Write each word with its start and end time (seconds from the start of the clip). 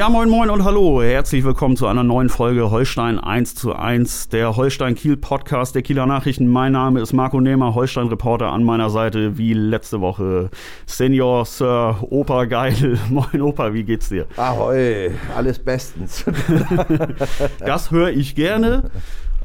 Ja, 0.00 0.08
moin 0.08 0.30
moin 0.30 0.48
und 0.48 0.64
hallo. 0.64 1.02
Herzlich 1.02 1.44
willkommen 1.44 1.76
zu 1.76 1.86
einer 1.86 2.02
neuen 2.02 2.30
Folge 2.30 2.70
Holstein 2.70 3.18
1 3.18 3.54
zu 3.54 3.74
1, 3.74 4.30
der 4.30 4.56
Holstein 4.56 4.94
Kiel 4.94 5.18
Podcast 5.18 5.74
der 5.74 5.82
Kieler 5.82 6.06
Nachrichten. 6.06 6.48
Mein 6.48 6.72
Name 6.72 7.02
ist 7.02 7.12
Marco 7.12 7.38
Nehmer, 7.38 7.74
Holstein 7.74 8.06
Reporter 8.06 8.50
an 8.50 8.64
meiner 8.64 8.88
Seite 8.88 9.36
wie 9.36 9.52
letzte 9.52 10.00
Woche. 10.00 10.48
Senior 10.86 11.44
Sir 11.44 11.98
Opa 12.00 12.46
Geil. 12.46 12.98
Moin 13.10 13.42
Opa, 13.42 13.74
wie 13.74 13.84
geht's 13.84 14.08
dir? 14.08 14.24
Ahoi, 14.38 15.10
alles 15.36 15.58
bestens. 15.58 16.24
das 17.58 17.90
höre 17.90 18.08
ich 18.08 18.34
gerne. 18.34 18.90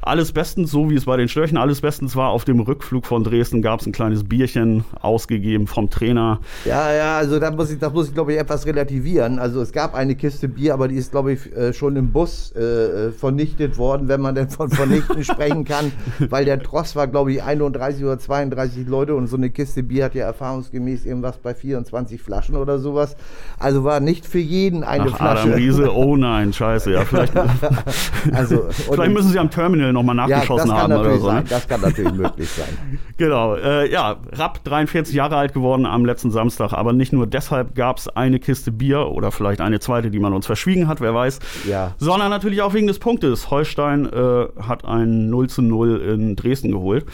Alles 0.06 0.32
bestens, 0.32 0.70
so 0.70 0.92
wie 0.92 0.96
es 0.96 1.06
bei 1.06 1.18
den 1.18 1.28
Störchen 1.28 1.58
alles 1.58 1.82
bestens 1.82 2.16
war. 2.16 2.30
Auf 2.30 2.46
dem 2.46 2.60
Rückflug 2.60 3.08
von 3.08 3.24
Dresden 3.24 3.64
gab 3.64 3.80
es 3.80 3.88
ein 3.88 3.92
kleines 3.92 4.24
Bierchen 4.24 4.86
ausgegeben 5.02 5.66
vom 5.66 5.90
Trainer. 5.90 6.42
Ja, 6.64 6.94
ja, 6.94 7.18
also 7.18 7.40
da 7.40 7.50
muss 7.50 7.72
ich, 7.72 7.80
das 7.80 7.92
muss 7.92 8.10
ich, 8.10 8.14
glaube 8.14 8.34
ich, 8.34 8.40
etwas 8.40 8.68
relativieren. 8.68 9.40
Also 9.40 9.62
es 9.62 9.72
gab 9.72 9.96
eine 9.96 10.14
Kiste 10.14 10.48
Bier, 10.48 10.76
aber 10.76 10.90
die 10.90 10.96
ist, 10.98 11.10
glaube 11.10 11.34
ich, 11.34 11.52
äh, 11.56 11.74
schon 11.74 11.96
im 11.96 12.12
Bus 12.12 12.56
äh, 12.56 13.12
vernichtet 13.14 13.80
worden, 13.80 14.08
wenn 14.08 14.22
man 14.22 14.36
denn 14.36 14.48
von 14.48 14.70
vernichten 14.70 15.24
sprechen 15.24 15.66
kann. 15.66 15.92
Weil 16.30 16.46
der 16.46 16.62
Tross 16.62 16.96
war, 16.96 17.08
glaube 17.08 17.34
ich, 17.34 17.42
31 17.42 18.04
oder 18.04 18.20
32 18.20 18.88
Leute 18.88 19.16
und 19.16 19.26
so 19.26 19.38
eine 19.38 19.50
Kiste 19.50 19.82
Bier 19.82 20.06
hat 20.06 20.14
ja 20.14 20.28
erfahrungsgemäß 20.28 21.08
irgendwas 21.08 21.40
bei 21.40 21.56
24 21.56 22.22
Flaschen 22.22 22.58
oder 22.58 22.78
sowas. 22.78 23.16
Also 23.58 23.84
war 23.84 24.00
nicht 24.02 24.28
für 24.28 24.38
jeden 24.38 24.84
eine 24.84 25.06
Ach, 25.06 25.18
Flasche. 25.18 25.42
Adam 25.48 25.54
Riese, 25.54 25.92
oh 25.92 26.16
nein, 26.16 26.54
scheiße. 26.54 26.92
Ja, 26.92 27.06
vielleicht, 27.06 27.34
also, 28.34 28.66
vielleicht 28.70 29.12
müssen 29.12 29.32
sie 29.32 29.40
am 29.40 29.50
Terminal 29.50 29.95
nochmal 29.96 30.16
nachgeschossen 30.16 30.70
ja, 30.70 30.78
haben 30.78 30.94
oder 30.94 31.18
so. 31.18 31.32
Ne? 31.32 31.44
Das 31.50 31.68
kann 31.68 31.82
natürlich 31.82 32.14
möglich 32.14 32.50
sein. 32.50 33.00
Genau, 33.18 33.56
äh, 33.56 33.92
ja, 33.92 34.18
Rapp 34.32 34.64
43 34.64 35.16
Jahre 35.16 35.38
alt 35.38 35.54
geworden 35.54 35.86
am 35.86 36.06
letzten 36.06 36.30
Samstag, 36.30 36.74
aber 36.74 36.94
nicht 36.94 37.14
nur 37.14 37.26
deshalb 37.26 37.74
gab 37.74 37.98
es 37.98 38.08
eine 38.08 38.40
Kiste 38.40 38.72
Bier 38.72 39.08
oder 39.08 39.32
vielleicht 39.32 39.62
eine 39.62 39.80
zweite, 39.80 40.12
die 40.12 40.20
man 40.20 40.34
uns 40.34 40.46
verschwiegen 40.46 40.88
hat, 40.88 41.02
wer 41.02 41.16
weiß, 41.16 41.40
ja. 41.68 41.96
sondern 41.98 42.30
natürlich 42.30 42.62
auch 42.62 42.74
wegen 42.74 42.88
des 42.88 43.00
Punktes. 43.00 43.50
Holstein 43.50 44.06
äh, 44.06 44.46
hat 44.62 44.86
ein 44.86 45.30
0 45.30 45.50
zu 45.50 45.62
0 45.62 46.02
in 46.02 46.36
Dresden 46.36 46.72
geholt 46.72 47.06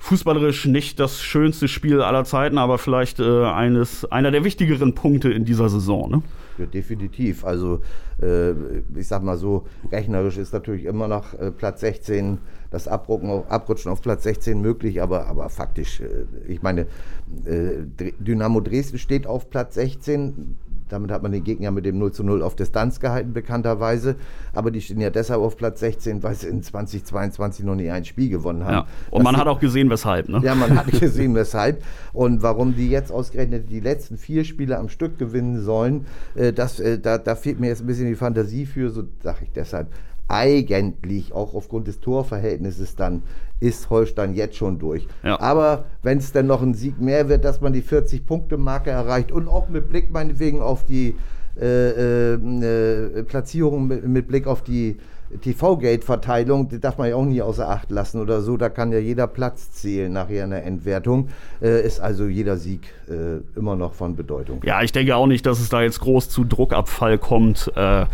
fußballerisch 0.00 0.64
nicht 0.64 0.98
das 0.98 1.20
schönste 1.20 1.68
Spiel 1.68 2.00
aller 2.00 2.24
Zeiten, 2.24 2.58
aber 2.58 2.78
vielleicht 2.78 3.20
äh, 3.20 3.44
eines, 3.44 4.10
einer 4.10 4.30
der 4.30 4.44
wichtigeren 4.44 4.94
Punkte 4.94 5.30
in 5.30 5.44
dieser 5.44 5.68
Saison. 5.68 6.10
Ne? 6.10 6.22
Ja, 6.60 6.66
definitiv. 6.66 7.44
Also 7.44 7.80
äh, 8.20 8.50
ich 8.94 9.08
sag 9.08 9.22
mal 9.22 9.38
so, 9.38 9.64
rechnerisch 9.90 10.36
ist 10.36 10.52
natürlich 10.52 10.84
immer 10.84 11.08
noch 11.08 11.32
äh, 11.34 11.50
Platz 11.50 11.80
16, 11.80 12.36
das 12.70 12.86
Abrutschen 12.86 13.30
auf, 13.30 13.50
Abrutschen 13.50 13.90
auf 13.90 14.02
Platz 14.02 14.24
16 14.24 14.60
möglich, 14.60 15.00
aber, 15.00 15.26
aber 15.26 15.48
faktisch, 15.48 16.00
äh, 16.00 16.26
ich 16.46 16.60
meine, 16.60 16.82
äh, 17.46 17.78
Dynamo 18.18 18.60
Dresden 18.60 18.98
steht 18.98 19.26
auf 19.26 19.48
Platz 19.48 19.74
16, 19.76 20.56
damit 20.92 21.10
hat 21.10 21.22
man 21.22 21.32
den 21.32 21.44
Gegner 21.44 21.70
mit 21.70 21.84
dem 21.84 21.98
0 21.98 22.12
zu 22.12 22.24
0 22.24 22.42
auf 22.42 22.56
Distanz 22.56 23.00
gehalten, 23.00 23.32
bekannterweise. 23.32 24.16
Aber 24.52 24.70
die 24.70 24.80
stehen 24.80 25.00
ja 25.00 25.10
deshalb 25.10 25.40
auf 25.40 25.56
Platz 25.56 25.80
16, 25.80 26.22
weil 26.22 26.34
sie 26.34 26.48
in 26.48 26.62
2022 26.62 27.64
noch 27.64 27.74
nie 27.74 27.90
ein 27.90 28.04
Spiel 28.04 28.28
gewonnen 28.28 28.64
haben. 28.64 28.72
Ja. 28.72 28.86
Und 29.10 29.24
das 29.24 29.32
man 29.32 29.36
hat 29.36 29.46
auch 29.46 29.60
gesehen, 29.60 29.90
weshalb. 29.90 30.28
Ne? 30.28 30.40
Ja, 30.42 30.54
man 30.54 30.76
hat 30.76 30.86
gesehen, 31.00 31.34
weshalb. 31.34 31.82
Und 32.12 32.42
warum 32.42 32.74
die 32.74 32.90
jetzt 32.90 33.12
ausgerechnet 33.12 33.70
die 33.70 33.80
letzten 33.80 34.16
vier 34.16 34.44
Spiele 34.44 34.78
am 34.78 34.88
Stück 34.88 35.18
gewinnen 35.18 35.62
sollen, 35.62 36.06
äh, 36.34 36.52
das, 36.52 36.80
äh, 36.80 36.98
da, 36.98 37.18
da 37.18 37.36
fehlt 37.36 37.60
mir 37.60 37.68
jetzt 37.68 37.82
ein 37.82 37.86
bisschen 37.86 38.06
die 38.06 38.16
Fantasie 38.16 38.66
für, 38.66 38.90
so 38.90 39.04
sage 39.22 39.38
ich 39.42 39.52
deshalb 39.52 39.88
eigentlich 40.30 41.32
auch 41.32 41.54
aufgrund 41.54 41.88
des 41.88 42.00
Torverhältnisses 42.00 42.94
dann 42.96 43.22
ist 43.58 43.90
Holstein 43.90 44.34
jetzt 44.34 44.56
schon 44.56 44.78
durch. 44.78 45.06
Ja. 45.22 45.38
Aber 45.40 45.84
wenn 46.02 46.18
es 46.18 46.32
dann 46.32 46.46
noch 46.46 46.62
ein 46.62 46.74
Sieg 46.74 47.00
mehr 47.00 47.28
wird, 47.28 47.44
dass 47.44 47.60
man 47.60 47.72
die 47.72 47.82
40-Punkte-Marke 47.82 48.90
erreicht 48.90 49.32
und 49.32 49.48
auch 49.48 49.68
mit 49.68 49.90
Blick 49.90 50.10
meinetwegen 50.10 50.60
auf 50.60 50.84
die 50.84 51.16
äh, 51.60 51.90
äh, 51.90 52.34
äh 52.34 53.22
Platzierung, 53.24 53.88
mit, 53.88 54.06
mit 54.06 54.28
Blick 54.28 54.46
auf 54.46 54.62
die 54.62 54.96
TV-Gate-Verteilung, 55.40 56.68
die 56.68 56.80
darf 56.80 56.98
man 56.98 57.08
ja 57.08 57.14
auch 57.14 57.24
nie 57.24 57.40
außer 57.40 57.68
Acht 57.68 57.90
lassen 57.90 58.20
oder 58.20 58.40
so. 58.40 58.56
Da 58.56 58.68
kann 58.68 58.90
ja 58.90 58.98
jeder 58.98 59.26
Platz 59.26 59.72
zählen 59.72 60.12
nachher 60.12 60.44
in 60.44 60.50
der 60.50 60.64
Entwertung. 60.64 61.28
Äh, 61.62 61.86
ist 61.86 62.00
also 62.00 62.26
jeder 62.26 62.56
Sieg 62.56 62.92
äh, 63.08 63.40
immer 63.56 63.76
noch 63.76 63.94
von 63.94 64.16
Bedeutung. 64.16 64.60
Ja, 64.64 64.82
ich 64.82 64.90
denke 64.90 65.14
auch 65.14 65.28
nicht, 65.28 65.46
dass 65.46 65.60
es 65.60 65.68
da 65.68 65.82
jetzt 65.82 66.00
groß 66.00 66.28
zu 66.30 66.44
Druckabfall 66.44 67.18
kommt. 67.18 67.70
Äh, 67.76 68.06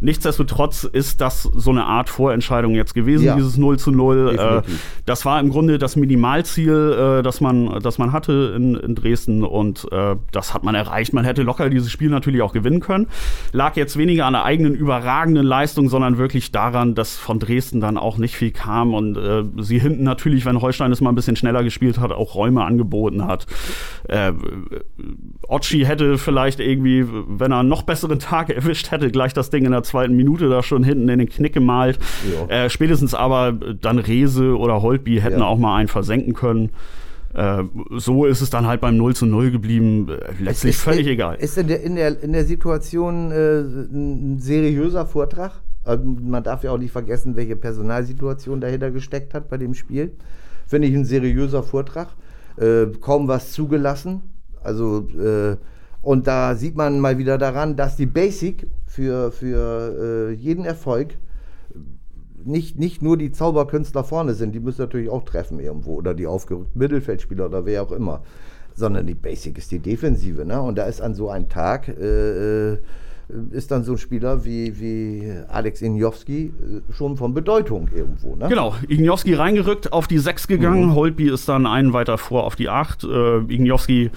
nichtsdestotrotz 0.00 0.84
ist 0.84 1.20
das 1.20 1.42
so 1.42 1.70
eine 1.70 1.84
Art 1.84 2.08
Vorentscheidung 2.08 2.74
jetzt 2.74 2.94
gewesen, 2.94 3.24
ja. 3.24 3.34
dieses 3.34 3.56
0 3.56 3.78
zu 3.78 3.90
0. 3.90 4.36
Äh, 4.38 4.70
das 5.04 5.24
war 5.24 5.40
im 5.40 5.50
Grunde 5.50 5.78
das 5.78 5.96
Minimalziel, 5.96 7.18
äh, 7.18 7.22
das, 7.22 7.40
man, 7.40 7.80
das 7.82 7.98
man 7.98 8.12
hatte 8.12 8.54
in, 8.56 8.76
in 8.76 8.94
Dresden 8.94 9.42
und 9.42 9.88
äh, 9.90 10.14
das 10.30 10.54
hat 10.54 10.62
man 10.62 10.76
erreicht. 10.76 11.12
Man 11.12 11.24
hätte 11.24 11.42
locker 11.42 11.70
dieses 11.70 11.90
Spiel 11.90 12.10
natürlich 12.10 12.40
auch 12.42 12.52
gewinnen 12.52 12.80
können. 12.80 13.08
Lag 13.52 13.74
jetzt 13.74 13.96
weniger 13.96 14.26
an 14.26 14.34
der 14.34 14.44
eigenen 14.44 14.74
überragenden 14.74 15.44
Leistung, 15.44 15.88
sondern 15.88 16.18
wirklich 16.18 16.51
daran, 16.52 16.94
dass 16.94 17.16
von 17.16 17.38
Dresden 17.38 17.80
dann 17.80 17.96
auch 17.96 18.18
nicht 18.18 18.36
viel 18.36 18.50
kam 18.50 18.94
und 18.94 19.16
äh, 19.16 19.44
sie 19.58 19.78
hinten 19.78 20.04
natürlich, 20.04 20.44
wenn 20.44 20.60
Holstein 20.60 20.92
es 20.92 21.00
mal 21.00 21.10
ein 21.10 21.14
bisschen 21.14 21.36
schneller 21.36 21.64
gespielt 21.64 21.98
hat, 21.98 22.12
auch 22.12 22.34
Räume 22.34 22.64
angeboten 22.64 23.26
hat. 23.26 23.46
Äh, 24.08 24.32
Otschi 25.48 25.84
hätte 25.84 26.18
vielleicht 26.18 26.60
irgendwie, 26.60 27.06
wenn 27.08 27.52
er 27.52 27.60
einen 27.60 27.68
noch 27.68 27.82
besseren 27.82 28.18
Tag 28.18 28.50
erwischt 28.54 28.90
hätte, 28.90 29.10
gleich 29.10 29.32
das 29.32 29.50
Ding 29.50 29.64
in 29.64 29.72
der 29.72 29.82
zweiten 29.82 30.14
Minute 30.14 30.48
da 30.48 30.62
schon 30.62 30.84
hinten 30.84 31.08
in 31.08 31.18
den 31.18 31.28
Knick 31.28 31.54
gemalt. 31.54 31.98
Äh, 32.48 32.68
spätestens 32.68 33.14
aber 33.14 33.52
dann 33.52 33.98
Rese 33.98 34.56
oder 34.56 34.82
Holtby 34.82 35.20
hätten 35.20 35.40
ja. 35.40 35.46
auch 35.46 35.58
mal 35.58 35.76
einen 35.76 35.88
versenken 35.88 36.34
können. 36.34 36.70
Äh, 37.34 37.64
so 37.96 38.26
ist 38.26 38.42
es 38.42 38.50
dann 38.50 38.66
halt 38.66 38.80
beim 38.80 38.96
0 38.96 39.16
zu 39.16 39.26
0 39.26 39.50
geblieben. 39.50 40.08
Letztlich 40.38 40.76
ist, 40.76 40.82
völlig 40.82 41.06
ist, 41.06 41.12
egal. 41.12 41.36
Ist 41.36 41.56
in 41.56 41.68
der, 41.68 41.82
in 41.82 41.96
der, 41.96 42.22
in 42.22 42.32
der 42.32 42.44
Situation 42.44 43.30
äh, 43.32 43.60
ein 43.60 44.38
seriöser 44.38 45.06
Vortrag? 45.06 45.62
Man 45.84 46.42
darf 46.42 46.62
ja 46.64 46.70
auch 46.70 46.78
nicht 46.78 46.92
vergessen, 46.92 47.36
welche 47.36 47.56
Personalsituation 47.56 48.60
dahinter 48.60 48.90
gesteckt 48.90 49.34
hat 49.34 49.48
bei 49.48 49.58
dem 49.58 49.74
Spiel. 49.74 50.12
Finde 50.66 50.88
ich 50.88 50.94
ein 50.94 51.04
seriöser 51.04 51.62
Vortrag. 51.62 52.08
Äh, 52.56 52.86
kaum 53.00 53.28
was 53.28 53.52
zugelassen. 53.52 54.22
Also, 54.62 55.08
äh, 55.18 55.56
und 56.02 56.26
da 56.26 56.54
sieht 56.54 56.76
man 56.76 57.00
mal 57.00 57.18
wieder 57.18 57.38
daran, 57.38 57.76
dass 57.76 57.96
die 57.96 58.06
Basic 58.06 58.66
für, 58.86 59.32
für 59.32 60.30
äh, 60.30 60.32
jeden 60.32 60.64
Erfolg 60.64 61.16
nicht, 62.44 62.78
nicht 62.78 63.02
nur 63.02 63.16
die 63.16 63.32
Zauberkünstler 63.32 64.04
vorne 64.04 64.34
sind, 64.34 64.52
die 64.52 64.60
müssen 64.60 64.82
natürlich 64.82 65.08
auch 65.08 65.24
treffen 65.24 65.60
irgendwo, 65.60 65.94
oder 65.94 66.14
die 66.14 66.26
aufgerückten 66.26 66.78
Mittelfeldspieler 66.78 67.46
oder 67.46 67.64
wer 67.66 67.82
auch 67.82 67.92
immer, 67.92 68.22
sondern 68.74 69.06
die 69.06 69.14
Basic 69.14 69.58
ist 69.58 69.70
die 69.70 69.78
Defensive. 69.78 70.44
Ne? 70.44 70.60
Und 70.60 70.76
da 70.76 70.84
ist 70.84 71.00
an 71.00 71.14
so 71.14 71.28
einem 71.28 71.48
Tag 71.48 71.88
äh, 71.88 72.72
äh 72.72 72.78
ist 73.50 73.70
dann 73.70 73.84
so 73.84 73.92
ein 73.92 73.98
Spieler 73.98 74.44
wie, 74.44 74.78
wie 74.80 75.32
Alex 75.48 75.82
Injowski 75.82 76.46
äh, 76.46 76.92
schon 76.92 77.16
von 77.16 77.34
Bedeutung 77.34 77.88
irgendwo. 77.94 78.36
Ne? 78.36 78.48
Genau, 78.48 78.74
Injowski 78.88 79.34
reingerückt, 79.34 79.92
auf 79.92 80.06
die 80.06 80.18
6 80.18 80.48
gegangen, 80.48 80.86
mhm. 80.86 80.94
Holtby 80.94 81.30
ist 81.30 81.48
dann 81.48 81.66
einen 81.66 81.92
weiter 81.92 82.18
vor 82.18 82.44
auf 82.44 82.56
die 82.56 82.68
8. 82.68 83.04
Äh, 83.04 83.38
Injowski, 83.48 84.10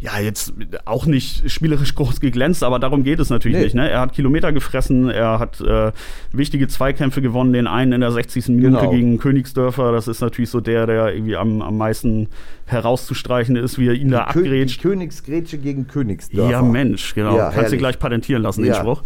ja, 0.00 0.18
jetzt 0.18 0.52
auch 0.84 1.06
nicht 1.06 1.50
spielerisch 1.50 1.94
groß 1.94 2.20
geglänzt, 2.20 2.64
aber 2.64 2.78
darum 2.78 3.04
geht 3.04 3.20
es 3.20 3.30
natürlich 3.30 3.58
nee. 3.58 3.64
nicht. 3.64 3.74
Ne? 3.74 3.88
Er 3.88 4.00
hat 4.00 4.12
Kilometer 4.12 4.52
gefressen, 4.52 5.10
er 5.10 5.38
hat 5.38 5.60
äh, 5.60 5.92
wichtige 6.32 6.68
Zweikämpfe 6.68 7.22
gewonnen, 7.22 7.52
den 7.52 7.66
einen 7.66 7.92
in 7.92 8.00
der 8.00 8.12
60. 8.12 8.48
Minute 8.48 8.78
genau. 8.78 8.90
gegen 8.90 9.18
Königsdörfer. 9.18 9.92
Das 9.92 10.08
ist 10.08 10.20
natürlich 10.20 10.50
so 10.50 10.60
der, 10.60 10.86
der 10.86 11.14
irgendwie 11.14 11.36
am, 11.36 11.62
am 11.62 11.76
meisten 11.76 12.28
herauszustreichen 12.72 13.56
ist, 13.56 13.78
wie 13.78 13.88
er 13.88 13.94
ihn 13.94 14.08
die 14.08 14.14
da 14.14 14.24
abgrätscht. 14.24 14.82
Königsgrätsche 14.82 15.58
gegen 15.58 15.86
Königsdörfer. 15.86 16.50
Ja, 16.50 16.62
Mensch, 16.62 17.14
genau. 17.14 17.36
Ja, 17.36 17.50
Kannst 17.50 17.72
du 17.72 17.76
gleich 17.76 17.98
patentieren 17.98 18.42
lassen, 18.42 18.64
ja. 18.64 18.74
den 18.74 18.80
Spruch. 18.80 19.02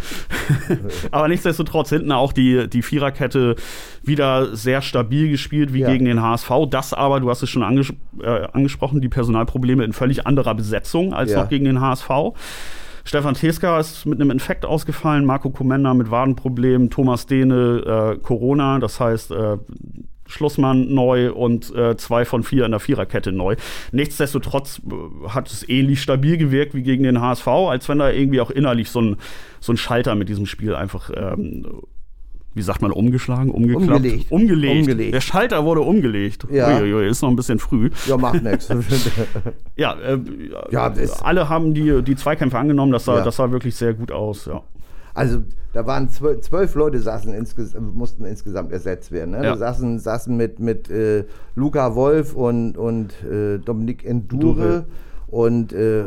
Aber 1.11 1.29
nichtsdestotrotz 1.29 1.91
hinten 1.91 2.13
auch 2.13 2.33
die, 2.33 2.69
die 2.69 2.83
Viererkette 2.83 3.57
wieder 4.03 4.57
sehr 4.57 4.83
stabil 4.83 5.31
gespielt, 5.31 5.73
wie 5.73 5.81
ja. 5.81 5.91
gegen 5.91 6.05
den 6.05 6.23
HSV. 6.23 6.51
Das 6.71 6.95
aber, 6.95 7.21
du 7.21 7.29
hast 7.29 7.43
es 7.43 7.51
schon 7.51 7.63
anges 7.63 7.93
äh, 8.23 8.47
angesprochen, 8.53 9.01
die 9.01 9.09
Personalprobleme 9.09 9.85
in 9.85 9.93
völlig 9.93 10.27
anderer 10.27 10.55
Besetzung 10.55 11.13
als 11.13 11.35
noch 11.35 11.49
gegen 11.49 11.65
den 11.65 11.81
HSV. 11.81 12.09
Stefan 13.07 13.35
Teska 13.35 13.79
ist 13.79 14.05
mit 14.05 14.21
einem 14.21 14.33
Infekt 14.33 14.65
ausgefallen, 14.65 15.25
Marco 15.25 15.51
Komenda 15.51 15.95
mit 15.95 16.11
Wadenproblemen, 16.11 16.91
Thomas 16.91 17.27
Dehne 17.27 18.17
äh, 18.17 18.19
Corona. 18.19 18.81
Das 18.81 18.99
heißt, 18.99 19.31
äh, 19.31 19.59
Schlussmann 20.27 20.93
neu 20.93 21.33
und 21.33 21.75
äh, 21.75 21.97
zwei 21.97 22.25
von 22.25 22.43
vier 22.43 22.65
in 22.65 22.71
der 22.71 22.81
Viererkette 22.81 23.33
neu. 23.33 23.57
Nichtsdestotrotz 23.93 24.81
äh, 24.87 25.29
hat 25.29 25.51
es 25.51 25.69
ähnlich 25.69 26.03
stabil 26.03 26.37
gewirkt 26.37 26.75
wie 26.75 26.83
gegen 26.83 27.05
den 27.05 27.21
HSV, 27.21 27.47
als 27.49 27.89
wenn 27.89 27.99
da 27.99 28.11
irgendwie 28.11 28.41
auch 28.41 28.51
innerlich 28.51 28.91
so 28.91 29.01
ein, 29.01 29.17
so 29.61 29.73
ein 29.73 29.77
Schalter 29.77 30.15
mit 30.15 30.29
diesem 30.29 30.47
Spiel 30.47 30.75
einfach 30.75 31.11
ähm, 31.15 31.67
wie 32.57 32.63
sagt 32.63 32.81
man, 32.81 32.91
umgeschlagen, 32.91 33.51
umgeklappt? 33.51 33.91
Umgelegt. 33.91 34.33
umgelegt. 34.33 34.81
Umgelegt. 34.81 35.15
Der 35.15 35.21
Schalter 35.21 35.67
wurde 35.67 35.83
umgelegt. 35.83 36.47
Ja. 36.51 36.79
Uiuiui, 36.79 37.07
ist 37.07 37.21
noch 37.21 37.29
ein 37.29 37.37
bisschen 37.37 37.59
früh. 37.59 37.91
Ja, 38.07 38.17
macht 38.17 38.43
nichts. 38.43 38.69
ja, 39.77 39.93
äh, 39.93 40.19
ja 40.71 40.91
alle 41.23 41.51
haben 41.51 41.75
die, 41.75 42.03
die 42.03 42.17
Zweikämpfe 42.17 42.59
angenommen. 42.59 42.93
Das 42.93 43.05
sah, 43.05 43.19
ja. 43.19 43.25
das 43.25 43.37
sah 43.37 43.51
wirklich 43.51 43.75
sehr 43.75 43.93
gut 43.93 44.11
aus, 44.11 44.47
ja. 44.47 44.63
Also 45.17 45.43
da 45.73 45.87
waren 45.87 46.11
zwölf, 46.11 46.43
zwölf 46.43 46.75
Leute 46.75 47.01
saßen 47.01 47.33
insges 47.33 47.75
mussten 47.75 48.25
insgesamt 48.25 48.71
ersetzt 48.71 49.13
werden. 49.13 49.31
Ne? 49.31 49.39
Ja. 49.39 49.51
Da 49.53 49.57
saßen, 49.57 49.99
saßen 49.99 50.37
mit, 50.37 50.61
mit 50.61 50.91
äh, 50.91 51.25
Luca 51.55 51.95
Wolf 51.95 52.35
und, 52.35 52.77
und 52.77 53.13
äh, 53.25 53.59
Dominik 53.59 54.05
Endure. 54.05 54.41
Dure 54.41 54.85
und 55.29 55.73
äh, 55.73 56.05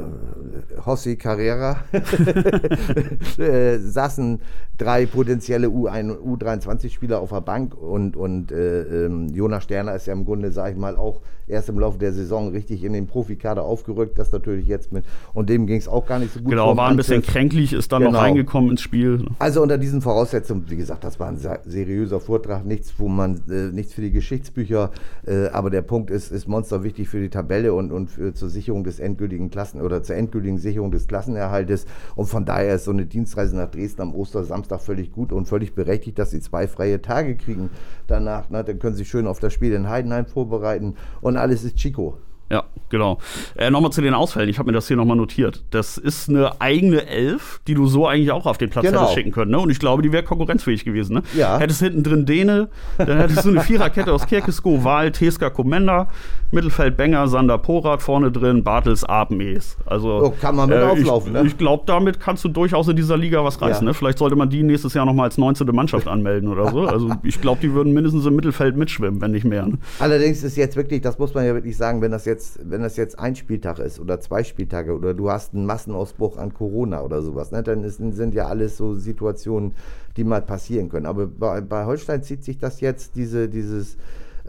José 0.85 1.17
Carrera 1.17 1.83
äh, 3.37 3.77
saßen 3.77 4.39
drei 4.77 5.05
potenzielle 5.05 5.67
U23-Spieler 5.67 7.19
auf 7.19 7.29
der 7.29 7.41
Bank 7.41 7.75
und, 7.75 8.15
und 8.15 8.51
äh, 8.51 9.05
ähm, 9.05 9.27
Jonas 9.29 9.63
Sterner 9.65 9.95
ist 9.95 10.07
ja 10.07 10.13
im 10.13 10.25
Grunde, 10.25 10.51
sage 10.51 10.71
ich 10.71 10.77
mal, 10.77 10.95
auch 10.95 11.21
erst 11.49 11.67
im 11.69 11.79
Laufe 11.79 11.97
der 11.97 12.13
Saison 12.13 12.49
richtig 12.49 12.83
in 12.83 12.93
den 12.93 13.07
Profikader 13.07 13.63
aufgerückt. 13.63 14.17
Das 14.19 14.31
natürlich 14.31 14.67
jetzt 14.67 14.91
mit, 14.91 15.03
und 15.33 15.49
dem 15.49 15.67
ging 15.67 15.77
es 15.77 15.87
auch 15.87 16.05
gar 16.05 16.19
nicht 16.19 16.33
so 16.33 16.39
gut. 16.39 16.49
Genau, 16.49 16.77
war 16.77 16.89
ein 16.89 16.95
bisschen 16.95 17.21
kränklich, 17.21 17.73
ist 17.73 17.91
dann 17.91 18.03
genau. 18.03 18.13
noch 18.13 18.21
reingekommen 18.21 18.71
ins 18.71 18.81
Spiel. 18.81 19.25
Also 19.39 19.61
unter 19.61 19.77
diesen 19.77 20.01
Voraussetzungen, 20.01 20.65
wie 20.69 20.77
gesagt, 20.77 21.03
das 21.03 21.19
war 21.19 21.27
ein 21.27 21.37
seriöser 21.65 22.19
Vortrag, 22.19 22.65
nichts, 22.65 22.93
wo 22.97 23.07
man, 23.07 23.41
äh, 23.49 23.73
nichts 23.73 23.93
für 23.93 24.01
die 24.01 24.11
Geschichtsbücher, 24.11 24.91
äh, 25.25 25.47
aber 25.47 25.69
der 25.69 25.81
Punkt 25.81 26.11
ist, 26.11 26.31
ist 26.31 26.47
Monster 26.47 26.83
wichtig 26.83 27.09
für 27.09 27.19
die 27.19 27.29
Tabelle 27.29 27.73
und, 27.73 27.91
und 27.91 28.11
für, 28.11 28.33
zur 28.33 28.49
Sicherung 28.49 28.83
des 28.83 28.99
endgültigen 29.19 29.49
Klassen 29.49 29.81
oder 29.81 30.01
zur 30.01 30.15
endgültigen 30.15 30.57
Sicherung 30.57 30.91
des 30.91 31.07
Klassenerhaltes. 31.07 31.85
Und 32.15 32.27
von 32.27 32.45
daher 32.45 32.75
ist 32.75 32.85
so 32.85 32.91
eine 32.91 33.05
Dienstreise 33.05 33.55
nach 33.55 33.69
Dresden 33.69 34.01
am 34.01 34.15
Ostersamstag 34.15 34.81
völlig 34.81 35.11
gut 35.11 35.33
und 35.33 35.47
völlig 35.47 35.75
berechtigt, 35.75 36.17
dass 36.17 36.31
sie 36.31 36.39
zwei 36.39 36.67
freie 36.67 37.01
Tage 37.01 37.35
kriegen 37.35 37.69
danach. 38.07 38.49
Ne? 38.49 38.63
Dann 38.63 38.79
können 38.79 38.95
sie 38.95 39.05
schön 39.05 39.27
auf 39.27 39.39
das 39.39 39.53
Spiel 39.53 39.73
in 39.73 39.89
Heidenheim 39.89 40.25
vorbereiten 40.25 40.95
und 41.21 41.35
alles 41.35 41.63
ist 41.63 41.75
Chico. 41.75 42.17
Ja, 42.51 42.63
genau. 42.89 43.19
Äh, 43.55 43.69
nochmal 43.69 43.91
zu 43.91 44.01
den 44.01 44.13
Ausfällen. 44.13 44.49
Ich 44.49 44.57
habe 44.57 44.67
mir 44.67 44.73
das 44.73 44.87
hier 44.87 44.97
nochmal 44.97 45.17
notiert. 45.17 45.63
Das 45.69 45.97
ist 45.97 46.29
eine 46.29 46.59
eigene 46.59 47.05
Elf, 47.05 47.61
die 47.67 47.75
du 47.75 47.85
so 47.85 48.07
eigentlich 48.07 48.31
auch 48.31 48.45
auf 48.45 48.57
den 48.57 48.69
Platz 48.69 48.85
genau. 48.85 49.01
hättest 49.01 49.13
schicken 49.13 49.31
können. 49.31 49.51
Ne? 49.51 49.59
Und 49.59 49.69
ich 49.69 49.79
glaube, 49.79 50.01
die 50.01 50.11
wäre 50.11 50.23
konkurrenzfähig 50.23 50.83
gewesen. 50.83 51.13
Ne? 51.13 51.23
Ja. 51.35 51.59
Hättest 51.59 51.81
hinten 51.81 52.03
drin 52.03 52.25
Dene, 52.25 52.69
dann 52.97 53.19
hättest 53.19 53.45
du 53.45 53.49
eine 53.49 53.61
Viererkette 53.61 54.11
aus 54.11 54.25
Kirkesko, 54.25 54.83
Wahl, 54.83 55.11
Teska, 55.11 55.49
Komenda, 55.49 56.09
Mittelfeld 56.51 56.97
Benger, 56.97 57.27
Sander 57.27 57.59
Porat, 57.59 58.01
vorne 58.01 58.31
drin 58.31 58.63
Bartels, 58.63 59.03
Abmees. 59.03 59.77
Also, 59.85 60.23
oh, 60.23 60.33
kann 60.41 60.55
man 60.55 60.69
mit 60.69 60.79
äh, 60.79 60.81
auflaufen, 60.81 61.35
ich, 61.35 61.41
ne? 61.41 61.47
Ich 61.47 61.57
glaube, 61.57 61.83
damit 61.85 62.19
kannst 62.19 62.43
du 62.43 62.49
durchaus 62.49 62.87
in 62.87 62.95
dieser 62.95 63.17
Liga 63.17 63.43
was 63.43 63.61
reißen. 63.61 63.83
Ja. 63.83 63.89
Ne? 63.89 63.93
Vielleicht 63.93 64.17
sollte 64.17 64.35
man 64.35 64.49
die 64.49 64.63
nächstes 64.63 64.95
Jahr 64.95 65.05
nochmal 65.05 65.25
als 65.25 65.37
19. 65.37 65.67
Mannschaft 65.67 66.07
anmelden 66.07 66.49
oder 66.49 66.71
so. 66.71 66.81
Also 66.81 67.11
ich 67.23 67.39
glaube, 67.39 67.61
die 67.61 67.73
würden 67.73 67.93
mindestens 67.93 68.25
im 68.25 68.35
Mittelfeld 68.35 68.75
mitschwimmen, 68.75 69.21
wenn 69.21 69.31
nicht 69.31 69.45
mehr. 69.45 69.67
Ne? 69.67 69.77
Allerdings 69.99 70.43
ist 70.43 70.57
jetzt 70.57 70.75
wirklich, 70.75 71.01
das 71.01 71.19
muss 71.19 71.33
man 71.33 71.45
ja 71.45 71.53
wirklich 71.53 71.77
sagen, 71.77 72.01
wenn 72.01 72.11
das 72.11 72.25
jetzt, 72.25 72.38
wenn 72.63 72.81
das 72.81 72.97
jetzt 72.97 73.17
ein 73.19 73.35
Spieltag 73.35 73.79
ist 73.79 73.99
oder 73.99 74.19
zwei 74.19 74.43
Spieltage 74.43 74.93
oder 74.93 75.13
du 75.13 75.29
hast 75.29 75.53
einen 75.53 75.65
Massenausbruch 75.65 76.37
an 76.37 76.53
Corona 76.53 77.01
oder 77.01 77.21
sowas, 77.21 77.51
ne, 77.51 77.63
dann 77.63 77.83
ist, 77.83 77.97
sind 77.97 78.33
ja 78.33 78.47
alles 78.47 78.77
so 78.77 78.95
Situationen, 78.95 79.73
die 80.17 80.23
mal 80.23 80.41
passieren 80.41 80.89
können. 80.89 81.05
Aber 81.05 81.27
bei, 81.27 81.61
bei 81.61 81.85
Holstein 81.85 82.23
zieht 82.23 82.43
sich 82.43 82.57
das 82.57 82.81
jetzt, 82.81 83.15
diese, 83.15 83.49
dieses, 83.49 83.97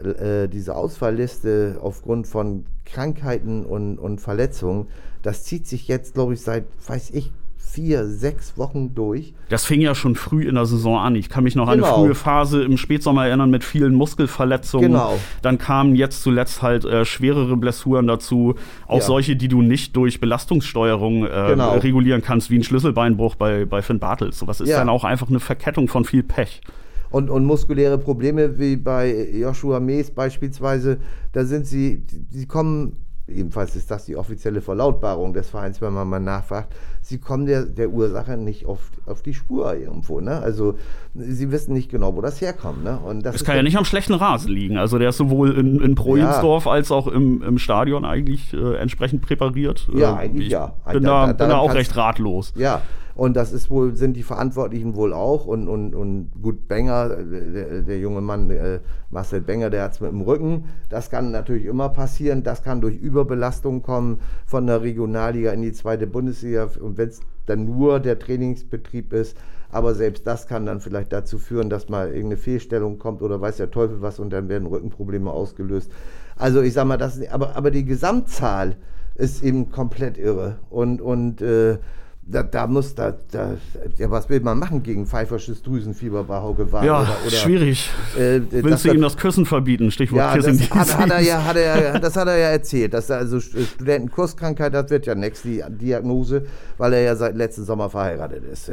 äh, 0.03 0.47
diese 0.47 0.75
Ausfallliste 0.75 1.77
aufgrund 1.81 2.27
von 2.27 2.65
Krankheiten 2.85 3.65
und, 3.65 3.97
und 3.97 4.19
Verletzungen, 4.19 4.87
das 5.21 5.43
zieht 5.43 5.67
sich 5.67 5.87
jetzt, 5.87 6.13
glaube 6.13 6.33
ich, 6.33 6.41
seit, 6.41 6.65
weiß 6.87 7.11
ich, 7.11 7.31
vier, 7.71 8.05
sechs 8.05 8.57
Wochen 8.57 8.93
durch. 8.93 9.33
Das 9.49 9.65
fing 9.65 9.81
ja 9.81 9.95
schon 9.95 10.15
früh 10.15 10.47
in 10.47 10.55
der 10.55 10.65
Saison 10.65 10.97
an. 10.97 11.15
Ich 11.15 11.29
kann 11.29 11.43
mich 11.43 11.55
noch 11.55 11.69
genau. 11.69 11.71
an 11.71 11.79
eine 11.79 11.87
genau. 11.87 12.05
frühe 12.05 12.15
Phase 12.15 12.63
im 12.63 12.77
Spätsommer 12.77 13.27
erinnern 13.27 13.49
mit 13.49 13.63
vielen 13.63 13.95
Muskelverletzungen. 13.95 14.91
Genau. 14.91 15.17
Dann 15.41 15.57
kamen 15.57 15.95
jetzt 15.95 16.21
zuletzt 16.21 16.61
halt 16.61 16.83
äh, 16.83 17.05
schwerere 17.05 17.55
Blessuren 17.55 18.07
dazu. 18.07 18.55
Auch 18.87 18.99
ja. 18.99 19.01
solche, 19.01 19.35
die 19.35 19.47
du 19.47 19.61
nicht 19.61 19.95
durch 19.95 20.19
Belastungssteuerung 20.19 21.25
äh, 21.25 21.45
genau. 21.49 21.77
regulieren 21.77 22.21
kannst, 22.21 22.49
wie 22.49 22.57
ein 22.57 22.63
Schlüsselbeinbruch 22.63 23.35
bei, 23.35 23.65
bei 23.65 23.81
Finn 23.81 23.99
Bartels. 23.99 24.39
Sowas 24.39 24.59
ist 24.59 24.69
ja. 24.69 24.77
dann 24.77 24.89
auch 24.89 25.03
einfach 25.03 25.29
eine 25.29 25.39
Verkettung 25.39 25.87
von 25.87 26.03
viel 26.03 26.23
Pech. 26.23 26.61
Und, 27.09 27.29
und 27.29 27.45
muskuläre 27.45 27.97
Probleme 27.97 28.57
wie 28.57 28.77
bei 28.77 29.29
Joshua 29.33 29.79
Mees 29.79 30.11
beispielsweise, 30.11 30.99
da 31.33 31.43
sind 31.43 31.67
sie, 31.67 32.03
sie 32.29 32.47
kommen 32.47 32.97
Jedenfalls 33.27 33.75
ist 33.75 33.89
das 33.91 34.05
die 34.05 34.15
offizielle 34.15 34.61
Verlautbarung 34.61 35.33
des 35.33 35.49
Vereins, 35.49 35.81
wenn 35.81 35.93
man 35.93 36.07
mal 36.07 36.19
nachfragt. 36.19 36.73
Sie 37.01 37.17
kommen 37.17 37.45
der, 37.45 37.65
der 37.65 37.89
Ursache 37.89 38.35
nicht 38.35 38.65
auf, 38.65 38.91
auf 39.05 39.21
die 39.21 39.33
Spur 39.33 39.73
irgendwo. 39.75 40.19
Ne? 40.19 40.39
Also 40.39 40.75
sie 41.15 41.51
wissen 41.51 41.73
nicht 41.73 41.89
genau, 41.89 42.15
wo 42.15 42.21
das 42.21 42.41
herkommt. 42.41 42.83
Ne? 42.83 42.99
Und 42.99 43.25
das, 43.25 43.33
das 43.33 43.43
kann 43.43 43.55
ja 43.55 43.63
nicht 43.63 43.77
am 43.77 43.85
schlechten 43.85 44.13
Rasen 44.13 44.51
liegen. 44.51 44.77
Also 44.77 44.97
der 44.97 45.09
ist 45.09 45.17
sowohl 45.17 45.57
in, 45.57 45.79
in 45.81 45.95
Projensdorf 45.95 46.65
ja. 46.65 46.71
als 46.71 46.91
auch 46.91 47.07
im, 47.07 47.41
im 47.41 47.57
Stadion 47.57 48.05
eigentlich 48.05 48.53
äh, 48.53 48.75
entsprechend 48.75 49.21
präpariert. 49.21 49.87
Ja, 49.93 50.15
äh, 50.15 50.19
eigentlich 50.19 50.47
ich 50.47 50.53
ja. 50.53 50.73
Bin 50.91 51.03
da, 51.03 51.27
da, 51.27 51.33
bin 51.33 51.49
da 51.49 51.57
auch 51.57 51.73
recht 51.73 51.95
ratlos. 51.95 52.53
Ja, 52.55 52.81
und 53.21 53.35
das 53.35 53.53
ist 53.53 53.69
wohl, 53.69 53.95
sind 53.95 54.17
die 54.17 54.23
Verantwortlichen 54.23 54.95
wohl 54.95 55.13
auch. 55.13 55.45
Und, 55.45 55.67
und, 55.67 55.93
und 55.93 56.31
gut, 56.41 56.67
Benger, 56.67 57.07
der, 57.09 57.83
der 57.83 57.99
junge 57.99 58.19
Mann, 58.19 58.49
äh, 58.49 58.79
Marcel 59.11 59.41
Benger, 59.41 59.69
der 59.69 59.83
hat 59.83 59.91
es 59.91 60.01
mit 60.01 60.09
dem 60.09 60.21
Rücken. 60.21 60.63
Das 60.89 61.11
kann 61.11 61.29
natürlich 61.29 61.65
immer 61.65 61.89
passieren. 61.89 62.41
Das 62.41 62.63
kann 62.63 62.81
durch 62.81 62.95
Überbelastung 62.95 63.83
kommen 63.83 64.21
von 64.47 64.65
der 64.65 64.81
Regionalliga 64.81 65.51
in 65.51 65.61
die 65.61 65.71
zweite 65.71 66.07
Bundesliga. 66.07 66.67
Und 66.81 66.97
wenn 66.97 67.09
es 67.09 67.19
dann 67.45 67.65
nur 67.65 67.99
der 67.99 68.17
Trainingsbetrieb 68.17 69.13
ist, 69.13 69.37
aber 69.69 69.93
selbst 69.93 70.25
das 70.25 70.47
kann 70.47 70.65
dann 70.65 70.81
vielleicht 70.81 71.13
dazu 71.13 71.37
führen, 71.37 71.69
dass 71.69 71.89
mal 71.89 72.07
irgendeine 72.07 72.37
Fehlstellung 72.37 72.97
kommt 72.97 73.21
oder 73.21 73.39
weiß 73.39 73.57
der 73.57 73.69
Teufel 73.69 74.01
was 74.01 74.17
und 74.17 74.33
dann 74.33 74.49
werden 74.49 74.65
Rückenprobleme 74.65 75.29
ausgelöst. 75.29 75.91
Also 76.37 76.63
ich 76.63 76.73
sag 76.73 76.85
mal, 76.85 76.97
das, 76.97 77.21
aber, 77.29 77.55
aber 77.55 77.69
die 77.69 77.85
Gesamtzahl 77.85 78.77
ist 79.13 79.43
eben 79.43 79.69
komplett 79.69 80.17
irre. 80.17 80.57
Und, 80.71 81.01
und 81.01 81.43
äh, 81.43 81.77
da, 82.23 82.43
da, 82.43 82.67
muss 82.67 82.93
da, 82.95 83.13
da, 83.31 83.55
ja, 83.97 84.09
was 84.11 84.29
will 84.29 84.39
man 84.41 84.59
machen 84.59 84.83
gegen 84.83 85.05
pfeifersches 85.05 85.63
Drüsenfieber 85.63 86.23
bei 86.23 86.37
Hauke 86.37 86.71
Wahl? 86.71 86.85
Ja, 86.85 87.01
oder, 87.01 87.17
oder, 87.25 87.35
schwierig. 87.35 87.89
Äh, 88.17 88.41
Willst 88.49 88.85
du 88.85 88.93
ihm 88.93 89.01
das 89.01 89.17
Küssen 89.17 89.45
verbieten? 89.45 89.91
Stichwort 89.91 90.19
ja, 90.19 90.33
Kissen. 90.35 90.59
Das 90.59 90.93
hat, 90.93 90.99
hat, 90.99 91.09
er 91.11 91.19
ja, 91.21 91.43
hat 91.43 91.55
er, 91.57 91.99
das 91.99 92.15
hat 92.15 92.27
er 92.27 92.37
ja 92.37 92.47
erzählt. 92.49 92.93
Dass 92.93 93.09
er 93.09 93.17
also 93.17 93.39
Studentenkurskrankheit, 93.39 94.73
das 94.73 94.89
wird 94.89 95.07
ja 95.07 95.15
nächst 95.15 95.43
die 95.43 95.63
Diagnose, 95.67 96.45
weil 96.77 96.93
er 96.93 97.01
ja 97.01 97.15
seit 97.15 97.35
letzten 97.35 97.65
Sommer 97.65 97.89
verheiratet 97.89 98.43
ist 98.45 98.71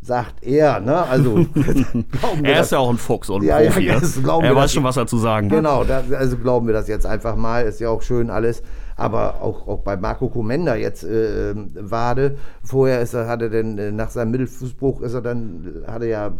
sagt 0.00 0.44
er, 0.44 0.80
ne? 0.80 1.02
Also 1.04 1.46
er 2.42 2.60
ist 2.60 2.72
ja 2.72 2.78
auch 2.78 2.90
ein 2.90 2.98
Fuchs 2.98 3.28
und 3.30 3.42
ja, 3.42 3.58
Profi. 3.58 3.86
Ja, 3.86 4.40
er 4.40 4.56
weiß 4.56 4.72
schon, 4.72 4.84
was 4.84 4.96
er 4.96 5.06
zu 5.06 5.18
sagen 5.18 5.50
hat. 5.50 5.56
Genau, 5.56 5.84
das, 5.84 6.10
also 6.12 6.36
glauben 6.36 6.66
wir 6.66 6.74
das 6.74 6.88
jetzt 6.88 7.04
einfach 7.04 7.36
mal. 7.36 7.64
Ist 7.64 7.80
ja 7.80 7.90
auch 7.90 8.02
schön 8.02 8.30
alles 8.30 8.62
aber 8.98 9.42
auch, 9.42 9.68
auch 9.68 9.78
bei 9.78 9.96
Marco 9.96 10.28
Komenda 10.28 10.74
jetzt 10.74 11.04
äh, 11.04 11.54
Wade. 11.74 12.36
Vorher 12.64 13.00
ist 13.00 13.14
er, 13.14 13.28
hat 13.28 13.40
er 13.40 13.48
denn 13.48 13.78
äh, 13.78 13.92
nach 13.92 14.10
seinem 14.10 14.32
Mittelfußbruch 14.32 15.02
ist 15.02 15.14
er 15.14 15.22
dann, 15.22 15.84
hat 15.86 16.02
er 16.02 16.08
ja 16.08 16.32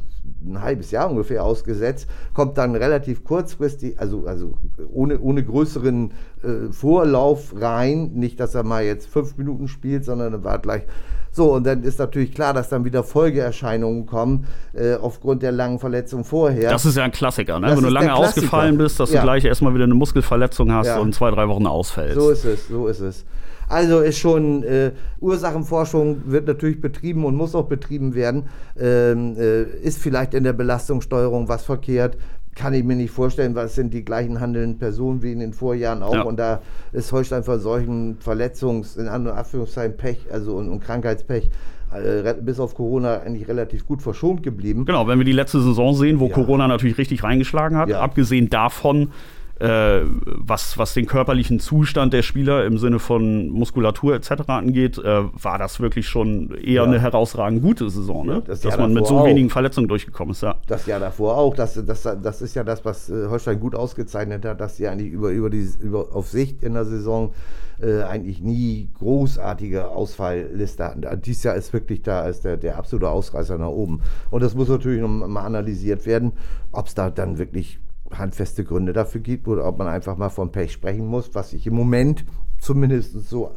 ein 0.45 0.61
halbes 0.61 0.91
Jahr 0.91 1.09
ungefähr 1.09 1.45
ausgesetzt, 1.45 2.09
kommt 2.35 2.59
dann 2.59 2.75
relativ 2.75 3.23
kurzfristig, 3.23 3.99
also, 4.01 4.27
also 4.27 4.55
ohne, 4.93 5.21
ohne 5.21 5.45
größeren 5.45 6.11
äh, 6.43 6.73
Vorlauf 6.73 7.55
rein. 7.57 8.11
Nicht, 8.15 8.41
dass 8.41 8.57
er 8.57 8.65
mal 8.65 8.85
jetzt 8.85 9.07
fünf 9.09 9.39
Minuten 9.39 9.69
spielt, 9.69 10.05
sondern 10.05 10.33
er 10.33 10.45
war 10.45 10.59
gleich 10.59 10.83
so, 11.31 11.55
und 11.55 11.65
dann 11.65 11.83
ist 11.83 11.99
natürlich 11.99 12.35
klar, 12.35 12.55
dass 12.55 12.69
dann 12.69 12.85
wieder 12.85 13.05
Folgeerscheinungen 13.05 14.07
kommen, 14.07 14.47
äh, 14.73 14.95
aufgrund 14.95 15.43
der 15.43 15.53
langen 15.53 15.79
Verletzung 15.79 16.25
vorher. 16.25 16.71
Das 16.71 16.85
ist 16.85 16.97
ja 16.97 17.05
ein 17.05 17.13
Klassiker, 17.13 17.61
ne? 17.61 17.77
Wenn 17.77 17.85
du 17.85 17.91
lange 17.91 18.15
ausgefallen 18.15 18.79
bist, 18.79 18.99
dass 18.99 19.13
ja. 19.13 19.21
du 19.21 19.25
gleich 19.25 19.45
erstmal 19.45 19.75
wieder 19.75 19.85
eine 19.85 19.95
Muskelverletzung 19.95 20.73
hast 20.73 20.89
ja. 20.89 20.99
und 20.99 21.15
zwei, 21.15 21.31
drei 21.31 21.47
Wochen 21.47 21.67
ausfällst. 21.67 22.15
So 22.15 22.31
ist 22.31 22.45
es, 22.45 22.48
so 22.57 22.89
ist 22.89 23.01
es. 23.01 23.25
Also 23.69 24.01
ist 24.01 24.19
schon, 24.19 24.63
äh, 24.63 24.93
Ursachenforschung 25.21 26.23
wird 26.27 26.47
natürlich 26.47 26.81
betrieben 26.81 27.25
und 27.25 27.35
muss 27.35 27.55
auch 27.55 27.67
betrieben 27.67 28.15
werden. 28.15 28.45
Ähm, 28.81 29.37
äh, 29.39 29.63
ist 29.63 29.99
vielleicht 29.99 30.33
in 30.33 30.45
der 30.45 30.55
Belastungssteuerung 30.55 31.49
was 31.49 31.65
verkehrt? 31.65 32.17
kann 32.59 32.75
ich 32.75 32.85
mir 32.85 32.97
nicht 32.97 33.13
vorstellen, 33.13 33.55
weil 33.55 33.67
es 33.67 33.77
sind 33.77 33.95
die 33.95 34.05
gleichen 34.05 34.41
handelnden 34.41 34.79
Personen 34.79 35.23
wie 35.23 35.33
in 35.33 35.39
den 35.39 35.53
Vorjahren 35.53 36.03
auch. 36.03 36.13
Ja. 36.13 36.23
Und 36.23 36.39
da 36.39 36.61
ist 36.93 37.13
Holstein 37.13 37.45
von 37.45 37.61
solchen 37.61 38.19
Verletzungs-, 38.19 38.99
in 38.99 39.07
Anführungszeichen 39.07 39.97
Pech, 39.97 40.27
also 40.31 40.57
und, 40.57 40.69
und 40.69 40.81
Krankheitspech, 40.81 41.49
äh, 41.95 42.35
bis 42.43 42.59
auf 42.59 42.75
Corona 42.75 43.21
eigentlich 43.21 43.49
relativ 43.49 43.87
gut 43.87 44.03
verschont 44.03 44.43
geblieben. 44.43 44.85
Genau, 44.85 45.07
wenn 45.07 45.19
wir 45.19 45.25
die 45.25 45.33
letzte 45.33 45.61
Saison 45.63 45.95
sehen, 45.95 46.19
wo 46.19 46.27
ja. 46.27 46.35
Corona 46.35 46.67
natürlich 46.67 46.99
richtig 46.99 47.23
reingeschlagen 47.23 47.79
hat, 47.79 47.89
ja. 47.89 48.01
abgesehen 48.01 48.51
davon 48.51 49.13
äh, 49.61 50.01
was, 50.05 50.79
was 50.79 50.95
den 50.95 51.07
körperlichen 51.07 51.59
Zustand 51.59 52.13
der 52.13 52.23
Spieler 52.23 52.65
im 52.65 52.79
Sinne 52.79 52.99
von 52.99 53.49
Muskulatur 53.49 54.15
etc. 54.15 54.49
angeht, 54.49 54.99
äh, 54.99 55.25
war 55.33 55.59
das 55.59 55.81
wirklich 55.81 56.07
schon 56.07 56.55
eher 56.55 56.83
ja. 56.83 56.85
eine 56.85 57.01
herausragend 57.01 57.63
gute 57.63 57.91
Saison, 57.91 58.27
ne? 58.27 58.43
das 58.47 58.61
dass 58.61 58.75
Jahr 58.75 58.83
man 58.83 58.93
mit 58.93 59.07
so 59.07 59.19
auch. 59.19 59.27
wenigen 59.27 59.51
Verletzungen 59.51 59.89
durchgekommen 59.89 60.33
ist. 60.33 60.43
Ja. 60.43 60.57
Das 60.67 60.87
Jahr 60.87 61.01
davor 61.01 61.37
auch. 61.37 61.55
Das, 61.55 61.75
das, 61.85 62.03
das 62.03 62.43
ist 62.43 62.55
ja 62.55 62.63
das, 62.63 62.85
was 62.85 63.11
äh, 63.11 63.27
Holstein 63.29 63.59
gut 63.59 63.75
ausgezeichnet 63.75 64.45
hat, 64.45 64.61
dass 64.61 64.77
sie 64.77 64.87
eigentlich 64.87 65.11
über, 65.13 65.31
über, 65.31 65.51
die, 65.51 65.69
über 65.81 66.15
auf 66.15 66.29
Sicht 66.29 66.63
in 66.63 66.75
der 66.75 66.85
Saison 66.85 67.33
äh, 67.81 68.03
eigentlich 68.03 68.41
nie 68.41 68.89
großartige 68.99 69.89
Ausfallliste 69.89 70.85
hatten. 70.85 71.05
Dieses 71.23 71.43
Jahr 71.43 71.57
ist 71.57 71.73
wirklich 71.73 72.03
da 72.03 72.29
ist 72.29 72.45
der, 72.45 72.57
der 72.57 72.77
absolute 72.77 73.09
Ausreißer 73.09 73.59
nach 73.59 73.69
oben. 73.69 74.01
Und 74.31 74.43
das 74.43 74.55
muss 74.55 74.69
natürlich 74.69 75.01
noch 75.01 75.09
mal 75.09 75.45
analysiert 75.45 76.07
werden, 76.07 76.33
ob 76.71 76.87
es 76.87 76.95
da 76.95 77.11
dann 77.11 77.39
wirklich 77.39 77.81
handfeste 78.13 78.65
Gründe 78.65 78.93
dafür 78.93 79.21
gibt 79.21 79.49
oder 79.49 79.67
ob 79.67 79.79
man 79.79 79.89
einfach 79.89 80.17
mal 80.17 80.31
von 80.31 80.53
Pech 80.53 80.73
sprechen 80.73 81.07
muss, 81.07 81.35
was 81.35 81.51
sich 81.51 81.67
im 81.67 81.75
Moment 81.75 82.25
zumindest 82.59 83.13
so 83.29 83.57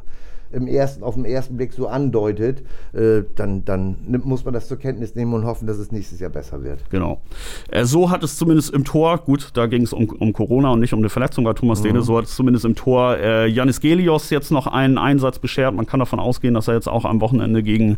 im 0.54 0.68
ersten, 0.68 1.04
auf 1.04 1.16
den 1.16 1.26
ersten 1.26 1.58
Blick 1.58 1.74
so 1.74 1.88
andeutet, 1.88 2.64
äh, 2.94 3.24
dann, 3.36 3.66
dann 3.66 3.98
nimmt, 4.08 4.26
muss 4.26 4.46
man 4.46 4.54
das 4.54 4.68
zur 4.68 4.78
Kenntnis 4.78 5.16
nehmen 5.16 5.34
und 5.34 5.46
hoffen, 5.46 5.68
dass 5.68 5.78
es 5.78 5.92
nächstes 5.92 6.20
Jahr 6.20 6.30
besser 6.30 6.64
wird. 6.64 6.90
Genau. 6.90 7.22
Äh, 7.70 7.86
so 7.86 8.10
hat 8.10 8.24
es 8.24 8.38
zumindest 8.38 8.74
im 8.74 8.84
Tor, 8.84 9.18
gut, 9.20 9.50
da 9.54 9.68
ging 9.68 9.84
es 9.84 9.94
um, 9.94 10.10
um 10.10 10.34
Corona 10.34 10.72
und 10.72 10.80
nicht 10.80 10.94
um 10.94 11.00
eine 11.00 11.10
Verletzung 11.10 11.44
bei 11.44 11.54
Thomas 11.54 11.80
mhm. 11.80 11.84
Dehne, 11.84 12.02
so 12.02 12.18
hat 12.18 12.26
es 12.26 12.36
zumindest 12.36 12.66
im 12.66 12.76
Tor 12.76 13.18
äh, 13.18 13.48
Janis 13.48 13.80
Gelios 13.80 14.30
jetzt 14.30 14.52
noch 14.52 14.68
einen 14.68 14.98
Einsatz 14.98 15.40
beschert. 15.40 15.74
Man 15.74 15.86
kann 15.86 16.00
davon 16.00 16.20
ausgehen, 16.20 16.54
dass 16.54 16.68
er 16.68 16.76
jetzt 16.76 16.88
auch 16.88 17.06
am 17.06 17.22
Wochenende 17.22 17.64
gegen, 17.64 17.98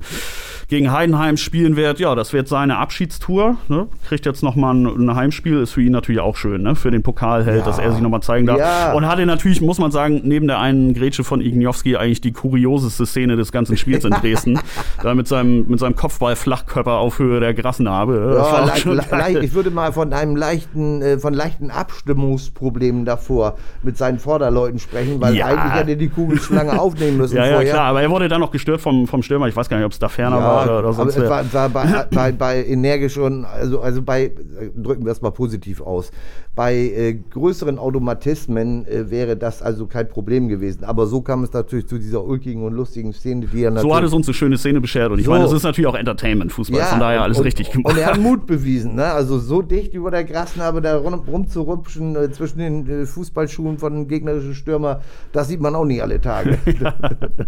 gegen 0.68 0.92
Heidenheim 0.92 1.38
spielen 1.38 1.76
wird. 1.76 2.00
Ja, 2.00 2.16
das 2.16 2.34
wird 2.34 2.48
seine 2.48 2.78
Abschiedstour. 2.78 3.58
Ne? 3.68 3.88
Kriegt 4.08 4.26
jetzt 4.26 4.44
nochmal 4.44 4.76
ein, 4.76 4.86
ein 4.86 5.16
Heimspiel, 5.16 5.62
ist 5.62 5.72
für 5.72 5.82
ihn 5.82 5.92
natürlich 5.92 6.22
auch 6.22 6.36
schön, 6.36 6.62
ne? 6.64 6.76
für 6.76 6.92
den 6.92 7.04
Pokalheld, 7.04 7.60
ja. 7.60 7.66
dass 7.66 7.80
er 7.80 7.92
sich 7.92 8.02
nochmal 8.02 8.22
zeigen 8.22 8.46
darf. 8.46 8.60
Ja. 8.60 8.94
Und 8.94 9.08
hatte 9.08 9.26
natürlich, 9.26 9.62
muss 9.62 9.80
man 9.80 9.92
sagen, 9.92 10.22
neben 10.24 10.48
der 10.48 10.60
einen 10.60 10.94
Grätsche 10.94 11.24
von 11.24 11.42
Igniowski 11.42 11.96
eigentlich 11.96 12.22
die 12.22 12.32
kurioseste 12.44 13.06
Szene 13.06 13.38
des 13.38 13.54
ganzen 13.54 13.78
Spiels 13.78 14.04
in 14.04 14.12
Dresden. 14.22 14.60
da 15.02 15.16
mit 15.16 15.30
seinem, 15.30 15.66
mit 15.68 15.80
seinem 15.80 15.96
Kopfball-Flachkörper 15.96 16.92
auf 16.92 17.20
Höhe 17.20 17.40
der 17.40 17.54
Grasnarbe. 17.54 18.36
Ja, 18.38 19.30
ich 19.30 19.54
würde 19.54 19.72
mal 19.72 19.94
von 19.94 20.12
einem 20.12 20.36
leichten, 20.36 21.02
äh, 21.02 21.18
von 21.18 21.34
leichten 21.34 21.72
Abstimmungsproblemen 21.72 23.06
davor 23.06 23.56
mit 23.82 23.98
seinen 23.98 24.20
Vorderleuten 24.20 24.78
sprechen, 24.80 25.22
weil 25.22 25.36
ja. 25.36 25.46
eigentlich 25.46 25.74
hätte 25.74 25.96
die 25.96 26.10
Kugel 26.10 26.38
schon 26.38 26.58
lange 26.58 26.80
aufnehmen 26.82 27.18
müssen. 27.18 27.38
ja, 27.38 27.46
ja, 27.46 27.54
vorher. 27.54 27.72
klar, 27.72 27.86
aber 27.86 28.02
er 28.02 28.10
wurde 28.10 28.28
dann 28.28 28.42
noch 28.42 28.52
gestört 28.52 28.82
vom, 28.82 29.08
vom 29.08 29.24
Stürmer. 29.24 29.48
Ich 29.48 29.56
weiß 29.56 29.70
gar 29.70 29.78
nicht, 29.78 29.86
ob 29.86 29.94
es 29.94 30.00
da 30.00 30.10
ferner 30.10 30.40
ja, 30.40 30.44
war 30.44 30.64
oder, 30.66 30.80
oder 30.80 30.94
sonst. 30.94 31.18
Aber 31.18 31.42
es 31.42 31.54
war, 31.54 31.74
war 31.74 31.86
bei, 31.86 32.06
bei, 32.12 32.32
bei 32.34 32.66
energisch 32.66 33.18
und, 33.18 33.46
also, 33.46 33.80
also 33.80 34.02
bei, 34.02 34.32
drücken 34.76 35.06
wir 35.06 35.14
es 35.14 35.22
mal 35.22 35.32
positiv 35.32 35.80
aus, 35.80 36.12
bei 36.56 36.76
äh, 36.76 37.14
größeren 37.14 37.80
Automatismen 37.80 38.86
äh, 38.86 39.10
wäre 39.10 39.36
das 39.36 39.62
also 39.62 39.88
kein 39.88 40.08
Problem 40.08 40.48
gewesen. 40.50 40.84
Aber 40.84 41.08
so 41.08 41.22
kam 41.22 41.44
es 41.44 41.52
natürlich 41.52 41.88
zu 41.88 41.98
dieser 41.98 42.24
ulkigen 42.34 42.64
und 42.64 42.74
lustigen 42.74 43.14
Szene, 43.14 43.46
die 43.46 43.64
er 43.64 43.72
natürlich. 43.72 43.92
So 43.92 43.96
hat 43.96 44.04
es 44.04 44.14
uns 44.14 44.28
eine 44.28 44.34
schöne 44.34 44.58
Szene 44.58 44.82
beschert. 44.82 45.12
Und 45.12 45.20
ich 45.20 45.26
so. 45.26 45.32
meine, 45.32 45.44
das 45.44 45.54
ist 45.54 45.64
natürlich 45.64 45.88
auch 45.88 45.96
Entertainment-Fußball, 45.96 46.80
ja, 46.80 46.86
von 46.86 47.00
daher 47.00 47.22
alles 47.22 47.38
und, 47.38 47.46
richtig 47.46 47.72
gemacht. 47.72 47.94
Und 47.94 48.00
er 48.00 48.08
hat 48.08 48.20
Mut 48.20 48.46
bewiesen, 48.46 48.96
ne? 48.96 49.06
Also 49.06 49.40
so 49.40 49.62
dicht 49.62 49.94
über 49.94 50.12
der 50.12 50.24
Grasnarbe 50.24 50.82
da 50.82 50.98
rum, 50.98 51.14
rumzurupschen 51.14 52.16
äh, 52.16 52.32
zwischen 52.32 52.60
den 52.60 52.90
äh, 52.90 53.06
Fußballschuhen 53.06 53.78
von 53.78 53.94
einem 53.94 54.08
gegnerischen 54.08 54.56
Stürmer, 54.56 55.02
das 55.32 55.48
sieht 55.48 55.62
man 55.62 55.76
auch 55.76 55.86
nicht 55.86 56.02
alle 56.02 56.20
Tage. 56.20 56.58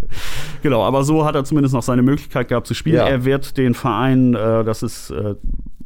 genau, 0.62 0.84
aber 0.84 1.04
so 1.04 1.26
hat 1.26 1.36
er 1.36 1.44
zumindest 1.44 1.74
noch 1.74 1.84
seine 1.84 2.02
Möglichkeit 2.02 2.48
gehabt 2.48 2.68
zu 2.68 2.74
spielen. 2.74 2.98
Ja. 2.98 3.08
Er 3.08 3.26
wird 3.26 3.58
den 3.58 3.74
Verein, 3.74 4.34
äh, 4.34 4.64
das 4.64 4.84
ist 4.84 5.10
äh, 5.10 5.36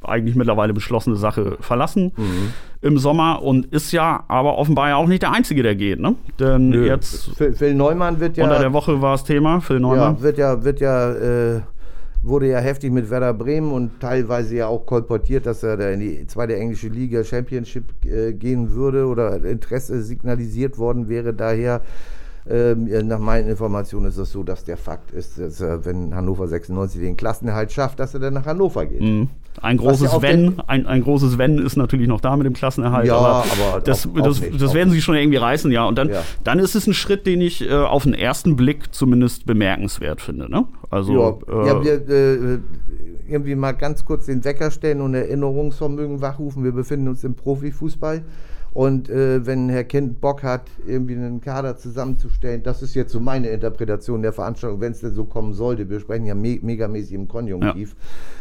eigentlich 0.03 0.35
mittlerweile 0.35 0.73
beschlossene 0.73 1.15
Sache, 1.15 1.57
verlassen. 1.59 2.11
Mhm 2.15 2.53
im 2.81 2.97
Sommer 2.97 3.41
und 3.43 3.65
ist 3.67 3.91
ja 3.91 4.23
aber 4.27 4.57
offenbar 4.57 4.89
ja 4.89 4.95
auch 4.95 5.07
nicht 5.07 5.21
der 5.21 5.33
Einzige, 5.33 5.63
der 5.63 5.75
geht. 5.75 5.99
Ne? 5.99 6.15
Denn 6.39 6.69
Nö. 6.69 6.85
jetzt. 6.85 7.35
Phil, 7.35 7.53
Phil, 7.53 7.75
Neumann 7.75 8.19
wird 8.19 8.37
ja. 8.37 8.45
Unter 8.45 8.59
der 8.59 8.73
Woche 8.73 9.01
war 9.01 9.15
es 9.15 9.23
Thema, 9.23 9.59
Phil 9.59 9.79
Neumann. 9.79 10.15
Ja, 10.15 10.21
wird 10.21 10.37
ja, 10.37 10.63
wird 10.63 10.79
ja. 10.79 11.11
Äh, 11.11 11.61
wurde 12.21 12.49
ja 12.49 12.59
heftig 12.59 12.91
mit 12.91 13.09
Werder 13.09 13.33
Bremen 13.33 13.71
und 13.71 14.01
teilweise 14.01 14.57
ja 14.57 14.67
auch 14.67 14.85
kolportiert, 14.85 15.45
dass 15.45 15.63
er 15.63 15.77
da 15.77 15.89
in 15.89 16.01
die 16.01 16.27
zweite 16.27 16.53
englische 16.53 16.89
Liga 16.89 17.23
Championship 17.23 17.85
äh, 18.05 18.33
gehen 18.33 18.73
würde 18.73 19.05
oder 19.05 19.41
Interesse 19.45 20.03
signalisiert 20.03 20.77
worden 20.77 21.07
wäre. 21.07 21.33
Daher 21.33 21.81
ähm, 22.49 23.07
nach 23.07 23.19
meinen 23.19 23.49
Informationen 23.49 24.07
ist 24.07 24.17
es 24.17 24.31
so, 24.31 24.43
dass 24.43 24.63
der 24.63 24.77
Fakt 24.77 25.11
ist, 25.11 25.39
dass 25.39 25.61
er, 25.61 25.85
wenn 25.85 26.15
Hannover 26.15 26.47
96 26.47 26.99
den 27.01 27.15
Klassenerhalt 27.15 27.71
schafft, 27.71 27.99
dass 27.99 28.13
er 28.13 28.19
dann 28.19 28.33
nach 28.33 28.45
Hannover 28.45 28.85
geht. 28.85 29.01
Mhm. 29.01 29.29
Ein 29.61 29.77
großes 29.77 30.21
Wenn, 30.21 30.59
ein, 30.67 30.87
ein 30.87 31.03
großes 31.03 31.37
Wenn 31.37 31.59
ist 31.59 31.75
natürlich 31.75 32.07
noch 32.07 32.21
da 32.21 32.35
mit 32.37 32.45
dem 32.45 32.53
Klassenerhalt. 32.53 33.07
Ja, 33.07 33.17
aber, 33.17 33.43
aber 33.51 33.81
das, 33.81 34.07
auch, 34.07 34.13
das, 34.13 34.41
nicht, 34.41 34.61
das 34.61 34.73
werden 34.73 34.89
sie 34.91 35.01
schon 35.01 35.15
irgendwie 35.15 35.37
reißen, 35.37 35.71
ja. 35.71 35.85
Und 35.85 35.97
dann, 35.97 36.09
ja. 36.09 36.23
dann 36.43 36.59
ist 36.59 36.75
es 36.75 36.87
ein 36.87 36.93
Schritt, 36.93 37.25
den 37.25 37.41
ich 37.41 37.69
äh, 37.69 37.73
auf 37.73 38.03
den 38.03 38.13
ersten 38.13 38.55
Blick 38.55 38.93
zumindest 38.93 39.45
bemerkenswert 39.45 40.21
finde. 40.21 40.49
Ne? 40.49 40.65
Also, 40.89 41.41
ja, 41.47 41.53
äh, 41.53 41.67
ja 41.67 41.83
wir, 41.83 42.09
äh, 42.09 42.59
irgendwie 43.27 43.55
mal 43.55 43.73
ganz 43.73 44.05
kurz 44.05 44.27
den 44.27 44.43
Wecker 44.43 44.71
stellen 44.71 45.01
und 45.01 45.13
Erinnerungsvermögen 45.13 46.21
wachrufen. 46.21 46.63
Wir 46.63 46.71
befinden 46.71 47.09
uns 47.09 47.23
im 47.23 47.35
Profifußball. 47.35 48.23
Und 48.73 49.09
äh, 49.09 49.45
wenn 49.45 49.69
Herr 49.69 49.83
Kind 49.83 50.21
Bock 50.21 50.43
hat, 50.43 50.63
irgendwie 50.85 51.15
einen 51.15 51.41
Kader 51.41 51.77
zusammenzustellen, 51.77 52.61
das 52.63 52.81
ist 52.81 52.93
jetzt 52.93 53.11
so 53.11 53.19
meine 53.19 53.49
Interpretation 53.49 54.21
der 54.21 54.33
Veranstaltung, 54.33 54.79
wenn 54.79 54.91
es 54.91 55.01
denn 55.01 55.13
so 55.13 55.23
kommen 55.23 55.53
sollte. 55.53 55.89
Wir 55.89 55.99
sprechen 55.99 56.25
ja 56.25 56.35
me 56.35 56.59
megamäßig 56.61 57.13
im 57.13 57.27
Konjunktiv. 57.27 57.95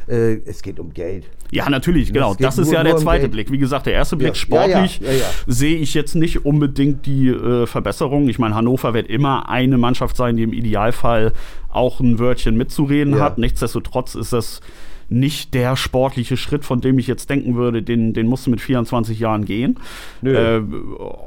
Ja. 0.07 0.15
Äh, 0.15 0.43
es 0.45 0.63
geht 0.63 0.79
um 0.79 0.93
Geld. 0.93 1.25
Ja, 1.51 1.69
natürlich, 1.71 2.13
genau. 2.13 2.35
Das 2.35 2.59
ist 2.59 2.71
ja 2.71 2.83
der 2.83 2.97
zweite 2.99 3.27
um 3.27 3.31
Blick. 3.31 3.51
Wie 3.51 3.59
gesagt, 3.59 3.87
der 3.87 3.95
erste 3.95 4.17
Blick 4.17 4.29
ja. 4.29 4.35
sportlich 4.35 5.01
ja, 5.01 5.11
sehe 5.47 5.79
ich 5.79 5.95
jetzt 5.95 6.15
nicht 6.15 6.45
unbedingt 6.45 7.07
die 7.07 7.29
äh, 7.29 7.67
Verbesserung. 7.67 8.29
Ich 8.29 8.39
meine, 8.39 8.55
Hannover 8.55 8.93
wird 8.95 9.09
immer 9.09 9.49
eine 9.49 9.79
Mannschaft 9.79 10.17
sein, 10.17 10.37
die 10.37 10.43
im 10.43 10.53
Idealfall 10.53 11.33
auch 11.71 12.01
ein 12.01 12.19
Wörtchen 12.19 12.57
mitzureden 12.57 13.21
hat. 13.21 13.39
Nichtsdestotrotz 13.39 14.15
ist 14.15 14.33
das 14.33 14.61
nicht 15.09 15.55
der 15.55 15.77
sportliche 15.77 16.37
Schritt, 16.37 16.65
von 16.65 16.81
dem 16.81 16.99
ich 16.99 17.07
jetzt 17.07 17.31
denken 17.31 17.55
würde, 17.55 17.83
den, 17.83 18.13
den 18.13 18.27
musste 18.27 18.51
mit 18.51 18.61
24 18.61 19.19
Jahren 19.19 19.45
gehen. 19.45 19.79
Äh, 20.23 20.61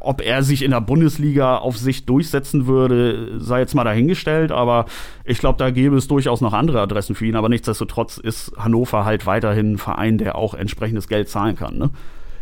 ob 0.02 0.22
er 0.22 0.44
sich 0.44 0.62
in 0.64 0.72
der 0.72 0.82
Bundesliga 0.82 1.58
auf 1.58 1.78
sich 1.78 2.06
durchsetzen 2.06 2.68
würde, 2.68 3.40
sei 3.40 3.60
jetzt 3.60 3.74
mal 3.74 3.84
dahingestellt, 3.84 4.52
aber 4.52 4.86
ich 5.26 5.40
glaube, 5.40 5.58
da 5.58 5.72
gäbe 5.72 5.96
es 5.98 6.08
durchaus 6.08 6.42
noch 6.42 6.54
andere 6.54 6.82
Adressen 6.82 7.16
für 7.16 7.26
ihn, 7.26 7.36
aber 7.36 7.50
nichtsdestotrotz 7.50 8.18
ist 8.18 8.52
Hannover 8.58 9.06
halt 9.06 9.26
weiterhin 9.26 9.74
ein 9.74 9.78
Verein, 9.78 10.18
der 10.18 10.36
auch 10.36 10.54
entsprechendes 10.54 11.08
Geld 11.08 11.30
zahlen 11.30 11.56
kann. 11.56 11.78
Ne? 11.78 11.90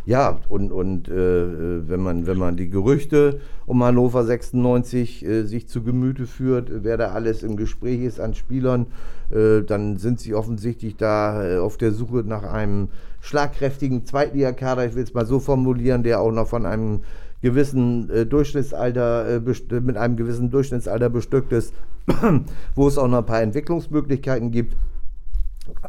Ja, 0.09 0.39
und, 0.49 0.71
und 0.71 1.07
äh, 1.07 1.87
wenn, 1.87 2.01
man, 2.01 2.25
wenn 2.25 2.39
man 2.39 2.57
die 2.57 2.67
Gerüchte 2.67 3.41
um 3.67 3.83
Hannover 3.83 4.23
96 4.23 5.23
äh, 5.23 5.43
sich 5.43 5.67
zu 5.67 5.83
Gemüte 5.83 6.25
führt, 6.25 6.71
wer 6.83 6.97
da 6.97 7.11
alles 7.11 7.43
im 7.43 7.57
Gespräch 7.57 8.01
ist 8.01 8.19
an 8.19 8.33
Spielern, 8.33 8.87
äh, 9.29 9.61
dann 9.61 9.97
sind 9.97 10.19
sie 10.19 10.33
offensichtlich 10.33 10.95
da 10.97 11.47
äh, 11.47 11.57
auf 11.59 11.77
der 11.77 11.91
Suche 11.91 12.23
nach 12.25 12.41
einem 12.41 12.87
schlagkräftigen 13.21 14.03
Zweitligakader, 14.03 14.87
ich 14.87 14.95
will 14.95 15.03
es 15.03 15.13
mal 15.13 15.27
so 15.27 15.39
formulieren, 15.39 16.01
der 16.01 16.21
auch 16.21 16.31
noch 16.31 16.47
von 16.47 16.65
einem 16.65 17.01
gewissen 17.43 18.09
äh, 18.09 18.25
Durchschnittsalter, 18.25 19.35
äh, 19.35 19.79
mit 19.79 19.95
einem 19.95 20.17
gewissen 20.17 20.49
Durchschnittsalter 20.49 21.11
bestückt 21.11 21.53
ist, 21.53 21.71
wo 22.73 22.87
es 22.87 22.97
auch 22.97 23.07
noch 23.07 23.19
ein 23.19 23.25
paar 23.27 23.43
Entwicklungsmöglichkeiten 23.43 24.49
gibt. 24.49 24.75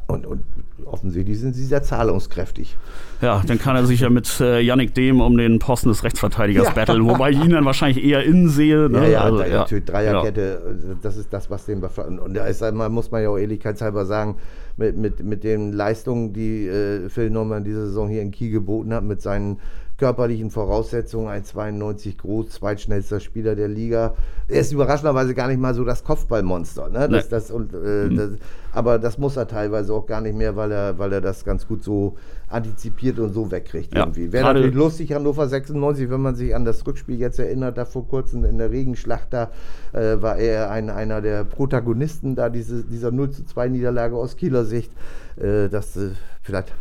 Und, 0.07 0.27
und 0.27 0.43
offensichtlich 0.87 1.39
sind 1.39 1.55
sie 1.55 1.65
sehr 1.65 1.83
zahlungskräftig. 1.83 2.77
Ja, 3.21 3.43
dann 3.47 3.59
kann 3.59 3.77
er 3.77 3.87
sich 3.87 4.01
ja 4.01 4.11
mit 4.11 4.41
äh, 4.41 4.61
Yannick 4.61 4.95
Dehm 4.95 5.21
um 5.21 5.37
den 5.37 5.59
Posten 5.59 5.89
des 5.89 6.05
Rechtsverteidigers 6.05 6.69
ja. 6.69 6.73
battlen, 6.73 7.07
wobei 7.07 7.31
ich 7.31 7.43
ihn 7.43 7.51
dann 7.51 7.65
wahrscheinlich 7.65 8.05
eher 8.05 8.25
innen 8.25 8.49
sehe. 8.49 8.89
Ne? 8.89 9.03
Ja, 9.03 9.09
ja, 9.09 9.21
also, 9.23 9.43
ja, 9.43 9.59
natürlich 9.59 9.85
Dreierkette, 9.85 10.77
genau. 10.81 10.95
das 11.03 11.17
ist 11.17 11.33
das, 11.33 11.51
was 11.51 11.67
den 11.67 11.83
und 11.83 12.35
da 12.35 12.47
ist 12.47 12.63
einmal, 12.63 12.89
muss 12.89 13.11
man 13.11 13.23
ja 13.23 13.29
auch 13.29 13.39
ehrlichkeitshalber 13.39 14.07
sagen, 14.07 14.37
mit, 14.77 14.97
mit, 14.97 15.23
mit 15.23 15.45
den 15.45 15.73
Leistungen, 15.73 16.33
die 16.33 16.67
äh, 16.67 17.09
Phil 17.09 17.31
Norman 17.31 17.65
diese 17.65 17.87
Saison 17.87 18.09
hier 18.09 18.23
in 18.23 18.31
Kiel 18.31 18.51
geboten 18.51 18.95
hat, 18.95 19.05
mit 19.05 19.21
seinen 19.21 19.59
körperlichen 20.01 20.51
Voraussetzungen, 20.51 21.29
1,92 21.29 22.17
groß, 22.17 22.49
zweitschnellster 22.49 23.21
Spieler 23.21 23.55
der 23.55 23.69
Liga. 23.69 24.15
Er 24.49 24.63
ist 24.63 24.73
überraschenderweise 24.73 25.35
gar 25.35 25.47
nicht 25.47 25.61
mal 25.61 25.75
so 25.75 25.85
das 25.85 26.03
Kopfballmonster. 26.03 26.89
Ne? 26.89 27.07
Das, 27.07 27.29
das, 27.29 27.51
und, 27.51 27.75
äh, 27.75 27.77
mhm. 28.09 28.17
das, 28.17 28.31
aber 28.73 28.99
das 28.99 29.19
muss 29.19 29.37
er 29.37 29.47
teilweise 29.47 29.93
auch 29.93 30.07
gar 30.07 30.23
nicht 30.23 30.35
mehr, 30.35 30.57
weil 30.57 30.73
er, 30.73 30.99
weil 30.99 31.13
er 31.13 31.21
das 31.21 31.45
ganz 31.45 31.69
gut 31.69 31.85
so 31.85 32.17
antizipiert 32.49 33.19
und 33.19 33.35
so 33.35 33.51
wegkriegt 33.51 33.95
ja, 33.95 34.01
irgendwie. 34.01 34.33
Wäre 34.33 34.47
natürlich 34.47 34.75
lustig, 34.75 35.13
Hannover 35.13 35.47
96, 35.47 36.09
wenn 36.09 36.23
man 36.23 36.35
sich 36.35 36.55
an 36.57 36.65
das 36.65 36.87
Rückspiel 36.87 37.19
jetzt 37.19 37.39
erinnert, 37.39 37.77
da 37.77 37.85
vor 37.85 38.09
kurzem 38.09 38.47
in 38.47 38.57
der 38.57 38.71
Regenschlacht, 38.71 39.29
da 39.31 39.51
äh, 39.93 40.23
war 40.23 40.39
er 40.39 40.71
ein, 40.71 40.89
einer 40.89 41.21
der 41.21 41.45
Protagonisten 41.45 42.37
da 42.37 42.49
diese, 42.49 42.85
dieser 42.85 43.11
0 43.11 43.33
zu 43.33 43.45
2 43.45 43.69
Niederlage 43.69 44.17
aus 44.17 44.39
Kieler 44.39 44.65
Sicht. 44.65 44.91
Äh, 45.37 45.69
das 45.69 45.95
äh, 45.99 46.13
vielleicht 46.43 46.73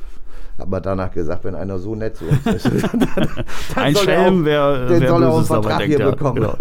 Man 0.67 0.81
danach 0.83 1.11
gesagt, 1.11 1.43
wenn 1.43 1.55
einer 1.55 1.79
so 1.79 1.95
nett 1.95 2.17
zu 2.17 2.25
uns 2.25 2.45
ist. 2.45 2.65
dann, 2.93 3.07
dann 3.15 3.27
ein 3.83 3.95
Schelm, 3.95 4.45
wer, 4.45 4.87
den 4.87 5.01
wer 5.01 5.09
soll 5.09 5.23
er 5.23 5.29
auch 5.31 5.37
einen 5.37 5.45
Vertrag 5.45 5.71
dabei 5.73 5.85
hier 5.85 5.97
denkt. 5.97 5.99
Ja, 5.99 6.11
bekommen. 6.11 6.35
genau. 6.35 6.55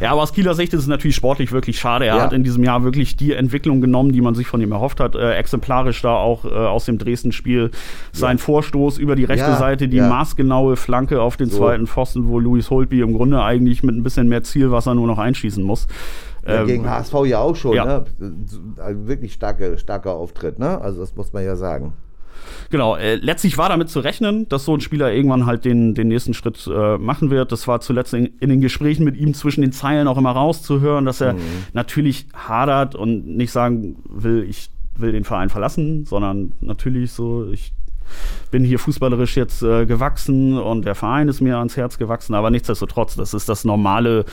ja, 0.00 0.10
aber 0.12 0.22
aus 0.22 0.32
Kieler 0.32 0.54
Sicht 0.54 0.72
ist 0.74 0.80
es 0.80 0.86
natürlich 0.86 1.16
sportlich 1.16 1.52
wirklich 1.52 1.78
schade. 1.78 2.06
Er 2.06 2.16
Ja. 2.16 2.22
hat 2.22 2.32
in 2.32 2.44
diesem 2.44 2.64
Jahr 2.64 2.84
wirklich 2.84 3.16
die 3.16 3.32
Entwicklung 3.32 3.80
genommen, 3.80 4.12
die 4.12 4.20
man 4.20 4.34
sich 4.34 4.46
von 4.46 4.60
ihm 4.60 4.72
erhofft 4.72 5.00
hat. 5.00 5.14
Äh, 5.14 5.34
exemplarisch 5.34 6.02
da 6.02 6.14
auch 6.14 6.44
äh, 6.44 6.48
aus 6.48 6.84
dem 6.86 6.98
Dresden-Spiel 6.98 7.70
sein 8.12 8.38
Vorstoß 8.38 8.98
über 8.98 9.16
die 9.16 9.24
rechte 9.24 9.46
Ja, 9.50 9.56
Seite, 9.56 9.88
die 9.88 9.98
ja. 9.98 10.08
maßgenaue 10.08 10.76
Flanke 10.76 11.20
auf 11.20 11.36
den 11.36 11.48
So. 11.50 11.58
zweiten 11.58 11.86
Pfosten, 11.86 12.28
wo 12.28 12.38
Luis 12.38 12.70
Holtby 12.70 13.00
im 13.00 13.14
Grunde 13.14 13.42
eigentlich 13.42 13.82
mit 13.82 13.94
ein 13.96 14.02
bisschen 14.02 14.28
mehr 14.28 14.42
Zielwasser 14.42 14.94
nur 14.94 15.06
noch 15.06 15.18
einschießen 15.18 15.62
muss. 15.62 15.86
Ja, 16.46 16.60
Ähm, 16.60 16.66
gegen 16.68 16.88
HSV 16.88 17.14
ja 17.24 17.40
auch 17.40 17.56
schon, 17.56 17.74
ja. 17.74 17.84
ne? 17.84 18.04
Also 18.78 19.06
Wirklich 19.08 19.32
starke, 19.32 19.78
starker 19.78 20.12
Auftritt, 20.14 20.58
ne? 20.58 20.80
Also 20.80 21.00
das 21.00 21.16
muss 21.16 21.32
man 21.32 21.44
ja 21.44 21.56
sagen. 21.56 21.94
Genau, 22.70 22.96
äh, 22.96 23.16
letztlich 23.16 23.58
war 23.58 23.68
damit 23.68 23.90
zu 23.90 24.00
rechnen, 24.00 24.48
dass 24.48 24.64
so 24.64 24.74
ein 24.74 24.80
Spieler 24.80 25.12
irgendwann 25.12 25.46
halt 25.46 25.64
den, 25.64 25.94
den 25.94 26.08
nächsten 26.08 26.34
Schritt 26.34 26.66
äh, 26.66 26.98
machen 26.98 27.30
wird. 27.30 27.52
Das 27.52 27.68
war 27.68 27.80
zuletzt 27.80 28.14
in, 28.14 28.26
in 28.40 28.48
den 28.48 28.60
Gesprächen 28.60 29.04
mit 29.04 29.16
ihm 29.16 29.34
zwischen 29.34 29.60
den 29.60 29.72
Zeilen 29.72 30.08
auch 30.08 30.18
immer 30.18 30.32
rauszuhören, 30.32 31.04
dass 31.04 31.20
er 31.20 31.36
natürlich 31.72 32.26
hadert 32.34 32.94
und 32.94 33.26
nicht 33.26 33.52
sagen 33.52 33.96
will, 34.08 34.46
ich 34.48 34.70
will 34.96 35.12
den 35.12 35.24
Verein 35.24 35.50
verlassen, 35.50 36.04
sondern 36.04 36.52
natürlich 36.60 37.12
so, 37.12 37.50
ich 37.50 37.72
bin 38.50 38.64
hier 38.64 38.78
fußballerisch 38.78 39.36
jetzt 39.36 39.62
äh, 39.62 39.86
gewachsen 39.86 40.58
und 40.58 40.84
der 40.84 40.94
Verein 40.94 41.28
ist 41.28 41.40
mir 41.40 41.58
ans 41.58 41.76
Herz 41.76 41.98
gewachsen, 41.98 42.34
aber 42.34 42.50
nichtsdestotrotz, 42.50 43.14
das 43.14 43.34
ist 43.34 43.48
das 43.48 43.64
normale 43.64 44.24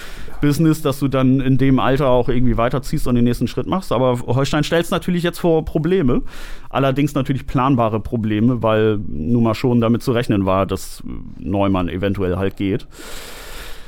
Business, 0.42 0.82
dass 0.82 1.00
du 1.00 1.08
dann 1.08 1.40
in 1.40 1.58
dem 1.58 1.80
Alter 1.80 2.10
auch 2.10 2.30
irgendwie 2.30 2.58
weiterziehst 2.58 3.08
und 3.08 3.16
den 3.16 3.24
nächsten 3.24 3.48
Schritt 3.48 3.68
machst. 3.68 3.92
Aber 3.92 4.20
Holstein 4.20 4.64
stellt 4.64 4.86
es 4.86 4.92
natürlich 4.92 5.24
jetzt 5.24 5.40
vor 5.40 5.66
Probleme, 5.66 6.22
allerdings 6.70 7.14
natürlich 7.14 7.48
planbare 7.48 8.00
Probleme, 8.00 8.62
weil 8.64 9.00
nun 9.08 9.44
mal 9.44 9.56
schon 9.56 9.82
damit 9.82 10.04
zu 10.04 10.12
rechnen 10.12 10.46
war, 10.46 10.66
dass 10.66 11.04
Neumann 11.38 11.90
eventuell 11.90 12.38
halt 12.38 12.58
geht. 12.58 12.88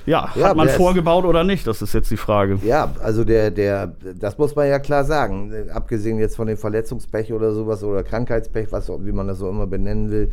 Ja, 0.05 0.29
Ja, 0.35 0.49
hat 0.49 0.57
man 0.57 0.69
vorgebaut 0.69 1.25
oder 1.25 1.43
nicht? 1.43 1.65
Das 1.65 1.81
ist 1.81 1.93
jetzt 1.93 2.11
die 2.11 2.17
Frage. 2.17 2.59
Ja, 2.63 2.91
also 3.01 3.23
der, 3.23 3.51
der, 3.51 3.93
das 4.19 4.37
muss 4.37 4.55
man 4.55 4.67
ja 4.67 4.79
klar 4.79 5.03
sagen. 5.03 5.51
Abgesehen 5.73 6.19
jetzt 6.19 6.35
von 6.35 6.47
dem 6.47 6.57
Verletzungspech 6.57 7.33
oder 7.33 7.53
sowas 7.53 7.83
oder 7.83 8.03
Krankheitspech, 8.03 8.71
was, 8.71 8.87
wie 8.89 9.11
man 9.11 9.27
das 9.27 9.39
so 9.39 9.49
immer 9.49 9.67
benennen 9.67 10.11
will. 10.11 10.31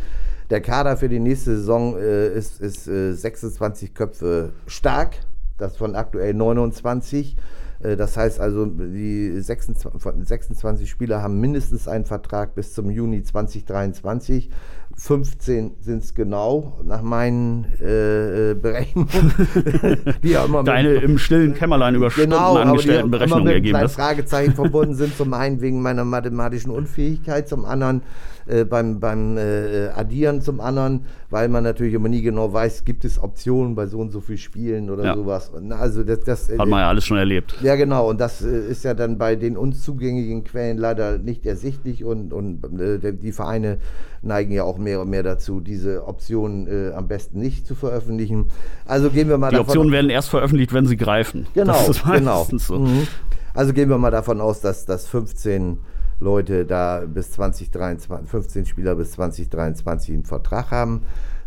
Der 0.50 0.60
Kader 0.60 0.96
für 0.96 1.08
die 1.08 1.20
nächste 1.20 1.56
Saison 1.56 1.96
äh, 1.96 2.28
ist, 2.28 2.60
ist 2.60 2.86
äh, 2.86 3.12
26 3.14 3.94
Köpfe 3.94 4.50
stark. 4.66 5.16
Das 5.56 5.76
von 5.76 5.94
aktuell 5.96 6.34
29. 6.34 7.36
Äh, 7.82 7.96
Das 7.96 8.16
heißt 8.16 8.40
also, 8.40 8.66
die 8.66 9.40
26, 9.40 10.02
von 10.02 10.24
26 10.24 10.90
Spieler 10.90 11.22
haben 11.22 11.40
mindestens 11.40 11.88
einen 11.88 12.04
Vertrag 12.04 12.54
bis 12.54 12.74
zum 12.74 12.90
Juni 12.90 13.22
2023. 13.22 14.50
15 14.96 15.72
sind 15.80 16.02
es 16.04 16.14
genau, 16.14 16.80
nach 16.84 17.02
meinen 17.02 17.66
äh, 17.80 18.50
äh, 18.50 18.54
Berechnungen. 18.54 19.08
die 20.22 20.30
ja 20.30 20.44
immer 20.44 20.58
mit- 20.58 20.68
Deine 20.68 20.94
im 20.94 21.18
stillen 21.18 21.54
Kämmerlein 21.54 21.94
über 21.94 22.10
Stunden 22.10 22.30
Genau, 22.30 22.42
aber 22.56 22.62
die 22.62 22.68
angestellten 22.68 23.00
immer 23.06 23.10
Berechnungen 23.18 23.44
mit 23.44 23.52
ergeben 23.54 23.78
das. 23.80 23.94
Fragezeichen 23.94 24.52
verbunden 24.54 24.94
sind. 24.94 25.16
Zum 25.16 25.32
einen 25.34 25.60
wegen 25.60 25.82
meiner 25.82 26.04
mathematischen 26.04 26.70
Unfähigkeit, 26.70 27.48
zum 27.48 27.64
anderen 27.64 28.02
äh, 28.46 28.64
beim, 28.64 28.98
beim 29.00 29.36
äh, 29.38 29.88
Addieren, 29.94 30.40
zum 30.40 30.60
anderen, 30.60 31.06
weil 31.30 31.48
man 31.48 31.62
natürlich 31.62 31.94
immer 31.94 32.08
nie 32.08 32.22
genau 32.22 32.52
weiß, 32.52 32.84
gibt 32.84 33.04
es 33.04 33.22
Optionen 33.22 33.74
bei 33.74 33.86
so 33.86 33.98
und 33.98 34.10
so 34.10 34.20
viel 34.20 34.36
Spielen 34.38 34.90
oder 34.90 35.04
Ja. 35.04 35.14
sowas. 35.14 35.48
Und 35.50 35.72
Also 35.72 36.02
das, 36.02 36.20
das 36.20 36.48
äh, 36.50 36.58
Hat 36.58 36.66
man 36.68 36.80
ja 36.80 36.88
alles 36.88 37.04
schon 37.04 37.18
erlebt. 37.18 37.54
ja, 37.62 37.76
genau. 37.76 38.08
Und 38.10 38.20
das 38.20 38.42
äh, 38.44 38.68
ist 38.68 38.84
ja 38.84 38.94
dann 38.94 39.16
bei 39.18 39.36
den 39.36 39.56
uns 39.56 39.82
zugänglichen 39.82 40.44
Quellen 40.44 40.76
leider 40.78 41.18
nicht 41.18 41.46
ersichtlich. 41.46 42.04
Und, 42.04 42.32
und 42.32 42.80
äh, 42.80 43.12
die 43.12 43.32
Vereine 43.32 43.78
neigen 44.22 44.52
ja 44.52 44.64
auch 44.64 44.78
mehr 44.78 45.00
und 45.00 45.10
mehr 45.10 45.22
dazu, 45.22 45.60
diese 45.60 46.06
Optionen 46.06 46.66
äh, 46.66 46.92
am 46.92 47.08
besten 47.08 47.38
nicht 47.40 47.66
zu 47.66 47.74
veröffentlichen. 47.74 48.50
Also 48.86 49.10
gehen 49.10 49.28
wir 49.28 49.38
mal 49.38 49.50
Die 49.50 49.56
davon 49.56 49.70
Optionen 49.70 49.92
werden 49.92 50.10
erst 50.10 50.30
veröffentlicht, 50.30 50.72
wenn 50.72 50.86
sie 50.86 50.96
greifen. 50.96 51.46
Genau, 51.54 51.86
das 51.86 52.02
genau. 52.02 52.46
so. 52.50 52.78
Mhm. 52.78 53.06
Also 53.54 53.72
gehen 53.72 53.88
wir 53.88 53.98
mal 53.98 54.10
davon 54.10 54.40
aus, 54.40 54.60
dass, 54.60 54.86
dass 54.86 55.06
15 55.08 55.78
Leute 56.20 56.64
da 56.64 57.02
bis 57.06 57.32
2023, 57.32 58.30
15 58.30 58.66
Spieler 58.66 58.94
bis 58.94 59.12
2023 59.12 60.14
einen 60.14 60.24
Vertrag 60.24 60.70
haben. 60.70 61.02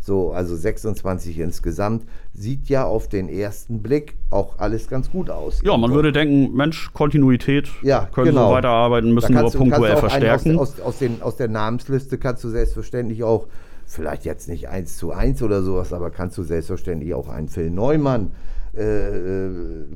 So, 0.06 0.34
also 0.34 0.56
26 0.56 1.40
insgesamt. 1.40 2.04
Sieht 2.36 2.70
ja 2.70 2.86
auf 2.86 3.08
den 3.08 3.28
ersten 3.28 3.82
Blick 3.82 4.14
auch 4.30 4.60
alles 4.60 4.88
ganz 4.88 5.10
gut 5.10 5.32
aus. 5.32 5.64
Ja, 5.64 5.76
man 5.78 5.94
würde 5.94 6.12
denken, 6.12 6.56
Mensch, 6.56 6.94
Kontinuität, 6.94 7.70
Ja, 7.82 8.08
können 8.14 8.28
genau. 8.28 8.50
so 8.50 8.54
weiterarbeiten, 8.54 9.12
müssen 9.16 9.34
nur 9.34 9.52
punktuell 9.52 9.98
verstärken. 9.98 10.60
Aus, 10.60 10.74
aus, 10.74 10.82
aus, 10.82 11.00
den, 11.00 11.24
aus 11.24 11.38
der 11.38 11.48
Namensliste 11.48 12.20
kannst 12.20 12.44
du 12.44 12.50
selbstverständlich 12.50 13.24
auch, 13.24 13.48
vielleicht 13.88 14.26
jetzt 14.26 14.48
nicht 14.48 14.70
1 14.70 14.96
zu 14.96 15.12
1 15.12 15.42
oder 15.42 15.64
sowas, 15.64 15.92
aber 15.92 16.12
kannst 16.12 16.38
du 16.38 16.44
selbstverständlich 16.44 17.16
auch 17.16 17.28
einen 17.28 17.48
Phil 17.48 17.72
Neumann 17.72 18.32
äh, 18.78 19.48
äh, 19.48 19.52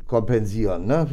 kompensieren. 0.08 0.88
Ne? 0.88 1.06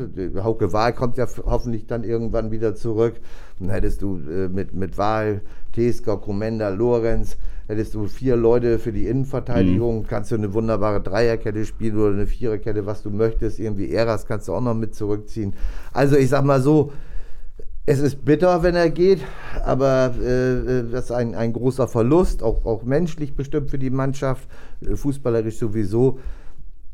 Hauke 0.43 0.73
Wahl 0.73 0.95
kommt 0.95 1.19
ja 1.19 1.27
hoffentlich 1.45 1.87
dann 1.87 2.03
irgendwann 2.03 2.51
wieder 2.51 2.75
zurück. 2.75 3.17
Dann 3.59 3.69
hättest 3.69 4.01
du 4.01 4.21
äh, 4.31 4.49
mit, 4.49 4.73
mit 4.73 4.97
Wahl, 4.97 5.43
Teska, 5.75 6.17
Komenda, 6.17 6.71
Lorenz, 6.71 7.37
hättest 7.69 7.95
du 7.95 8.07
vier 8.07 8.37
Leute 8.37 8.79
für 8.79 8.93
die 8.93 9.07
Innenverteidigung, 9.07 10.01
Mhm. 10.01 10.07
kannst 10.07 10.31
du 10.31 10.37
eine 10.37 10.53
wunderbare 10.55 11.01
Dreierkette 11.01 11.65
spielen 11.65 11.99
oder 11.99 12.13
eine 12.15 12.27
Viererkette, 12.27 12.87
was 12.87 13.03
du 13.03 13.11
möchtest. 13.11 13.59
Irgendwie 13.59 13.91
Eras 13.91 14.27
kannst 14.27 14.49
du 14.49 14.55
auch 14.55 14.61
noch 14.61 14.75
mit 14.75 14.95
zurückziehen. 14.95 15.55
Also 15.93 16.17
ich 16.17 16.29
sag 16.29 16.45
mal 16.45 16.61
so, 16.61 16.93
es 17.89 18.01
ist 18.01 18.25
bitter, 18.25 18.63
wenn 18.65 18.75
er 18.75 18.91
geht, 18.91 19.21
aber 19.65 20.13
äh, 20.21 20.53
äh, 20.81 20.91
das 20.91 21.05
ist 21.05 21.13
ein, 21.13 21.37
ein 21.37 21.53
großer 21.53 21.87
Verlust, 21.87 22.43
auch, 22.43 22.65
auch 22.65 22.83
menschlich 22.83 23.37
bestimmt 23.37 23.71
für 23.71 23.79
die 23.79 23.91
Mannschaft, 23.91 24.49
äh, 24.81 24.97
fußballerisch 24.97 25.59
sowieso. 25.59 26.19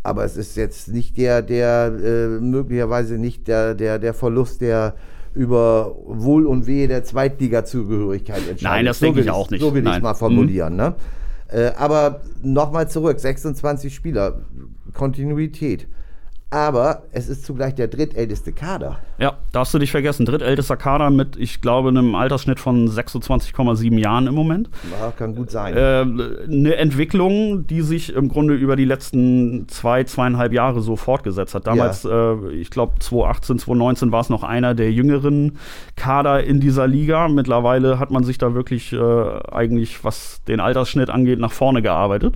Aber 0.03 0.25
es 0.25 0.37
ist 0.37 0.57
jetzt 0.57 0.89
nicht 0.89 1.17
der, 1.17 1.43
der 1.43 1.93
äh, 2.03 2.27
möglicherweise 2.41 3.19
nicht 3.19 3.49
der, 3.49 3.75
der, 3.75 3.99
der 3.99 4.13
Verlust, 4.15 4.61
der 4.61 4.97
über 5.35 5.95
Wohl 6.05 6.47
und 6.47 6.67
Wehe 6.67 6.89
der 6.89 7.05
Zweitliga-Zugehörigkeit 7.05 8.39
entscheidet. 8.39 8.63
Nein, 8.63 8.85
das 8.85 8.99
denke 8.99 9.19
will 9.19 9.25
ich 9.25 9.31
auch 9.31 9.51
nicht. 9.51 9.61
So 9.61 9.75
will 9.75 9.87
ich 9.87 9.93
es 9.93 10.03
mal 10.03 10.15
formulieren. 10.15 10.77
Ne? 10.77 10.95
Äh, 11.49 11.71
aber 11.77 12.23
nochmal 12.43 12.89
zurück, 12.89 13.19
26 13.21 13.95
Spieler, 13.95 14.43
Kontinuität. 14.93 15.87
Aber 16.53 17.05
es 17.13 17.31
ist 17.31 17.47
zugleich 17.47 17.75
der 17.75 17.89
drittälteste 17.89 18.53
Kader. 18.53 18.99
Ja, 19.17 19.39
darfst 19.53 19.73
du 19.73 19.79
dich 19.79 19.91
vergessen. 19.91 20.27
Drittältester 20.27 20.77
Kader 20.77 21.09
mit, 21.09 21.35
ich 21.39 21.63
glaube, 21.63 21.89
einem 21.89 22.15
Altersschnitt 22.15 22.61
von 22.61 22.87
26,7 22.87 23.99
Jahren 23.99 24.27
im 24.27 24.35
Moment. 24.35 24.69
Ja, 25.01 25.13
kann 25.13 25.35
gut 25.35 25.51
sein. 25.51 25.75
Äh, 25.75 26.05
eine 26.45 26.77
Entwicklung, 26.77 27.67
die 27.67 27.81
sich 27.81 28.13
im 28.13 28.29
Grunde 28.29 28.53
über 28.53 28.77
die 28.77 28.85
letzten 28.85 29.67
zwei, 29.69 30.05
zweieinhalb 30.05 30.53
Jahre 30.53 30.83
so 30.83 30.97
fortgesetzt 30.97 31.55
hat. 31.55 31.67
Damals, 31.67 32.05
äh, 32.05 32.35
ich 32.51 32.69
glaube, 32.69 32.99
2018, 32.99 33.59
2019 33.61 34.13
war 34.13 34.21
es 34.21 34.29
noch 34.29 34.43
einer 34.43 34.75
der 34.75 34.93
jüngeren 34.93 35.57
Kader 35.97 36.45
in 36.45 36.61
dieser 36.61 36.87
Liga. 36.87 37.29
Mittlerweile 37.29 37.99
hat 37.99 38.11
man 38.11 38.25
sich 38.25 38.37
da 38.37 38.53
wirklich 38.53 38.93
äh, 38.93 38.99
eigentlich, 39.51 40.05
was 40.05 40.43
den 40.47 40.61
Altersschnitt 40.61 41.09
angeht, 41.09 41.39
nach 41.39 41.53
vorne 41.53 41.81
gearbeitet. 41.81 42.35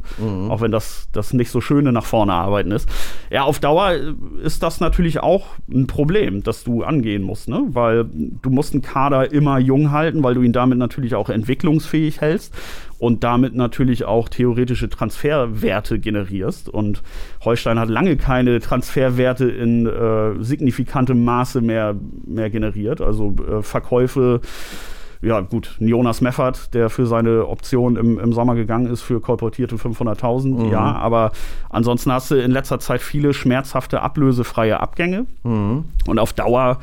Auch 0.48 0.62
wenn 0.62 0.72
das, 0.72 1.09
das 1.12 1.35
nicht 1.35 1.50
so 1.50 1.61
schöne 1.61 1.92
nach 1.92 2.07
vorne 2.07 2.33
arbeiten 2.33 2.70
ist. 2.70 2.88
Ja, 3.31 3.42
auf 3.42 3.59
Dauer 3.59 4.05
ist 4.42 4.62
das 4.62 4.80
natürlich 4.80 5.20
auch 5.20 5.46
ein 5.70 5.86
Problem, 5.86 6.42
das 6.42 6.64
du 6.64 6.82
angehen 6.82 7.22
musst, 7.22 7.48
ne? 7.48 7.62
Weil 7.68 8.04
du 8.04 8.50
musst 8.50 8.72
einen 8.72 8.82
Kader 8.82 9.32
immer 9.32 9.58
jung 9.58 9.90
halten, 9.90 10.22
weil 10.22 10.34
du 10.34 10.42
ihn 10.42 10.52
damit 10.52 10.78
natürlich 10.78 11.14
auch 11.14 11.28
entwicklungsfähig 11.28 12.20
hältst 12.20 12.54
und 12.98 13.24
damit 13.24 13.54
natürlich 13.54 14.04
auch 14.04 14.28
theoretische 14.28 14.88
Transferwerte 14.88 15.98
generierst. 15.98 16.68
Und 16.68 17.02
Holstein 17.44 17.78
hat 17.78 17.88
lange 17.88 18.16
keine 18.16 18.60
Transferwerte 18.60 19.48
in 19.48 19.86
äh, 19.86 20.42
signifikantem 20.42 21.24
Maße 21.24 21.60
mehr, 21.60 21.94
mehr 22.26 22.50
generiert. 22.50 23.00
Also 23.00 23.34
äh, 23.48 23.62
Verkäufe 23.62 24.40
ja, 25.26 25.40
gut, 25.40 25.76
Jonas 25.80 26.20
Meffert, 26.20 26.72
der 26.72 26.88
für 26.88 27.06
seine 27.06 27.48
Option 27.48 27.96
im, 27.96 28.18
im 28.18 28.32
Sommer 28.32 28.54
gegangen 28.54 28.86
ist, 28.86 29.02
für 29.02 29.20
kolportierte 29.20 29.74
500.000, 29.76 30.70
ja, 30.70 30.80
aber 30.80 31.32
ansonsten 31.68 32.12
hast 32.12 32.30
du 32.30 32.36
in 32.36 32.52
letzter 32.52 32.78
Zeit 32.78 33.02
viele 33.02 33.34
schmerzhafte, 33.34 34.02
ablösefreie 34.02 34.78
Abgänge 34.80 35.26
und 36.06 36.18
auf 36.18 36.32
Dauer. 36.32 36.78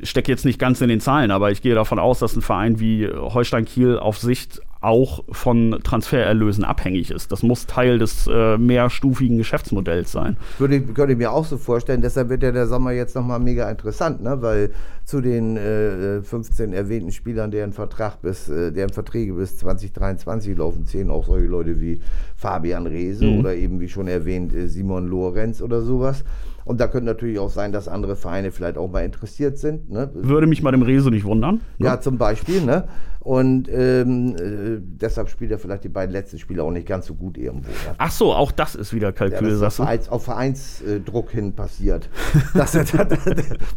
Ich 0.00 0.10
stecke 0.10 0.32
jetzt 0.32 0.44
nicht 0.44 0.58
ganz 0.58 0.80
in 0.80 0.88
den 0.88 1.00
Zahlen, 1.00 1.30
aber 1.30 1.50
ich 1.50 1.60
gehe 1.62 1.74
davon 1.74 1.98
aus, 1.98 2.18
dass 2.20 2.34
ein 2.36 2.42
Verein 2.42 2.80
wie 2.80 3.06
Holstein 3.08 3.64
Kiel 3.64 3.98
auf 3.98 4.18
Sicht 4.18 4.60
auch 4.80 5.22
von 5.30 5.78
Transfererlösen 5.84 6.64
abhängig 6.64 7.12
ist. 7.12 7.30
Das 7.30 7.44
muss 7.44 7.66
Teil 7.66 8.00
des 8.00 8.26
äh, 8.26 8.58
mehrstufigen 8.58 9.38
Geschäftsmodells 9.38 10.10
sein. 10.10 10.36
Würde, 10.58 10.76
ich- 10.76 10.94
könnte 10.94 11.12
ich 11.12 11.18
mir 11.18 11.30
auch 11.30 11.44
so 11.44 11.56
vorstellen. 11.56 12.00
Deshalb 12.00 12.30
wird 12.30 12.42
ja 12.42 12.50
der 12.50 12.66
Sommer 12.66 12.90
jetzt 12.90 13.14
nochmal 13.14 13.38
mega 13.38 13.70
interessant, 13.70 14.22
ne? 14.24 14.38
weil 14.42 14.70
zu 15.04 15.20
den 15.20 15.56
äh, 15.56 16.20
15 16.22 16.72
erwähnten 16.72 17.12
Spielern, 17.12 17.52
deren 17.52 17.72
Vertrag 17.72 18.22
bis, 18.22 18.48
äh, 18.48 18.72
deren 18.72 18.90
Verträge 18.90 19.34
bis 19.34 19.56
2023 19.58 20.56
laufen, 20.56 20.84
zählen 20.86 21.10
auch 21.10 21.26
solche 21.26 21.46
Leute 21.46 21.80
wie 21.80 22.00
Fabian 22.36 22.86
Reese 22.88 23.24
Mhm. 23.24 23.38
oder 23.38 23.54
eben, 23.54 23.78
wie 23.78 23.88
schon 23.88 24.08
erwähnt, 24.08 24.52
äh, 24.52 24.66
Simon 24.66 25.06
Lorenz 25.06 25.62
oder 25.62 25.82
sowas. 25.82 26.24
Und 26.64 26.80
da 26.80 26.86
könnte 26.86 27.06
natürlich 27.06 27.38
auch 27.38 27.50
sein, 27.50 27.72
dass 27.72 27.88
andere 27.88 28.16
Vereine 28.16 28.52
vielleicht 28.52 28.78
auch 28.78 28.90
mal 28.90 29.04
interessiert 29.04 29.58
sind. 29.58 29.90
Ne? 29.90 30.10
Würde 30.14 30.46
mich 30.46 30.62
bei 30.62 30.70
dem 30.70 30.82
Rese 30.82 31.10
nicht 31.10 31.24
wundern. 31.24 31.60
ne? 31.78 31.86
Ja, 31.86 32.00
zum 32.00 32.18
Beispiel. 32.18 32.62
Ne? 32.64 32.84
Und 33.22 33.68
ähm, 33.72 34.34
äh, 34.36 34.80
deshalb 34.80 35.28
spielt 35.28 35.52
er 35.52 35.58
vielleicht 35.58 35.84
die 35.84 35.88
beiden 35.88 36.12
letzten 36.12 36.40
Spiele 36.40 36.64
auch 36.64 36.72
nicht 36.72 36.88
ganz 36.88 37.06
so 37.06 37.14
gut 37.14 37.38
irgendwo. 37.38 37.70
Ach 37.96 38.10
so, 38.10 38.32
auch 38.32 38.50
das 38.50 38.74
ist 38.74 38.92
wieder 38.92 39.12
Kalkül, 39.12 39.52
ja, 39.52 39.60
das 39.60 39.78
ist 39.78 40.10
auf, 40.10 40.24
Vereinsdruck 40.24 41.30
hin 41.30 41.52
passiert, 41.52 42.08
dass 42.54 42.74
er, 42.74 42.84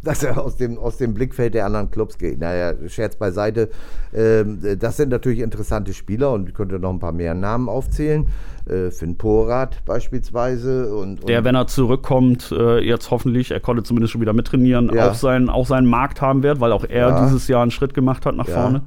dass 0.03 0.23
er 0.23 0.41
aus, 0.43 0.55
dem, 0.55 0.79
aus 0.79 0.97
dem 0.97 1.13
Blickfeld 1.13 1.53
der 1.53 1.67
anderen 1.67 1.91
Clubs 1.91 2.17
geht. 2.17 2.39
Naja, 2.39 2.73
Scherz 2.88 3.17
beiseite. 3.17 3.69
Ähm, 4.13 4.60
das 4.79 4.97
sind 4.97 5.10
natürlich 5.10 5.39
interessante 5.39 5.93
Spieler 5.93 6.31
und 6.31 6.49
ich 6.49 6.55
könnte 6.55 6.79
noch 6.79 6.91
ein 6.91 6.99
paar 6.99 7.12
mehr 7.12 7.36
Namen 7.36 7.69
aufzählen 7.69 8.27
äh, 8.67 8.91
Finn 8.91 9.17
Porat 9.17 9.84
beispielsweise. 9.86 10.95
Und, 10.95 11.21
und 11.21 11.29
der, 11.29 11.43
wenn 11.43 11.55
er 11.55 11.67
zurückkommt, 11.67 12.51
äh, 12.51 12.79
jetzt 12.79 13.12
hoffentlich, 13.12 13.51
er 13.51 13.60
konnte 13.60 13.84
zumindest 13.84 14.12
schon 14.12 14.21
wieder 14.21 14.34
mittrainieren, 14.34 14.91
ja. 14.93 15.10
auch, 15.10 15.13
sein, 15.13 15.49
auch 15.49 15.67
seinen 15.67 15.88
Markt 15.88 16.21
haben 16.21 16.43
wird, 16.43 16.60
weil 16.60 16.71
auch 16.71 16.84
er 16.84 17.10
ja. 17.10 17.25
dieses 17.25 17.47
Jahr 17.47 17.62
einen 17.62 17.71
Schritt 17.71 17.93
gemacht 17.93 18.25
hat 18.25 18.36
nach 18.36 18.47
vorne. 18.47 18.81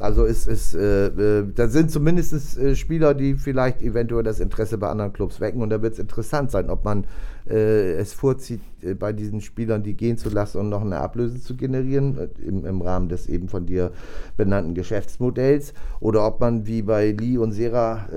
Also 0.00 0.24
ist, 0.24 0.48
ist, 0.48 0.74
äh, 0.74 1.08
äh, 1.08 1.46
da 1.54 1.68
sind 1.68 1.90
zumindest 1.90 2.58
äh, 2.58 2.74
Spieler, 2.74 3.12
die 3.12 3.34
vielleicht 3.34 3.82
eventuell 3.82 4.22
das 4.22 4.40
Interesse 4.40 4.78
bei 4.78 4.88
anderen 4.88 5.12
Clubs 5.12 5.40
wecken. 5.40 5.60
Und 5.60 5.68
da 5.68 5.82
wird 5.82 5.92
es 5.92 5.98
interessant 5.98 6.50
sein, 6.50 6.70
ob 6.70 6.84
man 6.84 7.04
äh, 7.50 7.94
es 7.94 8.12
vorzieht, 8.12 8.60
äh, 8.82 8.94
bei 8.94 9.12
diesen 9.12 9.40
Spielern 9.40 9.82
die 9.82 9.94
gehen 9.94 10.16
zu 10.16 10.30
lassen 10.30 10.58
und 10.58 10.68
noch 10.68 10.82
eine 10.82 10.98
Ablöse 10.98 11.40
zu 11.40 11.56
generieren, 11.56 12.16
äh, 12.16 12.28
im, 12.46 12.64
im 12.64 12.80
Rahmen 12.80 13.08
des 13.08 13.28
eben 13.28 13.48
von 13.48 13.66
dir 13.66 13.90
benannten 14.36 14.74
Geschäftsmodells, 14.74 15.74
oder 15.98 16.26
ob 16.26 16.40
man 16.40 16.66
wie 16.66 16.82
bei 16.82 17.10
Lee 17.10 17.38
und 17.38 17.52
Sera 17.52 18.08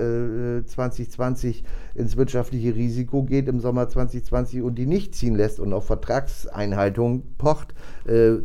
2020 0.66 1.64
ins 1.94 2.16
wirtschaftliche 2.16 2.74
Risiko 2.74 3.22
geht 3.22 3.48
im 3.48 3.60
Sommer 3.60 3.88
2020 3.88 4.62
und 4.62 4.76
die 4.76 4.86
nicht 4.86 5.14
ziehen 5.14 5.34
lässt 5.34 5.60
und 5.60 5.72
auf 5.72 5.86
Vertragseinhaltung 5.86 7.24
pocht 7.36 7.74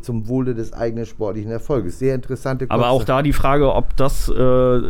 zum 0.02 0.28
Wohle 0.28 0.56
des 0.56 0.73
eigenen 0.73 1.06
sportlichen 1.06 1.52
Erfolges. 1.52 1.99
Sehr 1.99 2.15
interessante 2.15 2.67
Kurse. 2.67 2.84
Aber 2.84 2.91
auch 2.91 3.04
da 3.04 3.21
die 3.21 3.34
Frage, 3.34 3.73
ob 3.73 3.95
das, 3.95 4.30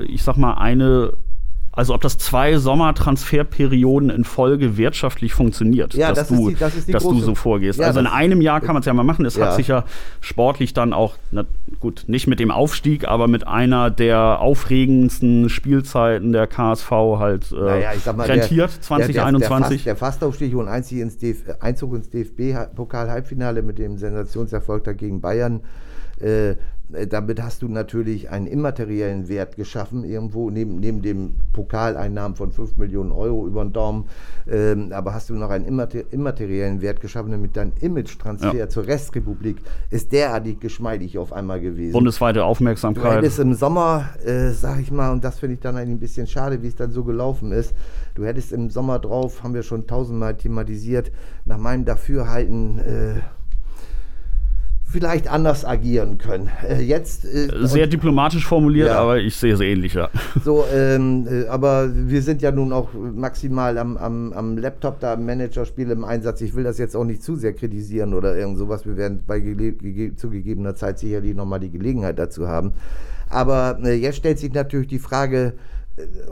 ich 0.08 0.24
sag 0.24 0.38
mal, 0.38 0.54
eine 0.56 1.14
also 1.72 1.94
ob 1.94 2.02
das 2.02 2.18
zwei 2.18 2.58
Sommertransferperioden 2.58 4.10
in 4.10 4.24
Folge 4.24 4.78
wirtschaftlich 4.78 5.34
funktioniert, 5.34 5.94
ja, 5.94 6.10
dass, 6.10 6.28
das 6.28 6.38
du, 6.38 6.50
die, 6.50 6.56
das 6.56 6.86
dass 6.88 7.04
du 7.04 7.20
so 7.20 7.36
vorgehst. 7.36 7.80
Ja, 7.80 7.88
also 7.88 8.00
in 8.00 8.08
einem 8.08 8.42
Jahr 8.42 8.60
kann 8.60 8.74
man 8.74 8.82
es 8.82 8.86
ja 8.86 8.94
mal 8.94 9.04
machen. 9.04 9.26
Es 9.26 9.36
ja. 9.36 9.48
hat 9.48 9.56
sich 9.56 9.68
ja 9.68 9.86
sportlich 10.20 10.74
dann 10.74 10.94
auch, 10.94 11.16
na, 11.32 11.46
gut, 11.80 12.06
nicht 12.08 12.28
mit 12.28 12.40
dem 12.40 12.52
Aufstieg, 12.52 13.08
aber 13.08 13.28
mit 13.28 13.48
einer 13.48 13.92
der 13.92 14.40
aufregendsten 14.40 15.50
Spielzeiten 15.50 16.32
der 16.32 16.48
KSV 16.48 16.92
halt 16.92 17.52
äh, 17.52 17.56
naja, 17.56 17.92
mal, 18.14 18.28
rentiert, 18.28 18.72
der, 18.72 18.82
2021. 18.82 19.84
Der, 19.84 19.94
der, 19.94 20.00
Fastaufstieg 20.00 20.56
und 20.56 20.68
Einzug 20.68 21.00
ins, 21.00 22.10
DFB-Pokal-Halbfinale 22.10 23.62
mit 23.62 23.78
dem 23.78 23.98
Sensationserfolg 23.98 24.84
dagegen 24.84 25.22
Bayern. 25.22 25.62
Äh, 26.20 26.50
äh, 26.50 26.56
damit 26.90 27.42
hast 27.42 27.62
du 27.62 27.68
natürlich 27.68 28.32
einen 28.32 28.48
immateriellen 28.48 29.28
Wert 29.28 29.56
geschaffen, 29.56 30.04
irgendwo 30.04 30.50
neben, 30.50 30.80
neben 30.80 31.02
dem 31.02 31.36
Pokaleinnahmen 31.54 32.36
von 32.36 32.52
5 32.52 32.78
Millionen 32.78 33.12
Euro 33.12 33.46
über 33.46 33.64
den 33.64 33.74
Daumen. 33.74 34.06
Ähm, 34.50 34.92
aber 34.92 35.14
hast 35.14 35.30
du 35.30 35.36
noch 35.36 35.52
einen 35.52 35.66
immater 35.66 36.12
immateriellen 36.12 36.82
Wert 36.82 37.00
geschaffen, 37.00 37.32
damit 37.32 37.56
dein 37.56 37.74
Image-Transfer 37.80 38.56
ja. 38.56 38.70
zur 38.70 38.88
Restrepublik 38.88 39.58
ist 39.92 40.12
derartig 40.12 40.60
geschmeidig 40.60 41.18
auf 41.20 41.32
einmal 41.32 41.62
gewesen. 41.62 41.94
Bundesweite 41.94 42.44
Aufmerksamkeit. 42.44 43.04
Du 43.06 43.18
hättest 43.18 43.40
im 43.40 43.54
Sommer, 43.54 44.10
äh, 44.26 44.50
sag 44.50 44.80
ich 44.80 44.92
mal, 44.92 45.12
und 45.12 45.24
das 45.24 45.40
finde 45.40 45.56
ich 45.56 45.60
dann 45.60 45.78
ein 45.78 46.00
bisschen 46.00 46.26
schade, 46.26 46.64
wie 46.64 46.68
es 46.68 46.76
dann 46.76 46.92
so 46.92 47.04
gelaufen 47.04 47.52
ist, 47.52 47.76
du 48.16 48.26
hättest 48.26 48.52
im 48.52 48.72
Sommer 48.72 48.98
drauf, 48.98 49.44
haben 49.44 49.54
wir 49.54 49.64
schon 49.64 49.86
tausendmal 49.86 50.36
thematisiert, 50.36 51.12
nach 51.46 51.58
meinem 51.58 51.86
Dafürhalten. 51.86 52.80
Äh, 52.80 53.39
vielleicht 54.92 55.32
anders 55.32 55.66
agieren 55.66 56.18
können. 56.18 56.50
Äh, 56.68 56.82
jetzt 56.82 57.26
äh, 57.26 57.48
sehr 57.68 57.88
diplomatisch 57.88 58.46
formuliert, 58.48 58.88
ja. 58.88 59.00
aber 59.00 59.20
ich 59.20 59.36
sehe 59.36 59.54
es 59.54 59.60
ähnlich, 59.60 59.94
ja. 59.94 60.10
So, 60.44 60.66
ähm, 60.74 61.28
äh, 61.30 61.48
aber 61.48 61.90
wir 61.94 62.22
sind 62.22 62.42
ja 62.42 62.52
nun 62.52 62.74
auch 62.74 62.90
maximal 62.94 63.78
am, 63.78 63.98
am, 63.98 64.34
am 64.34 64.58
Laptop 64.58 65.00
da 65.00 65.14
im 65.14 65.26
Managerspiel 65.26 65.92
im 65.92 66.04
Einsatz. 66.04 66.42
Ich 66.42 66.56
will 66.56 66.64
das 66.64 66.78
jetzt 66.80 66.96
auch 66.96 67.04
nicht 67.04 67.22
zu 67.22 67.36
sehr 67.36 67.54
kritisieren 67.54 68.14
oder 68.14 68.36
irgend 68.36 68.58
sowas. 68.58 68.86
Wir 68.86 68.98
werden 68.98 69.24
bei 69.28 69.40
zugegebener 70.16 70.76
Zeit 70.76 71.00
sicherlich 71.00 71.36
nochmal 71.36 71.60
die 71.60 71.70
Gelegenheit 71.72 72.18
dazu 72.18 72.48
haben. 72.48 72.74
Aber 73.30 73.80
äh, 73.84 73.94
jetzt 73.94 74.18
stellt 74.18 74.40
sich 74.40 74.52
natürlich 74.54 74.88
die 74.88 75.00
Frage, 75.00 75.54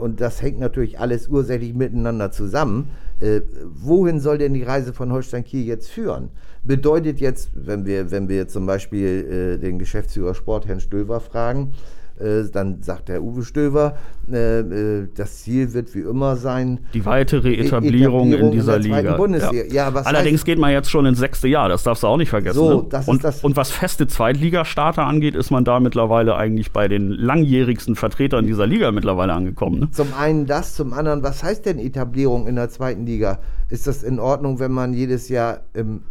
und 0.00 0.20
das 0.20 0.42
hängt 0.42 0.58
natürlich 0.58 0.98
alles 0.98 1.28
ursächlich 1.28 1.74
miteinander 1.74 2.30
zusammen. 2.30 2.90
Äh, 3.20 3.42
wohin 3.74 4.20
soll 4.20 4.38
denn 4.38 4.54
die 4.54 4.62
Reise 4.62 4.92
von 4.92 5.12
Holstein 5.12 5.44
Kiel 5.44 5.64
jetzt 5.64 5.90
führen? 5.90 6.30
Bedeutet 6.68 7.18
jetzt, 7.18 7.48
wenn 7.54 7.86
wir, 7.86 8.10
wenn 8.10 8.28
wir 8.28 8.46
zum 8.46 8.66
Beispiel 8.66 9.56
äh, 9.56 9.58
den 9.58 9.78
Geschäftsführer 9.78 10.34
Sport, 10.34 10.68
Herrn 10.68 10.80
Stöver, 10.80 11.18
fragen, 11.18 11.72
äh, 12.20 12.44
dann 12.52 12.82
sagt 12.82 13.08
der 13.08 13.22
Uwe 13.22 13.42
Stöver, 13.42 13.96
äh, 14.30 14.58
äh, 14.60 15.08
das 15.14 15.44
Ziel 15.44 15.72
wird 15.72 15.94
wie 15.94 16.00
immer 16.00 16.36
sein. 16.36 16.80
Die 16.92 17.06
weitere 17.06 17.54
Etablierung, 17.54 18.32
Etablierung 18.32 18.32
in 18.34 18.50
dieser 18.50 18.76
in 18.76 18.82
Liga. 18.82 19.16
Bundesliga. 19.16 19.64
Ja. 19.64 19.88
Ja, 19.88 20.02
Allerdings 20.02 20.40
heißt, 20.40 20.44
geht 20.44 20.58
man 20.58 20.70
jetzt 20.70 20.90
schon 20.90 21.06
ins 21.06 21.18
sechste 21.18 21.48
Jahr, 21.48 21.70
das 21.70 21.84
darfst 21.84 22.02
du 22.02 22.06
auch 22.06 22.18
nicht 22.18 22.28
vergessen. 22.28 22.58
So, 22.58 22.82
ne? 22.82 23.02
und, 23.06 23.24
und, 23.44 23.56
was 23.56 23.70
feste 23.70 24.06
Zweitligastarter 24.06 25.04
angeht, 25.04 25.36
ist 25.36 25.50
man 25.50 25.64
da 25.64 25.80
mittlerweile 25.80 26.36
eigentlich 26.36 26.72
bei 26.72 26.86
den 26.86 27.08
langjährigsten 27.12 27.96
Vertretern 27.96 28.46
dieser 28.46 28.66
Liga 28.66 28.92
mittlerweile 28.92 29.32
angekommen. 29.32 29.80
Ne? 29.80 29.90
Zum 29.92 30.12
einen 30.12 30.44
das, 30.44 30.74
zum 30.74 30.92
anderen, 30.92 31.22
was 31.22 31.42
heißt 31.42 31.64
denn 31.64 31.78
Etablierung 31.78 32.46
in 32.46 32.56
der 32.56 32.68
zweiten 32.68 33.06
Liga? 33.06 33.38
Ist 33.70 33.86
das 33.86 34.02
in 34.02 34.18
Ordnung, 34.18 34.60
wenn 34.60 34.72
man 34.72 34.92
jedes 34.92 35.30
Jahr 35.30 35.60
im 35.72 36.02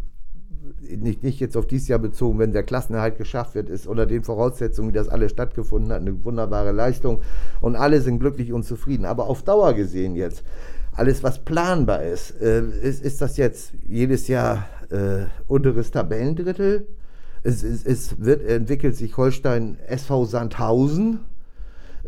nicht, 0.89 1.23
nicht 1.23 1.39
jetzt 1.39 1.57
auf 1.57 1.67
dieses 1.67 1.87
Jahr 1.87 1.99
bezogen, 1.99 2.39
wenn 2.39 2.53
der 2.53 2.63
Klassenerhalt 2.63 3.17
geschafft 3.17 3.55
wird, 3.55 3.69
ist 3.69 3.87
unter 3.87 4.05
den 4.05 4.23
Voraussetzungen, 4.23 4.89
wie 4.89 4.93
das 4.93 5.09
alles 5.09 5.31
stattgefunden 5.31 5.91
hat, 5.91 6.01
eine 6.01 6.23
wunderbare 6.23 6.71
Leistung 6.71 7.21
und 7.61 7.75
alle 7.75 8.01
sind 8.01 8.19
glücklich 8.19 8.53
und 8.53 8.63
zufrieden. 8.63 9.05
Aber 9.05 9.27
auf 9.27 9.43
Dauer 9.43 9.73
gesehen 9.73 10.15
jetzt, 10.15 10.43
alles 10.93 11.23
was 11.23 11.39
planbar 11.39 12.03
ist, 12.03 12.41
äh, 12.41 12.61
ist, 12.81 13.03
ist 13.03 13.21
das 13.21 13.37
jetzt 13.37 13.73
jedes 13.87 14.27
Jahr 14.27 14.65
äh, 14.89 15.25
unteres 15.47 15.91
Tabellendrittel? 15.91 16.87
Es, 17.43 17.63
es, 17.63 17.85
es 17.85 18.19
wird, 18.19 18.43
entwickelt 18.45 18.95
sich 18.95 19.15
Holstein 19.15 19.77
SV 19.87 20.25
Sandhausen 20.25 21.19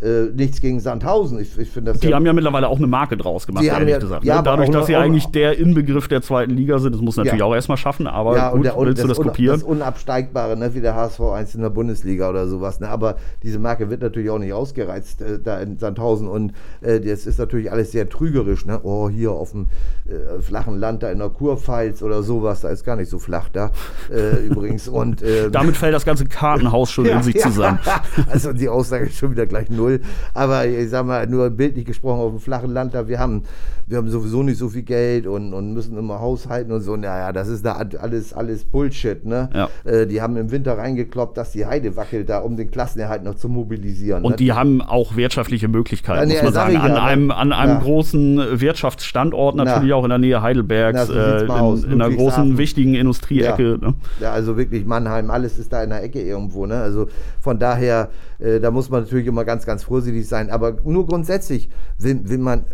äh, 0.02 0.30
nichts 0.34 0.62
gegen 0.62 0.80
Sandhausen. 0.80 1.40
Ich, 1.40 1.58
ich 1.58 1.70
das 1.84 2.00
die 2.00 2.08
ja, 2.08 2.16
haben 2.16 2.26
ja 2.26 2.34
mittlerweile 2.34 2.68
auch 2.68 2.78
eine 2.78 2.88
Marke 2.88 3.18
draus 3.18 3.46
gemacht, 3.46 3.64
ehrlich 3.64 3.90
ja, 3.90 4.00
gesagt. 4.00 4.24
Ne? 4.24 4.30
Ja, 4.30 4.42
Dadurch, 4.42 4.70
dass 4.70 4.88
sie 4.88 4.96
eigentlich 4.96 5.26
der 5.28 5.58
Inbegriff 5.58 6.08
der 6.08 6.22
zweiten 6.22 6.52
Liga 6.52 6.80
sind, 6.80 6.96
das 6.96 7.02
muss 7.02 7.18
natürlich 7.18 7.40
ja. 7.40 7.46
auch 7.46 7.54
erstmal 7.54 7.78
schaffen, 7.78 8.08
aber 8.08 8.36
ja, 8.36 8.52
gut, 8.52 8.66
der, 8.66 8.76
willst 8.78 9.04
du 9.04 9.08
das 9.08 9.18
kopieren? 9.18 9.60
Das 9.60 9.64
Unabsteigbare, 9.64 10.58
ne, 10.58 10.74
wie 10.74 10.82
der 10.82 10.96
HSV 10.96 11.20
1 11.20 11.56
in 11.56 11.62
der 11.62 11.70
Bundesliga 11.70 12.30
oder 12.30 12.48
sowas. 12.48 12.80
Ne? 12.80 12.88
Aber 12.88 13.18
diese 13.44 13.60
Marke 13.60 13.90
wird 13.90 14.02
natürlich 14.02 14.30
auch 14.30 14.40
nicht 14.40 14.54
ausgereizt 14.54 15.22
äh, 15.22 15.40
da 15.40 15.60
in 15.60 15.78
Sandhausen 15.78 16.28
und 16.28 16.54
äh, 16.82 17.00
das 17.00 17.26
ist 17.26 17.40
natürlich 17.40 17.72
alles 17.72 17.92
sehr 17.92 18.08
trügerisch. 18.08 18.66
Ne? 18.66 18.80
Oh, 18.84 19.10
hier 19.10 19.32
auf 19.32 19.52
dem 19.52 19.68
äh, 20.06 20.42
flachen 20.42 20.80
Land 20.80 21.04
da 21.04 21.12
in 21.12 21.20
der 21.20 21.30
Kurpfalz 21.30 22.02
oder 22.02 22.24
sowas, 22.24 22.62
da 22.62 22.70
ist 22.70 22.86
gar 22.86 22.96
nicht 22.96 23.10
so 23.10 23.20
flach 23.20 23.50
da 23.50 23.72
äh, 24.12 24.46
übrigens. 24.46 24.88
Und, 24.88 25.22
ähm, 25.24 25.52
Damit 25.52 25.76
fällt 25.76 25.94
das 25.94 26.06
ganze 26.06 26.26
Kartenhaus 26.26 26.92
schon 26.92 27.06
in 27.08 27.22
sich 27.24 27.38
zusammen. 27.40 27.80
also 28.30 28.54
die 28.54 28.70
Aussage 28.70 29.06
ist 29.06 29.18
schon 29.18 29.32
wieder 29.32 29.46
gleich 29.46 29.70
null 29.70 29.89
null. 29.90 30.02
Aber 30.34 30.66
ich 30.66 30.90
sag 30.90 31.06
mal, 31.06 31.28
nur 31.28 31.50
bildlich 31.50 31.86
gesprochen 31.86 32.20
auf 32.20 32.32
dem 32.32 32.40
flachen 32.40 32.72
Land, 32.72 32.94
da 32.94 33.08
wir 33.08 33.20
haben, 33.20 33.44
wir 33.88 33.98
haben 33.98 34.10
sowieso 34.10 34.44
nicht 34.44 34.58
so 34.58 34.70
viel 34.70 34.84
Geld 34.84 35.28
und, 35.28 35.54
und 35.54 35.74
müssen 35.74 35.98
immer 35.98 36.20
haushalten 36.20 36.72
und 36.72 36.82
so. 36.82 36.96
Naja, 36.96 37.32
das 37.32 37.48
ist 37.48 37.66
da 37.66 37.74
alles, 38.00 38.34
alles 38.34 38.66
Bullshit. 38.66 39.26
Ne? 39.26 39.50
Ja. 39.54 39.70
Äh, 39.84 40.08
die 40.08 40.22
haben 40.22 40.38
im 40.38 40.52
Winter 40.52 40.78
reingekloppt, 40.78 41.38
dass 41.38 41.52
die 41.52 41.66
Heide 41.66 41.96
wackelt, 41.96 42.30
da 42.30 42.40
um 42.40 42.56
den 42.56 42.72
Klassenerhalt 42.72 43.24
noch 43.24 43.36
zu 43.36 43.50
mobilisieren. 43.50 44.24
Und 44.24 44.32
ne? 44.32 44.38
die 44.38 44.54
haben 44.54 44.82
auch 44.82 45.16
wirtschaftliche 45.16 45.68
Möglichkeiten, 45.68 46.30
ja, 46.30 46.36
muss 46.36 46.44
man 46.44 46.54
sagen. 46.54 46.78
An, 46.78 46.90
ja, 46.90 46.94
ne? 46.96 47.02
einem, 47.02 47.32
an 47.32 47.52
einem 47.52 47.80
großen 47.80 48.62
Wirtschaftsstandort, 48.62 49.56
natürlich 49.56 49.94
auch 49.94 50.04
in 50.04 50.10
der 50.10 50.20
Nähe 50.20 50.42
Heidelbergs, 50.42 51.08
so 51.08 51.14
äh, 51.14 51.42
in, 51.42 51.84
in, 51.92 52.02
einer 52.02 52.10
großen, 52.10 52.58
wichtigen 52.58 52.94
Industrieecke. 52.94 53.80
Ne? 53.82 53.96
ja, 54.20 54.32
also 54.32 54.58
wirklich 54.58 54.86
Mannheim, 54.86 55.32
alles 55.32 55.58
ist 55.58 55.74
da 55.74 55.84
in 55.84 55.90
der 55.90 56.04
Ecke 56.04 56.22
irgendwo. 56.22 56.66
Ne? 56.66 56.76
Also 56.76 57.08
von 57.40 57.58
daher, 57.58 58.10
äh, 58.40 58.60
da 58.60 58.72
muss 58.72 58.90
man 58.90 59.04
natürlich 59.04 59.28
immer 59.28 59.46
ganz, 59.46 59.66
ganz 59.66 59.79
vorsichtig 59.84 60.28
sein. 60.28 60.50
Aber 60.50 60.78
nur 60.84 61.08
grundsätzlich 61.08 61.70
will, 61.98 62.28
will 62.30 62.38
man 62.38 62.66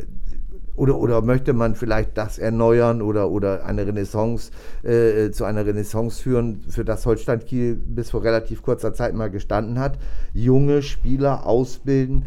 oder, 0.76 0.98
oder 0.98 1.22
möchte 1.22 1.54
man 1.54 1.76
vielleicht 1.76 2.18
das 2.18 2.38
erneuern 2.38 3.02
oder, 3.02 3.30
oder 3.30 3.66
eine 3.66 3.88
Renaissance 3.88 4.52
äh, 4.84 5.32
zu 5.32 5.46
einer 5.46 5.66
Renaissance 5.66 6.22
führen, 6.22 6.66
für 6.68 6.84
das 6.84 7.06
Holstein 7.06 7.40
Kiel 7.46 7.76
bis 7.76 8.12
vor 8.12 8.24
relativ 8.24 8.62
kurzer 8.62 8.94
Zeit 8.94 9.14
mal 9.14 9.30
gestanden 9.30 9.80
hat. 9.80 9.98
Junge 10.34 10.82
Spieler 10.82 11.46
ausbilden, 11.46 12.26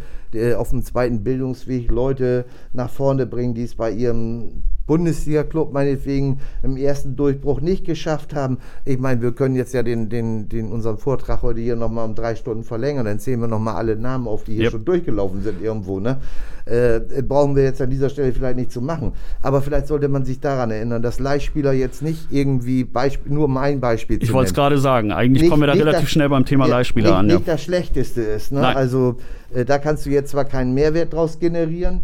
auf 0.57 0.71
dem 0.71 0.83
zweiten 0.83 1.25
Bildungsweg 1.25 1.91
Leute 1.91 2.45
nach 2.73 2.91
vorne 2.91 3.27
bringen, 3.27 3.55
die 3.55 3.64
es 3.64 3.75
bei 3.75 3.91
ihrem 3.91 4.62
Bundesliga-Club 4.88 5.72
meinetwegen 5.72 6.40
im 6.64 6.77
ersten 6.77 7.14
Durchbruch 7.14 7.61
nicht 7.61 7.85
geschafft 7.85 8.35
haben. 8.35 8.59
Ich 8.85 8.98
meine, 8.98 9.22
wir 9.22 9.31
können 9.31 9.55
jetzt 9.55 9.72
ja 9.72 9.85
den, 9.85 10.09
den, 10.09 10.48
den, 10.48 10.72
unseren 10.72 10.98
Vortrag 10.98 11.42
heute 11.42 11.61
hier 11.61 11.77
nochmal 11.77 12.05
um 12.07 12.16
drei 12.16 12.35
Stunden 12.35 12.64
verlängern. 12.64 13.05
Dann 13.05 13.20
zählen 13.20 13.40
wir 13.40 13.46
nochmal 13.46 13.77
alle 13.77 13.94
Namen 13.94 14.27
auf, 14.27 14.42
die 14.42 14.55
hier 14.55 14.64
yep. 14.64 14.72
schon 14.72 14.85
durchgelaufen 14.85 15.42
sind 15.42 15.62
irgendwo. 15.62 16.01
Ne? 16.01 16.18
Äh, 16.64 17.22
brauchen 17.22 17.55
wir 17.55 17.62
jetzt 17.62 17.81
an 17.81 17.90
dieser 17.90 18.09
Stelle 18.09 18.33
vielleicht 18.33 18.57
nicht 18.57 18.72
zu 18.72 18.83
machen. 18.83 19.12
Aber 19.42 19.62
vielleicht 19.62 19.87
sollte 19.87 20.09
man 20.09 20.24
sich 20.24 20.40
daran 20.40 20.70
erinnern, 20.70 21.03
dass 21.03 21.20
Leihspieler 21.20 21.72
jetzt 21.72 22.03
nicht 22.03 22.29
irgendwie 22.31 22.85
Beispiel, 22.85 23.33
nur 23.33 23.46
mein 23.46 23.81
Beispiel 23.81 24.18
Ich 24.22 24.33
wollte 24.33 24.48
es 24.48 24.55
gerade 24.55 24.79
sagen. 24.79 25.12
Eigentlich 25.12 25.42
nicht, 25.42 25.51
kommen 25.51 25.62
wir 25.62 25.68
da 25.68 25.74
relativ 25.74 26.01
das, 26.01 26.11
schnell 26.11 26.31
beim 26.31 26.44
Thema 26.44 26.66
ja, 26.66 26.77
Leihspieler 26.77 27.11
nicht, 27.11 27.16
an. 27.18 27.27
Nicht 27.27 27.46
ja. 27.46 27.53
das 27.53 27.62
Schlechteste 27.62 28.22
ist. 28.22 28.53
Ne? 28.53 28.66
Also 28.66 29.16
äh, 29.55 29.64
da 29.64 29.79
kannst 29.79 30.07
du 30.07 30.11
jetzt 30.11 30.31
zwar 30.31 30.46
keinen 30.46 30.74
Mehrwert 30.74 31.12
draus 31.12 31.38
generieren, 31.38 32.01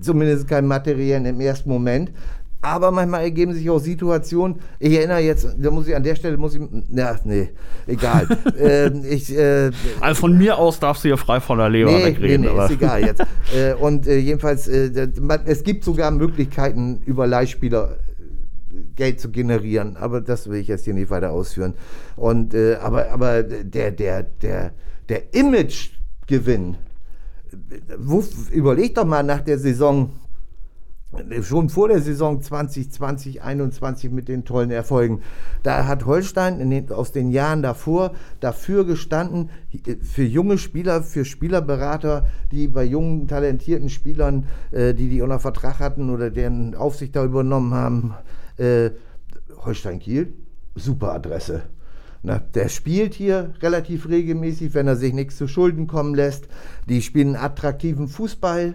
zumindest 0.00 0.48
keinen 0.48 0.68
materiellen 0.68 1.26
im 1.26 1.40
ersten 1.40 1.68
Moment. 1.68 2.10
Aber 2.64 2.92
manchmal 2.92 3.22
ergeben 3.22 3.52
sich 3.54 3.68
auch 3.68 3.80
Situationen. 3.80 4.60
Ich 4.78 4.92
erinnere 4.92 5.18
jetzt, 5.18 5.48
da 5.58 5.70
muss 5.72 5.88
ich 5.88 5.96
an 5.96 6.04
der 6.04 6.14
Stelle 6.14 6.36
muss 6.36 6.54
ich, 6.54 6.62
ja, 6.92 7.18
nee, 7.24 7.50
egal. 7.88 8.28
äh, 8.58 8.86
ich, 9.08 9.36
äh, 9.36 9.72
also 10.00 10.20
von 10.20 10.38
mir 10.38 10.56
aus 10.56 10.78
darfst 10.78 11.02
du 11.02 11.08
ja 11.08 11.16
frei 11.16 11.40
von 11.40 11.58
der 11.58 11.68
Leber 11.68 11.90
nee, 11.90 12.04
wegreden. 12.04 12.42
Nee, 12.42 12.46
nee, 12.46 12.52
aber. 12.52 12.66
ist 12.66 12.70
egal 12.70 13.04
jetzt. 13.04 13.20
äh, 13.54 13.74
und 13.74 14.06
äh, 14.06 14.16
jedenfalls, 14.16 14.68
äh, 14.68 15.08
man, 15.20 15.40
es 15.44 15.64
gibt 15.64 15.82
sogar 15.82 16.12
Möglichkeiten 16.12 17.02
über 17.04 17.26
Leihspieler 17.26 17.96
äh, 17.96 18.76
Geld 18.94 19.18
zu 19.18 19.32
generieren, 19.32 19.96
aber 19.96 20.20
das 20.20 20.48
will 20.48 20.60
ich 20.60 20.68
jetzt 20.68 20.84
hier 20.84 20.94
nicht 20.94 21.10
weiter 21.10 21.32
ausführen. 21.32 21.74
Und 22.14 22.54
aber 22.54 23.10
aber 23.10 23.42
der 23.42 23.90
der 23.90 24.22
der 24.22 24.72
der 25.08 25.34
Imagegewinn 25.34 26.76
überleg 28.50 28.94
doch 28.94 29.04
mal 29.04 29.22
nach 29.22 29.40
der 29.40 29.58
Saison, 29.58 30.10
schon 31.42 31.68
vor 31.68 31.88
der 31.88 32.00
Saison 32.00 32.40
2020, 32.40 32.92
2021 33.40 34.10
mit 34.10 34.28
den 34.28 34.44
tollen 34.44 34.70
Erfolgen. 34.70 35.20
Da 35.62 35.86
hat 35.86 36.06
Holstein 36.06 36.70
den, 36.70 36.90
aus 36.90 37.12
den 37.12 37.30
Jahren 37.30 37.62
davor 37.62 38.12
dafür 38.40 38.86
gestanden, 38.86 39.50
für 40.02 40.24
junge 40.24 40.58
Spieler, 40.58 41.02
für 41.02 41.24
Spielerberater, 41.24 42.26
die 42.50 42.68
bei 42.68 42.84
jungen, 42.84 43.28
talentierten 43.28 43.90
Spielern, 43.90 44.46
äh, 44.70 44.94
die 44.94 45.08
die 45.08 45.20
unter 45.22 45.38
Vertrag 45.38 45.80
hatten 45.80 46.10
oder 46.10 46.30
deren 46.30 46.74
Aufsicht 46.74 47.14
da 47.14 47.24
übernommen 47.24 47.74
haben, 47.74 48.14
äh, 48.56 48.90
Holstein 49.64 49.98
Kiel, 49.98 50.32
super 50.74 51.12
Adresse. 51.12 51.62
Na, 52.24 52.38
der 52.38 52.68
spielt 52.68 53.14
hier 53.14 53.52
relativ 53.60 54.08
regelmäßig, 54.08 54.74
wenn 54.74 54.86
er 54.86 54.96
sich 54.96 55.12
nichts 55.12 55.36
zu 55.36 55.48
Schulden 55.48 55.88
kommen 55.88 56.14
lässt. 56.14 56.46
Die 56.88 57.02
spielen 57.02 57.34
attraktiven 57.34 58.06
Fußball. 58.06 58.74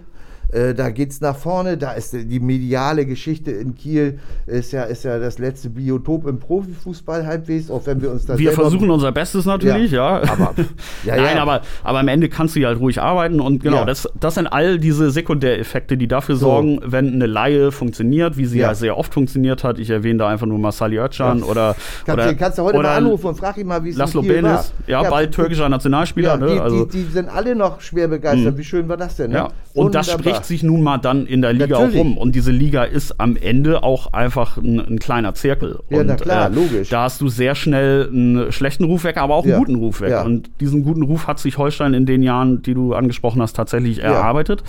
Äh, 0.50 0.74
da 0.74 0.88
es 0.88 1.20
nach 1.20 1.36
vorne, 1.36 1.76
da 1.76 1.92
ist 1.92 2.14
die 2.14 2.40
mediale 2.40 3.04
Geschichte 3.04 3.50
in 3.50 3.74
Kiel, 3.74 4.18
ist 4.46 4.72
ja, 4.72 4.84
ist 4.84 5.04
ja 5.04 5.18
das 5.18 5.38
letzte 5.38 5.68
Biotop 5.68 6.26
im 6.26 6.38
Profifußball 6.38 7.26
halbwegs, 7.26 7.70
auch 7.70 7.84
wenn 7.84 8.00
wir 8.00 8.10
uns 8.10 8.26
da 8.26 8.38
Wir 8.38 8.52
versuchen 8.52 8.90
unser 8.90 9.12
Bestes 9.12 9.44
natürlich, 9.44 9.92
ja. 9.92 10.22
ja. 10.22 10.32
Aber, 10.32 10.54
ja, 11.04 11.16
Nein, 11.16 11.36
ja. 11.36 11.42
aber, 11.42 11.60
aber 11.82 11.98
am 12.00 12.08
Ende 12.08 12.28
kannst 12.28 12.56
du 12.56 12.60
ja 12.60 12.68
halt 12.68 12.80
ruhig 12.80 13.00
arbeiten 13.00 13.40
und 13.40 13.62
genau, 13.62 13.84
das, 13.84 14.08
das 14.18 14.36
sind 14.36 14.46
all 14.46 14.78
diese 14.78 15.10
Sekundäreffekte, 15.10 15.96
die 15.96 16.08
dafür 16.08 16.36
so. 16.36 16.46
sorgen, 16.46 16.80
wenn 16.82 17.12
eine 17.12 17.26
Laie 17.26 17.70
funktioniert, 17.70 18.36
wie 18.36 18.46
sie 18.46 18.58
ja, 18.58 18.74
sehr 18.74 18.96
oft 18.96 19.12
funktioniert 19.12 19.64
hat. 19.64 19.78
Ich 19.78 19.90
erwähne 19.90 20.20
da 20.20 20.28
einfach 20.28 20.46
nur 20.46 20.58
Masali 20.58 20.98
Özcan 20.98 21.42
oder. 21.42 21.76
Kannst, 22.06 22.24
oder, 22.24 22.34
kannst 22.34 22.58
du 22.58 22.62
heute 22.62 22.78
mal 22.78 22.96
anrufen 22.96 23.26
und 23.26 23.36
frag 23.36 23.56
ihn 23.58 23.66
mal, 23.66 23.84
wie 23.84 23.90
es 23.90 23.96
Laszlo 23.96 24.20
in 24.20 24.26
Kiel 24.26 24.36
Benes, 24.36 24.52
war. 24.52 24.64
Ja, 24.86 25.02
bald 25.10 25.32
türkischer 25.32 25.68
Nationalspieler. 25.68 26.36
Ne? 26.36 26.54
Die, 26.54 26.60
also, 26.60 26.84
die, 26.86 27.04
die, 27.04 27.12
sind 27.12 27.28
alle 27.28 27.54
noch 27.54 27.80
schwer 27.80 28.08
begeistert. 28.08 28.54
Mh. 28.54 28.58
Wie 28.58 28.64
schön 28.64 28.88
war 28.88 28.96
das 28.96 29.16
denn? 29.16 29.30
Ne? 29.30 29.36
Ja. 29.36 29.48
Und 29.74 29.94
das 29.94 30.10
spricht 30.10 30.37
spricht 30.38 30.48
sich 30.48 30.62
nun 30.62 30.82
mal 30.82 30.98
dann 30.98 31.26
in 31.26 31.42
der 31.42 31.52
Liga 31.52 31.78
Natürlich. 31.78 31.94
auch 31.94 32.00
rum. 32.00 32.18
Und 32.18 32.34
diese 32.34 32.50
Liga 32.50 32.84
ist 32.84 33.20
am 33.20 33.36
Ende 33.36 33.82
auch 33.82 34.12
einfach 34.12 34.56
ein, 34.56 34.80
ein 34.80 34.98
kleiner 34.98 35.34
Zirkel. 35.34 35.80
Ja, 35.88 36.00
und, 36.00 36.06
na 36.06 36.16
klar, 36.16 36.50
äh, 36.50 36.54
logisch. 36.54 36.88
Da 36.88 37.04
hast 37.04 37.20
du 37.20 37.28
sehr 37.28 37.54
schnell 37.54 38.08
einen 38.08 38.52
schlechten 38.52 38.84
Ruf 38.84 39.04
weg, 39.04 39.16
aber 39.16 39.34
auch 39.34 39.44
einen 39.44 39.52
ja. 39.52 39.58
guten 39.58 39.76
Ruf 39.76 40.00
weg. 40.00 40.10
Ja. 40.10 40.22
Und 40.22 40.50
diesen 40.60 40.84
guten 40.84 41.02
Ruf 41.02 41.26
hat 41.26 41.38
sich 41.38 41.58
Holstein 41.58 41.94
in 41.94 42.06
den 42.06 42.22
Jahren, 42.22 42.62
die 42.62 42.74
du 42.74 42.94
angesprochen 42.94 43.42
hast, 43.42 43.54
tatsächlich 43.54 44.02
erarbeitet. 44.02 44.60
Ja. 44.60 44.66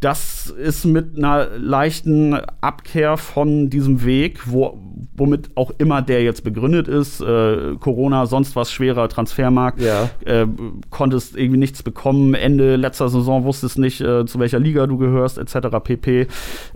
Das 0.00 0.46
ist 0.46 0.84
mit 0.84 1.18
einer 1.18 1.48
leichten 1.58 2.34
Abkehr 2.60 3.16
von 3.16 3.68
diesem 3.68 4.04
Weg, 4.04 4.42
wo, 4.46 4.78
womit 5.16 5.50
auch 5.56 5.72
immer 5.78 6.02
der 6.02 6.22
jetzt 6.22 6.44
begründet 6.44 6.86
ist, 6.86 7.20
äh, 7.20 7.74
Corona, 7.80 8.26
sonst 8.26 8.54
was 8.54 8.70
schwerer 8.70 9.08
Transfermarkt, 9.08 9.80
ja. 9.80 10.08
äh, 10.24 10.46
konntest 10.90 11.36
irgendwie 11.36 11.58
nichts 11.58 11.82
bekommen, 11.82 12.34
Ende 12.34 12.76
letzter 12.76 13.08
Saison 13.08 13.42
wusstest 13.42 13.78
nicht, 13.78 14.00
äh, 14.00 14.24
zu 14.24 14.38
welcher 14.38 14.60
Liga 14.60 14.86
du 14.86 14.98
gehörst, 14.98 15.36
etc. 15.36 15.66
pp. 15.82 16.28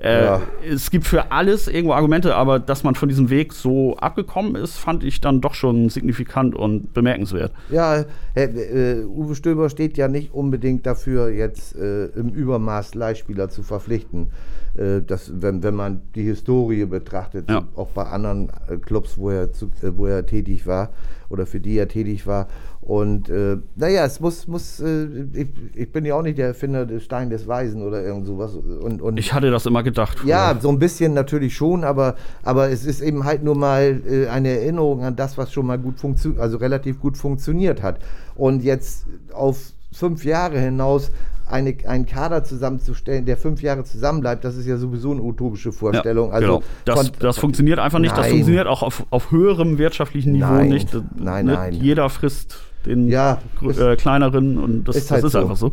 Äh, 0.03 0.25
ja. 0.25 0.43
Es 0.69 0.91
gibt 0.91 1.07
für 1.07 1.31
alles 1.31 1.69
irgendwo 1.69 1.93
Argumente, 1.95 2.35
aber 2.35 2.59
dass 2.59 2.83
man 2.83 2.97
von 2.97 3.09
diesem 3.09 3.31
Weg 3.31 3.53
so 3.53 3.97
abgekommen 3.99 4.57
ist, 4.57 4.79
fand 4.79 5.05
ich 5.05 5.21
dann 5.21 5.41
doch 5.41 5.55
schon 5.55 5.91
signifikant 5.91 6.57
und 6.57 6.93
bemerkenswert. 6.93 7.53
Ja, 7.71 8.05
äh, 8.35 9.05
Uwe 9.05 9.37
Stöber 9.37 9.71
steht 9.71 9.97
ja 9.97 10.09
nicht 10.09 10.35
unbedingt 10.35 10.87
dafür, 10.87 11.29
jetzt 11.29 11.77
äh, 11.77 12.07
im 12.07 12.31
Übermaß 12.31 12.97
leider 12.97 13.12
Leihspieler 13.13 13.49
zu 13.49 13.63
verpflichten. 13.63 14.31
Äh, 14.75 15.03
das, 15.07 15.31
wenn, 15.35 15.63
wenn 15.63 15.75
man 15.75 16.03
die 16.15 16.23
Historie 16.23 16.85
betrachtet, 16.87 17.51
ja. 17.51 17.67
auch 17.77 17.89
bei 17.89 18.05
anderen 18.05 18.51
äh, 18.69 18.77
Clubs, 18.77 19.19
wo 19.19 19.31
er, 19.31 19.53
zu, 19.53 19.67
äh, 19.83 19.91
wo 19.95 20.07
er 20.07 20.25
tätig 20.25 20.67
war 20.67 20.91
oder 21.29 21.47
für 21.47 21.61
die 21.61 21.77
er 21.77 21.89
tätig 21.89 22.27
war. 22.27 22.49
Und 22.81 23.29
äh, 23.29 23.59
naja, 23.77 24.05
es 24.05 24.21
muss, 24.21 24.47
muss 24.49 24.81
äh, 24.81 25.07
ich, 25.33 25.49
ich, 25.75 25.93
bin 25.93 26.05
ja 26.05 26.15
auch 26.15 26.23
nicht 26.23 26.37
der 26.37 26.49
Erfinder 26.49 26.85
des 26.85 27.05
Stein 27.05 27.31
des 27.31 27.47
Weisen 27.47 27.83
oder 27.83 28.03
irgend 28.03 28.27
sowas. 28.27 28.55
Und, 28.55 29.01
und 29.01 29.19
ich 29.19 29.33
hatte 29.33 29.51
das 29.51 29.67
immer 29.67 29.83
gedacht. 29.83 30.19
Früher. 30.19 30.31
Ja, 30.31 30.59
so 30.61 30.69
ein 30.69 30.79
bisschen 30.79 31.15
natürlich 31.15 31.55
schon, 31.55 31.85
aber, 31.85 32.17
aber 32.43 32.71
es 32.71 32.85
ist 32.85 33.01
eben 33.01 33.25
halt 33.25 33.45
nur 33.45 33.55
mal 33.55 34.01
äh, 34.09 34.27
eine 34.29 34.49
Erinnerung 34.49 35.05
an 35.05 35.17
das, 35.17 35.39
was 35.39 35.53
schon 35.53 35.67
mal 35.67 35.79
gut 35.79 36.01
funktioniert, 36.01 36.41
also 36.41 36.57
relativ 36.57 37.01
gut 37.01 37.17
funktioniert 37.17 37.83
hat. 37.83 37.99
Und 38.35 38.63
jetzt 38.63 39.07
auf 39.33 39.73
fünf 39.93 40.25
Jahre 40.25 40.59
hinaus 40.59 41.11
eine, 41.53 41.77
einen 41.87 42.07
Kader 42.07 42.45
zusammenzustellen, 42.45 43.25
der 43.25 43.37
fünf 43.37 43.63
Jahre 43.63 43.85
zusammenbleibt, 43.85 44.45
das 44.45 44.57
ist 44.57 44.67
ja 44.67 44.77
sowieso 44.77 45.13
eine 45.13 45.23
utopische 45.23 45.73
Vorstellung. 45.73 46.31
Ja, 46.31 46.35
also 46.35 46.59
genau. 46.59 46.63
das, 46.85 47.13
das, 47.13 47.39
funktioniert 47.39 47.79
einfach 47.79 47.99
nicht. 47.99 48.13
Nein. 48.13 48.23
Das 48.23 48.31
funktioniert 48.31 48.67
auch 48.67 48.83
auf, 48.83 49.07
auf 49.11 49.31
höherem 49.31 49.79
wirtschaftlichen 49.79 50.33
Niveau 50.33 50.53
nein. 50.53 50.69
nicht. 50.69 50.95
Nein, 51.15 51.47
ne? 51.47 51.53
nein. 51.53 51.75
Jeder 51.75 52.09
frisst 52.11 52.59
den 52.87 53.09
ja, 53.09 53.39
äh, 53.63 53.97
kleineren 53.97 54.59
und 54.59 54.85
das 54.85 54.97
ist, 54.97 55.11
halt 55.11 55.23
das 55.23 55.29
ist 55.29 55.33
so. 55.33 55.39
einfach 55.39 55.57
so. 55.57 55.73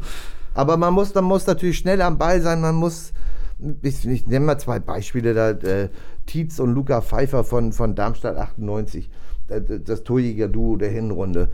Aber 0.53 0.77
man 0.77 0.93
muss, 0.93 1.13
man 1.15 1.23
muss 1.23 1.47
natürlich 1.47 1.77
schnell 1.77 2.01
am 2.01 2.17
Ball 2.17 2.41
sein, 2.41 2.61
man 2.61 2.75
muss 2.75 3.13
ich, 3.81 4.07
ich 4.07 4.27
nenne 4.27 4.45
mal 4.45 4.57
zwei 4.57 4.79
Beispiele 4.79 5.33
da. 5.33 5.51
Äh, 5.51 5.89
Tietz 6.25 6.59
und 6.59 6.73
Luca 6.73 7.01
Pfeiffer 7.01 7.43
von, 7.43 7.73
von 7.73 7.95
Darmstadt 7.95 8.37
98, 8.37 9.09
das, 9.47 9.63
das 9.83 10.03
Torjäger-Duo 10.03 10.75
der 10.75 10.89
Hinrunde. 10.89 11.49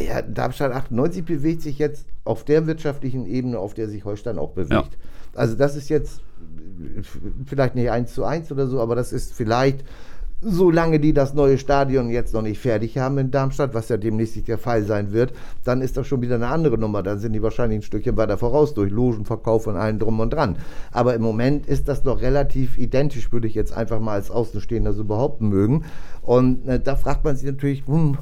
Ja, 0.00 0.22
Darmstadt 0.22 0.72
98 0.72 1.24
bewegt 1.24 1.62
sich 1.62 1.78
jetzt 1.78 2.06
auf 2.24 2.44
der 2.44 2.66
wirtschaftlichen 2.66 3.26
Ebene, 3.26 3.58
auf 3.58 3.74
der 3.74 3.88
sich 3.88 4.04
Holstein 4.04 4.38
auch 4.38 4.52
bewegt. 4.52 4.72
Ja. 4.72 4.84
Also 5.34 5.56
das 5.56 5.76
ist 5.76 5.88
jetzt 5.88 6.22
vielleicht 7.46 7.74
nicht 7.74 7.90
eins 7.90 8.14
zu 8.14 8.24
eins 8.24 8.50
oder 8.50 8.66
so, 8.66 8.80
aber 8.80 8.94
das 8.94 9.12
ist 9.12 9.34
vielleicht, 9.34 9.84
solange 10.40 10.98
die 10.98 11.12
das 11.12 11.34
neue 11.34 11.58
Stadion 11.58 12.08
jetzt 12.08 12.32
noch 12.32 12.42
nicht 12.42 12.58
fertig 12.58 12.96
haben 12.96 13.18
in 13.18 13.30
Darmstadt, 13.30 13.74
was 13.74 13.90
ja 13.90 13.98
demnächst 13.98 14.36
nicht 14.36 14.48
der 14.48 14.56
Fall 14.56 14.84
sein 14.84 15.12
wird, 15.12 15.34
dann 15.64 15.82
ist 15.82 15.96
das 15.96 16.06
schon 16.06 16.22
wieder 16.22 16.36
eine 16.36 16.46
andere 16.46 16.78
Nummer. 16.78 17.02
Dann 17.02 17.18
sind 17.18 17.34
die 17.34 17.42
wahrscheinlich 17.42 17.80
ein 17.80 17.82
Stückchen 17.82 18.16
weiter 18.16 18.38
voraus 18.38 18.72
durch 18.72 18.90
Logenverkauf 18.90 19.66
und 19.66 19.76
allem 19.76 19.98
drum 19.98 20.18
und 20.20 20.32
dran. 20.32 20.56
Aber 20.92 21.14
im 21.14 21.22
Moment 21.22 21.66
ist 21.66 21.88
das 21.88 22.04
noch 22.04 22.22
relativ 22.22 22.78
identisch, 22.78 23.32
würde 23.32 23.48
ich 23.48 23.54
jetzt 23.54 23.72
einfach 23.72 24.00
mal 24.00 24.14
als 24.14 24.30
Außenstehender 24.30 24.94
so 24.94 25.04
behaupten 25.04 25.48
mögen. 25.48 25.84
Und 26.22 26.66
äh, 26.66 26.80
da 26.80 26.96
fragt 26.96 27.24
man 27.24 27.36
sich 27.36 27.46
natürlich, 27.46 27.86
hm, 27.86 28.16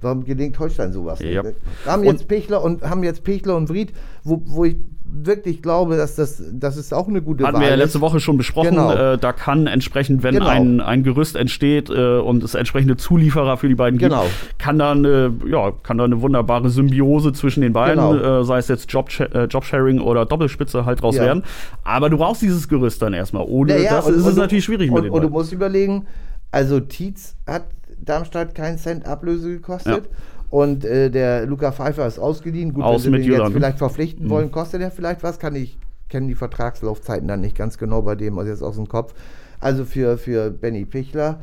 Warum 0.00 0.24
gelingt 0.24 0.58
Holstein 0.58 0.92
sowas 0.92 1.20
ja. 1.20 1.42
nicht? 1.42 1.56
Wir 1.84 1.92
haben 1.92 2.04
jetzt 2.04 2.28
Pechler 2.28 2.62
und 2.62 2.82
haben 2.82 3.02
jetzt 3.02 3.24
Pechler 3.24 3.56
und 3.56 3.68
Vried, 3.68 3.92
wo, 4.24 4.42
wo 4.44 4.64
ich 4.64 4.76
wirklich 5.08 5.62
glaube, 5.62 5.96
dass 5.96 6.16
das, 6.16 6.42
das 6.52 6.76
ist 6.76 6.92
auch 6.92 7.08
eine 7.08 7.22
gute 7.22 7.44
Hatten 7.44 7.54
Wahl 7.54 7.62
wir 7.62 7.68
ja 7.70 7.74
letzte 7.76 8.00
Woche 8.00 8.20
schon 8.20 8.36
besprochen. 8.36 8.70
Genau. 8.70 8.92
Äh, 8.92 9.18
da 9.18 9.32
kann 9.32 9.66
entsprechend, 9.66 10.22
wenn 10.22 10.34
genau. 10.34 10.48
ein, 10.48 10.80
ein 10.80 11.02
Gerüst 11.02 11.36
entsteht 11.36 11.90
äh, 11.90 12.18
und 12.18 12.42
es 12.42 12.54
entsprechende 12.54 12.96
Zulieferer 12.96 13.56
für 13.56 13.68
die 13.68 13.74
beiden 13.74 13.98
genau. 13.98 14.22
gibt, 14.22 14.58
kann 14.58 14.78
da, 14.78 14.92
eine, 14.92 15.32
ja, 15.46 15.72
kann 15.82 15.98
da 15.98 16.04
eine 16.04 16.20
wunderbare 16.22 16.70
Symbiose 16.70 17.32
zwischen 17.32 17.60
den 17.60 17.72
beiden, 17.72 18.02
genau. 18.02 18.40
äh, 18.40 18.44
sei 18.44 18.58
es 18.58 18.68
jetzt 18.68 18.92
Job, 18.92 19.08
äh, 19.20 19.44
Jobsharing 19.44 20.00
oder 20.00 20.26
Doppelspitze 20.26 20.84
halt 20.84 21.02
draus 21.02 21.16
ja. 21.16 21.24
werden. 21.24 21.44
Aber 21.84 22.10
du 22.10 22.18
brauchst 22.18 22.42
dieses 22.42 22.68
Gerüst 22.68 23.00
dann 23.02 23.12
erstmal. 23.12 23.44
Ohne 23.46 23.80
ja, 23.82 23.96
das 23.96 24.06
und, 24.06 24.14
ist 24.14 24.22
und 24.22 24.28
es 24.28 24.34
du, 24.34 24.40
natürlich 24.40 24.64
schwierig 24.64 24.90
und, 24.90 24.96
mit 24.96 25.04
dem. 25.04 25.12
Und 25.12 25.22
du 25.22 25.30
musst 25.30 25.52
überlegen, 25.52 26.06
also 26.50 26.80
Tietz 26.80 27.36
hat 27.46 27.66
Darmstadt 28.00 28.54
keinen 28.54 28.78
Cent 28.78 29.06
Ablöse 29.06 29.50
gekostet. 29.50 30.06
Ja. 30.06 30.16
Und 30.50 30.84
äh, 30.84 31.10
der 31.10 31.46
Luca 31.46 31.72
Pfeiffer 31.72 32.06
ist 32.06 32.18
ausgeliehen. 32.18 32.72
Gut, 32.72 32.84
Aus 32.84 33.04
wenn 33.04 33.22
sie 33.22 33.28
den 33.28 33.40
jetzt 33.40 33.52
vielleicht 33.52 33.78
verpflichten 33.78 34.26
mhm. 34.26 34.30
wollen, 34.30 34.50
kostet 34.50 34.80
er 34.80 34.90
vielleicht 34.90 35.22
was, 35.22 35.38
kann 35.38 35.56
ich, 35.56 35.78
kenne 36.08 36.28
die 36.28 36.34
Vertragslaufzeiten 36.34 37.26
dann 37.26 37.40
nicht 37.40 37.56
ganz 37.56 37.78
genau 37.78 38.02
bei 38.02 38.14
dem, 38.14 38.38
also 38.38 38.50
jetzt 38.50 38.62
aus 38.62 38.76
dem 38.76 38.88
Kopf. 38.88 39.14
Also 39.58 39.84
für, 39.84 40.18
für 40.18 40.50
Benny 40.50 40.84
Pichler 40.84 41.40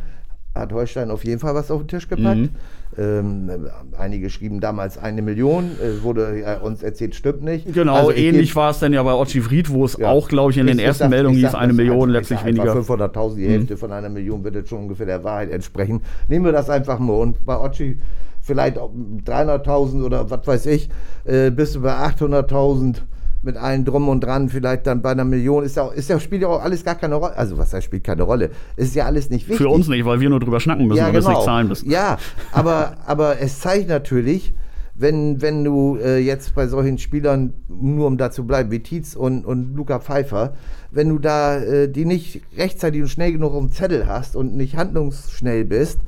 hat 0.56 0.72
Holstein 0.72 1.10
auf 1.10 1.26
jeden 1.26 1.40
Fall 1.40 1.56
was 1.56 1.72
auf 1.72 1.82
den 1.82 1.88
Tisch 1.88 2.08
gepackt. 2.08 2.38
Mhm. 2.38 2.50
Ähm, 2.96 3.50
einige 3.98 4.30
schrieben 4.30 4.60
damals 4.60 5.00
eine 5.00 5.24
Million, 5.24 5.72
äh, 5.82 6.04
wurde 6.04 6.42
ja, 6.42 6.60
uns 6.60 6.84
erzählt, 6.84 7.16
stimmt 7.16 7.42
nicht. 7.42 7.74
Genau, 7.74 7.96
also 7.96 8.12
ähnlich 8.12 8.56
war 8.56 8.70
es 8.70 8.80
dann 8.80 8.94
ja 8.94 9.02
bei 9.02 9.14
Ochi 9.14 9.42
Fried, 9.42 9.72
wo 9.72 9.84
es 9.84 9.98
ja, 9.98 10.10
auch, 10.10 10.28
glaube 10.28 10.52
ich, 10.52 10.60
in 10.60 10.68
den 10.68 10.78
ersten 10.78 11.06
sag, 11.06 11.10
Meldungen 11.10 11.38
hieß, 11.38 11.56
eine 11.56 11.74
Million, 11.74 12.10
letztlich 12.12 12.46
weniger. 12.46 12.76
500.000, 12.76 13.36
die 13.36 13.42
mhm. 13.46 13.50
Hälfte 13.50 13.78
von 13.78 13.92
einer 13.92 14.10
Million 14.10 14.44
wird 14.44 14.54
jetzt 14.54 14.70
schon 14.70 14.84
ungefähr 14.84 15.08
der 15.08 15.24
Wahrheit 15.24 15.50
entsprechen. 15.50 16.02
Nehmen 16.28 16.46
wir 16.46 16.52
das 16.52 16.70
einfach 16.70 17.00
mal. 17.00 17.14
Und 17.14 17.44
bei 17.46 17.58
Ochi 17.58 17.98
vielleicht 18.42 18.78
300.000 18.78 20.04
oder 20.04 20.30
was 20.30 20.46
weiß 20.46 20.66
ich, 20.68 20.90
äh, 21.26 21.50
bist 21.50 21.76
du 21.76 21.82
bei 21.82 21.94
800.000 21.94 22.98
mit 23.44 23.58
allen 23.58 23.86
drum 23.86 24.10
und 24.10 24.22
dran, 24.22 24.50
vielleicht 24.50 24.88
dann 24.88 25.02
bei 25.02 25.12
einer 25.12 25.26
Million, 25.26 25.64
ist 25.64 25.76
ja, 25.76 25.88
ist 25.90 26.10
ja, 26.10 26.20
spielt 26.20 26.42
ja 26.42 26.48
auch 26.48 26.62
alles 26.62 26.84
gar 26.84 26.96
keine 26.96 27.16
Rolle. 27.16 27.36
Also, 27.36 27.58
was 27.58 27.74
heißt, 27.74 27.86
spielt 27.86 28.04
keine 28.04 28.24
Rolle? 28.24 28.52
Ist 28.76 28.96
ja 28.96 29.06
alles 29.06 29.30
nicht 29.30 29.48
wichtig. 29.48 29.66
Für 29.66 29.70
uns 29.70 29.88
nicht, 29.88 30.06
weil 30.06 30.20
wir 30.20 30.30
nur 30.30 30.40
drüber 30.40 30.60
schnacken 30.60 30.88
müssen, 30.88 31.00
ja, 31.00 31.06
weil 31.06 31.14
genau. 31.14 31.28
wir 31.28 31.36
nicht 31.36 31.46
zahlen 31.46 31.68
müssen. 31.68 31.90
Ja, 31.90 32.18
aber, 32.52 32.98
aber 33.06 33.40
es 33.40 33.60
zeigt 33.60 33.90
natürlich, 33.90 34.54
wenn, 34.96 35.42
wenn 35.42 35.64
du 35.64 35.98
äh, 35.98 36.20
jetzt 36.20 36.54
bei 36.54 36.68
solchen 36.68 36.98
Spielern, 36.98 37.54
nur 37.68 38.08
um 38.08 38.18
da 38.18 38.32
zu 38.32 38.46
bleiben, 38.46 38.72
wie 38.72 38.80
Tietz 38.80 39.16
und, 39.16 39.46
und 39.46 39.76
Luca 39.76 40.00
Pfeiffer, 40.00 40.54
wenn 40.92 41.10
du 41.10 41.20
da 41.20 41.58
äh, 41.58 41.90
die 41.90 42.06
nicht 42.06 42.42
rechtzeitig 42.58 43.02
und 43.02 43.08
schnell 43.08 43.32
genug 43.32 43.54
um 43.56 43.72
Zettel 43.72 44.08
hast 44.08 44.36
und 44.36 44.56
nicht 44.56 44.78
handlungsschnell 44.78 45.66
bist, 45.66 46.00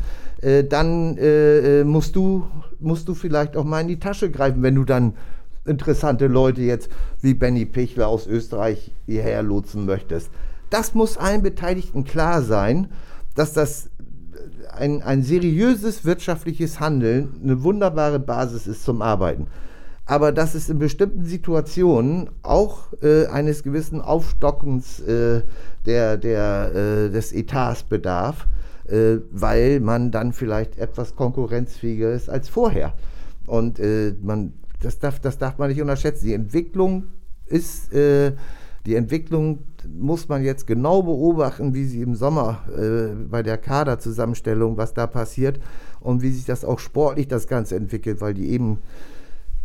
äh, 0.42 0.64
dann 0.64 1.18
äh, 1.18 1.82
äh, 1.82 1.84
musst, 1.84 2.16
du, 2.16 2.46
musst 2.80 3.08
du 3.08 3.16
vielleicht 3.16 3.58
auch 3.58 3.64
mal 3.64 3.82
in 3.82 3.88
die 3.88 4.00
Tasche 4.00 4.30
greifen, 4.30 4.62
wenn 4.62 4.76
du 4.76 4.84
dann 4.84 5.14
interessante 5.66 6.28
Leute 6.28 6.62
jetzt 6.62 6.90
wie 7.22 7.34
Benny 7.34 7.66
Pichler 7.66 8.08
aus 8.08 8.28
Österreich 8.28 8.92
hierher 9.06 9.44
lotsen 9.44 9.86
möchtest. 9.86 10.30
Das 10.70 10.94
muss 10.94 11.18
allen 11.18 11.42
Beteiligten 11.42 12.04
klar 12.04 12.42
sein, 12.42 12.88
dass 13.36 13.54
das 13.54 13.90
ein, 14.72 15.02
ein 15.02 15.24
seriöses 15.24 16.06
wirtschaftliches 16.06 16.80
Handeln 16.80 17.40
eine 17.44 17.64
wunderbare 17.64 18.20
Basis 18.20 18.68
ist 18.68 18.84
zum 18.84 19.02
Arbeiten. 19.02 19.48
Aber 20.06 20.32
dass 20.32 20.54
es 20.54 20.70
in 20.70 20.78
bestimmten 20.78 21.26
Situationen 21.26 22.30
auch 22.44 22.94
äh, 23.02 23.26
eines 23.26 23.64
gewissen 23.64 24.02
Aufstockens 24.02 25.00
äh, 25.00 25.42
der, 25.86 26.18
der, 26.18 26.72
äh, 26.76 27.10
des 27.10 27.34
Etats 27.34 27.84
bedarf, 27.84 28.48
äh, 28.88 29.18
weil 29.32 29.80
man 29.80 30.12
dann 30.12 30.32
vielleicht 30.32 30.78
etwas 30.78 31.16
konkurrenzfähiger 31.16 32.12
ist 32.12 32.30
als 32.30 32.50
vorher. 32.50 32.94
Und 33.48 33.80
äh, 33.80 34.14
man 34.22 34.54
das 34.86 35.00
darf, 35.00 35.20
das 35.20 35.38
darf 35.38 35.58
man 35.58 35.70
nicht 35.70 35.82
unterschätzen. 35.82 36.26
Die 36.26 36.34
Entwicklung 36.34 37.08
ist, 37.48 37.92
äh, 37.94 38.34
die 38.86 38.96
Entwicklung 38.96 39.60
muss 39.88 40.30
man 40.30 40.44
jetzt 40.44 40.68
genau 40.68 41.02
beobachten, 41.02 41.74
wie 41.74 41.86
sie 41.86 42.02
im 42.02 42.16
Sommer 42.16 42.62
äh, 42.78 43.16
bei 43.16 43.42
der 43.44 43.58
Kaderzusammenstellung, 43.58 44.78
was 44.78 44.94
da 44.94 45.08
passiert 45.08 45.60
und 46.00 46.22
wie 46.22 46.32
sich 46.32 46.46
das 46.46 46.64
auch 46.64 46.80
sportlich 46.80 47.28
das 47.28 47.48
Ganze 47.48 47.76
entwickelt, 47.76 48.22
weil 48.22 48.36
die 48.36 48.50
eben 48.50 48.80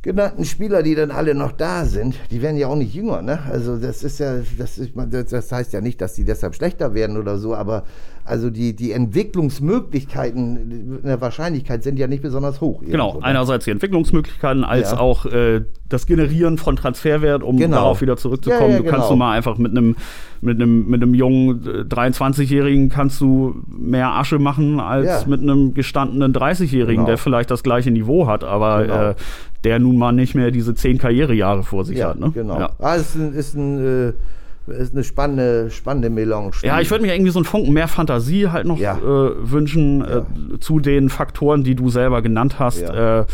genannten 0.03 0.47
Spieler, 0.47 0.83
die 0.83 0.95
dann 0.95 1.11
alle 1.11 1.35
noch 1.35 1.53
da 1.53 1.85
sind, 1.85 2.17
die 2.31 2.41
werden 2.41 2.57
ja 2.57 2.69
auch 2.69 2.77
nicht 2.77 2.95
jünger. 2.95 3.21
Ne? 3.21 3.41
Also 3.51 3.77
das 3.77 4.03
ist 4.03 4.19
ja, 4.19 4.39
das, 4.59 4.79
ist, 4.79 4.93
das 5.31 5.53
heißt 5.53 5.75
ja 5.75 5.83
nicht, 5.83 6.01
dass 6.01 6.15
die 6.15 6.25
deshalb 6.25 6.55
schlechter 6.55 6.95
werden 6.95 7.19
oder 7.19 7.37
so, 7.37 7.55
aber 7.55 7.85
also 8.31 8.49
die, 8.49 8.77
die 8.77 8.93
Entwicklungsmöglichkeiten 8.93 11.01
in 11.03 11.03
der 11.03 11.21
Wahrscheinlichkeit 11.21 11.83
sind 11.83 11.99
ja 11.99 12.07
nicht 12.07 12.23
besonders 12.23 12.61
hoch. 12.61 12.81
Genau, 12.81 13.15
ne? 13.15 13.25
einerseits 13.25 13.65
die 13.65 13.73
Entwicklungsmöglichkeiten, 13.73 14.63
als 14.63 14.93
ja. 14.93 15.01
auch 15.01 15.27
äh, 15.27 15.63
das 15.89 16.07
Generieren 16.07 16.57
von 16.57 16.77
Transferwert, 16.77 17.43
um 17.43 17.57
genau. 17.57 17.79
darauf 17.79 18.03
wieder 18.03 18.17
zurückzukommen. 18.17 18.71
Ja, 18.71 18.77
ja, 18.77 18.79
du 18.79 18.85
kannst 18.85 19.09
genau. 19.09 19.11
du 19.11 19.17
mal 19.17 19.37
einfach 19.37 19.59
mit 19.59 19.73
einem 19.73 19.97
mit 20.41 20.57
einem 20.57 20.89
mit 20.89 21.03
einem 21.03 21.15
jungen 21.15 21.89
23-Jährigen 21.89 22.89
kannst 22.89 23.21
du 23.21 23.63
mehr 23.67 24.15
Asche 24.15 24.39
machen 24.39 24.79
als 24.79 25.27
mit 25.27 25.41
einem 25.41 25.75
gestandenen 25.75 26.33
30-Jährigen, 26.33 27.03
genau. 27.03 27.07
der 27.07 27.19
vielleicht 27.19 27.51
das 27.51 27.65
gleiche 27.65 27.91
Niveau 27.91 28.29
hat, 28.29 28.45
aber 28.45 28.83
genau. 28.83 29.11
äh, 29.11 29.15
der 29.65 29.81
nun 29.81 29.99
mal 29.99 30.13
nicht 30.13 30.37
mehr 30.37 30.53
diese 30.53 30.77
zehn 30.77 30.99
Karrierejahre 30.99 31.65
vor 31.65 31.85
sich 31.85 32.01
hat. 32.01 32.21
Ne? 32.21 32.31
Genau. 32.33 32.69
Ah, 32.79 32.95
ist 32.95 33.17
ein, 33.17 33.35
ist 33.35 33.57
ein 33.57 34.09
äh, 34.09 34.13
ist 34.67 34.93
eine 34.93 35.05
spannende, 35.05 35.71
spannende 35.71 36.11
Melange. 36.11 36.53
Ja, 36.63 36.81
ich 36.81 36.91
würde 36.91 37.05
mir 37.05 37.15
irgendwie 37.15 37.31
so 37.31 37.39
einen 37.39 37.47
Funken 37.47 37.73
mehr 37.73 37.89
Fantasie 37.89 38.49
halt 38.49 38.67
noch 38.67 38.79
ja. 38.79 38.97
äh, 38.97 39.51
wünschen 39.51 40.01
ja. 40.01 40.19
äh, 40.19 40.61
zu 40.61 40.81
den 40.81 41.09
Faktoren, 41.09 41.65
die 41.65 41.75
du 41.75 41.89
selber 41.89 42.23
genannt 42.23 42.59
hast. 42.59 42.81
Ja. 42.81 43.21
Äh, 43.21 43.27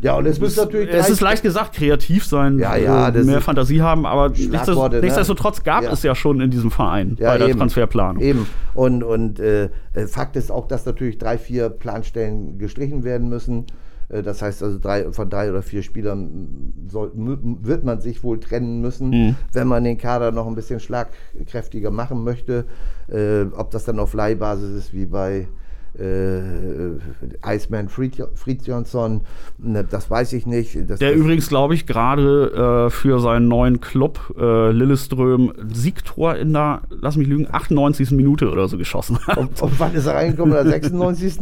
ja, 0.00 0.16
und 0.16 0.26
es 0.26 0.40
muss 0.40 0.56
natürlich. 0.56 0.88
Es 0.90 1.10
ist 1.10 1.20
leicht 1.20 1.42
gesagt, 1.42 1.74
kreativ 1.74 2.24
sein, 2.24 2.58
ja, 2.58 2.76
ja, 2.76 3.08
äh, 3.08 3.22
mehr 3.24 3.42
Fantasie 3.42 3.82
haben, 3.82 4.06
aber 4.06 4.30
ne? 4.30 5.00
nichtsdestotrotz 5.02 5.64
gab 5.64 5.84
ja. 5.84 5.92
es 5.92 6.02
ja 6.02 6.14
schon 6.14 6.40
in 6.40 6.50
diesem 6.50 6.70
Verein 6.70 7.16
ja, 7.20 7.32
bei 7.32 7.38
der 7.38 7.48
eben, 7.48 7.58
Transferplanung. 7.58 8.22
Eben. 8.22 8.46
Und, 8.72 9.02
und 9.02 9.38
äh, 9.38 9.68
Fakt 10.08 10.36
ist 10.36 10.50
auch, 10.50 10.66
dass 10.66 10.86
natürlich 10.86 11.18
drei, 11.18 11.36
vier 11.36 11.68
Planstellen 11.68 12.58
gestrichen 12.58 13.04
werden 13.04 13.28
müssen. 13.28 13.66
Äh, 14.08 14.22
das 14.22 14.42
heißt 14.42 14.62
also, 14.62 14.78
drei, 14.78 15.10
von 15.12 15.30
drei 15.30 15.50
oder 15.50 15.62
vier 15.62 15.82
Spielern 15.82 16.72
soll, 16.88 17.12
wird 17.14 17.84
man 17.84 18.00
sich 18.00 18.22
wohl 18.22 18.40
trennen 18.40 18.80
müssen, 18.80 19.10
mhm. 19.10 19.36
wenn 19.52 19.68
man 19.68 19.84
den 19.84 19.98
Kader 19.98 20.32
noch 20.32 20.46
ein 20.46 20.54
bisschen 20.54 20.80
schlagkräftiger 20.80 21.90
machen 21.90 22.24
möchte. 22.24 22.66
Äh, 23.08 23.44
ob 23.56 23.70
das 23.70 23.84
dann 23.84 23.98
auf 23.98 24.14
Leihbasis 24.14 24.74
ist 24.74 24.92
wie 24.92 25.06
bei 25.06 25.48
Iceman 27.44 27.88
Fridjonsson, 27.88 29.22
ne, 29.58 29.84
das 29.84 30.10
weiß 30.10 30.32
ich 30.34 30.46
nicht. 30.46 30.76
Das, 30.88 30.98
der 30.98 31.10
das 31.10 31.18
übrigens, 31.18 31.48
glaube 31.48 31.74
ich, 31.74 31.86
gerade 31.86 32.86
äh, 32.86 32.90
für 32.90 33.20
seinen 33.20 33.48
neuen 33.48 33.80
Club 33.80 34.34
äh, 34.38 34.70
Lilleström 34.70 35.52
Siegtor 35.72 36.36
in 36.36 36.52
der, 36.52 36.82
lass 36.90 37.16
mich 37.16 37.28
lügen, 37.28 37.48
98. 37.50 38.10
Minute 38.12 38.50
oder 38.50 38.68
so 38.68 38.76
geschossen 38.78 39.18
hat. 39.26 39.38
Und, 39.38 39.60
und 39.62 39.80
wann 39.80 39.94
ist 39.94 40.06
er 40.06 40.14
reingekommen? 40.14 40.56
In 40.56 40.64
der 40.64 40.72
96. 40.72 41.38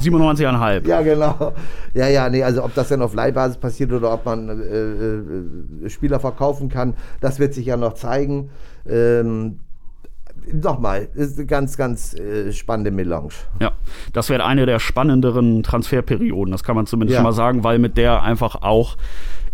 97,5. 0.00 0.86
Ja, 0.86 1.02
genau. 1.02 1.52
Ja, 1.94 2.08
ja, 2.08 2.28
nee, 2.28 2.42
also 2.42 2.64
ob 2.64 2.74
das 2.74 2.88
dann 2.88 3.02
auf 3.02 3.14
Leihbasis 3.14 3.58
passiert 3.58 3.92
oder 3.92 4.12
ob 4.12 4.24
man 4.24 4.48
äh, 4.48 5.86
äh, 5.86 5.88
Spieler 5.88 6.20
verkaufen 6.20 6.68
kann, 6.68 6.94
das 7.20 7.38
wird 7.38 7.54
sich 7.54 7.66
ja 7.66 7.76
noch 7.76 7.94
zeigen. 7.94 8.50
Ähm, 8.88 9.60
nochmal, 10.52 11.08
ist 11.14 11.38
eine 11.38 11.46
ganz, 11.46 11.76
ganz 11.76 12.14
äh, 12.14 12.52
spannende 12.52 12.90
Melange. 12.90 13.30
Ja, 13.60 13.72
das 14.12 14.28
wäre 14.28 14.44
eine 14.44 14.66
der 14.66 14.78
spannenderen 14.78 15.62
Transferperioden, 15.62 16.52
das 16.52 16.62
kann 16.62 16.76
man 16.76 16.86
zumindest 16.86 17.16
ja. 17.16 17.22
mal 17.22 17.32
sagen, 17.32 17.64
weil 17.64 17.78
mit 17.78 17.96
der 17.96 18.22
einfach 18.22 18.62
auch 18.62 18.96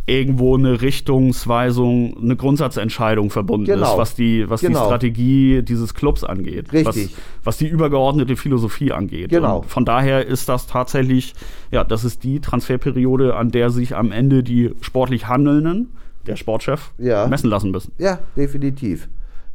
irgendwo 0.07 0.57
eine 0.57 0.81
Richtungsweisung, 0.83 2.17
eine 2.21 2.37
Grundsatzentscheidung 2.37 3.31
verbunden 3.31 3.67
genau. 3.67 3.93
ist, 3.93 3.99
was 3.99 4.15
die, 4.15 4.49
was 4.51 4.61
genau. 4.61 4.81
die 4.81 4.85
Strategie 4.87 5.63
dieses 5.63 5.95
Clubs 5.95 6.25
angeht. 6.25 6.73
Richtig. 6.73 7.15
Was, 7.15 7.45
was 7.45 7.57
die 7.59 7.69
übergeordnete 7.69 8.37
Philosophie 8.37 8.93
angeht. 8.93 9.31
Genau. 9.31 9.59
Und 9.59 9.67
von 9.67 9.85
daher 9.85 10.27
ist 10.27 10.49
das 10.49 10.67
tatsächlich, 10.67 11.35
ja, 11.71 11.85
das 11.85 12.05
ist 12.05 12.25
die 12.25 12.41
Transferperiode, 12.41 13.37
an 13.37 13.51
der 13.51 13.71
sich 13.71 13.95
am 13.95 14.11
Ende 14.11 14.43
die 14.43 14.73
sportlich 14.81 15.29
Handelnden, 15.29 15.93
der 16.27 16.37
Sportchef, 16.37 16.93
ja. 16.99 17.27
messen 17.29 17.49
lassen 17.49 17.71
müssen. 17.71 17.93
Ja, 17.99 18.19
definitiv. 18.37 19.09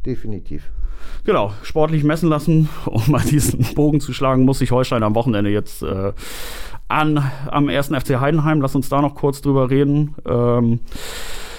Definitiv. 0.07 0.63
Genau, 1.25 1.51
sportlich 1.63 2.05
messen 2.05 2.29
lassen, 2.29 2.69
um 2.85 3.03
mal 3.07 3.21
diesen 3.21 3.59
Bogen 3.75 3.99
zu 3.99 4.13
schlagen, 4.13 4.45
muss 4.45 4.59
sich 4.59 4.71
Holstein 4.71 5.03
am 5.03 5.15
Wochenende 5.15 5.49
jetzt 5.49 5.83
äh, 5.83 6.13
an 6.87 7.29
am 7.51 7.67
ersten 7.67 7.99
FC 7.99 8.21
Heidenheim. 8.21 8.61
Lass 8.61 8.73
uns 8.73 8.87
da 8.87 9.01
noch 9.01 9.15
kurz 9.15 9.41
drüber 9.41 9.69
reden. 9.69 10.15
Ähm, 10.25 10.79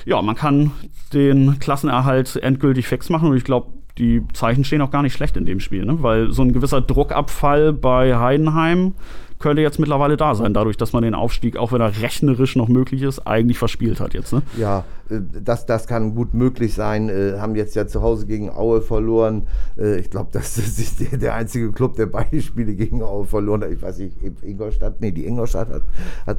ja, 0.06 0.22
man 0.22 0.34
kann 0.34 0.70
den 1.12 1.58
Klassenerhalt 1.58 2.36
endgültig 2.36 2.86
fix 2.86 3.10
machen 3.10 3.28
und 3.28 3.36
ich 3.36 3.44
glaube, 3.44 3.68
die 3.98 4.22
Zeichen 4.32 4.64
stehen 4.64 4.80
auch 4.80 4.90
gar 4.90 5.02
nicht 5.02 5.12
schlecht 5.12 5.36
in 5.36 5.44
dem 5.44 5.60
Spiel, 5.60 5.84
ne? 5.84 6.02
weil 6.02 6.32
so 6.32 6.40
ein 6.40 6.54
gewisser 6.54 6.80
Druckabfall 6.80 7.74
bei 7.74 8.16
Heidenheim 8.16 8.94
könnte 9.38 9.62
jetzt 9.62 9.78
mittlerweile 9.78 10.16
da 10.16 10.34
sein, 10.34 10.54
dadurch, 10.54 10.76
dass 10.76 10.92
man 10.92 11.02
den 11.02 11.14
Aufstieg, 11.14 11.56
auch 11.56 11.72
wenn 11.72 11.80
er 11.80 12.00
rechnerisch 12.00 12.56
noch 12.56 12.68
möglich 12.68 13.02
ist, 13.02 13.26
eigentlich 13.26 13.58
verspielt 13.58 14.00
hat 14.00 14.14
jetzt. 14.14 14.32
Ne? 14.32 14.42
Ja, 14.56 14.84
äh, 15.10 15.20
das, 15.42 15.66
das 15.66 15.86
kann 15.86 16.14
gut 16.14 16.34
möglich 16.34 16.74
sein. 16.74 17.08
Äh, 17.08 17.38
haben 17.38 17.54
jetzt 17.54 17.74
ja 17.74 17.86
zu 17.86 18.02
Hause 18.02 18.26
gegen 18.26 18.50
Aue 18.50 18.80
verloren. 18.80 19.44
Äh, 19.78 20.00
ich 20.00 20.10
glaube, 20.10 20.30
das 20.32 20.58
ist 20.58 21.00
der, 21.00 21.18
der, 21.18 21.34
einzige 21.34 21.72
Club, 21.72 21.96
der 21.96 22.06
beide 22.06 22.40
Spiele 22.40 22.74
gegen 22.74 23.02
Aue 23.02 23.24
verloren 23.24 23.62
hat. 23.62 23.70
Ich 23.70 23.82
weiß 23.82 23.98
nicht, 23.98 24.16
Ingolstadt, 24.42 25.00
nee, 25.00 25.12
die 25.12 25.26
Ingolstadt 25.26 25.68
hat, 25.68 25.82
hat 26.26 26.38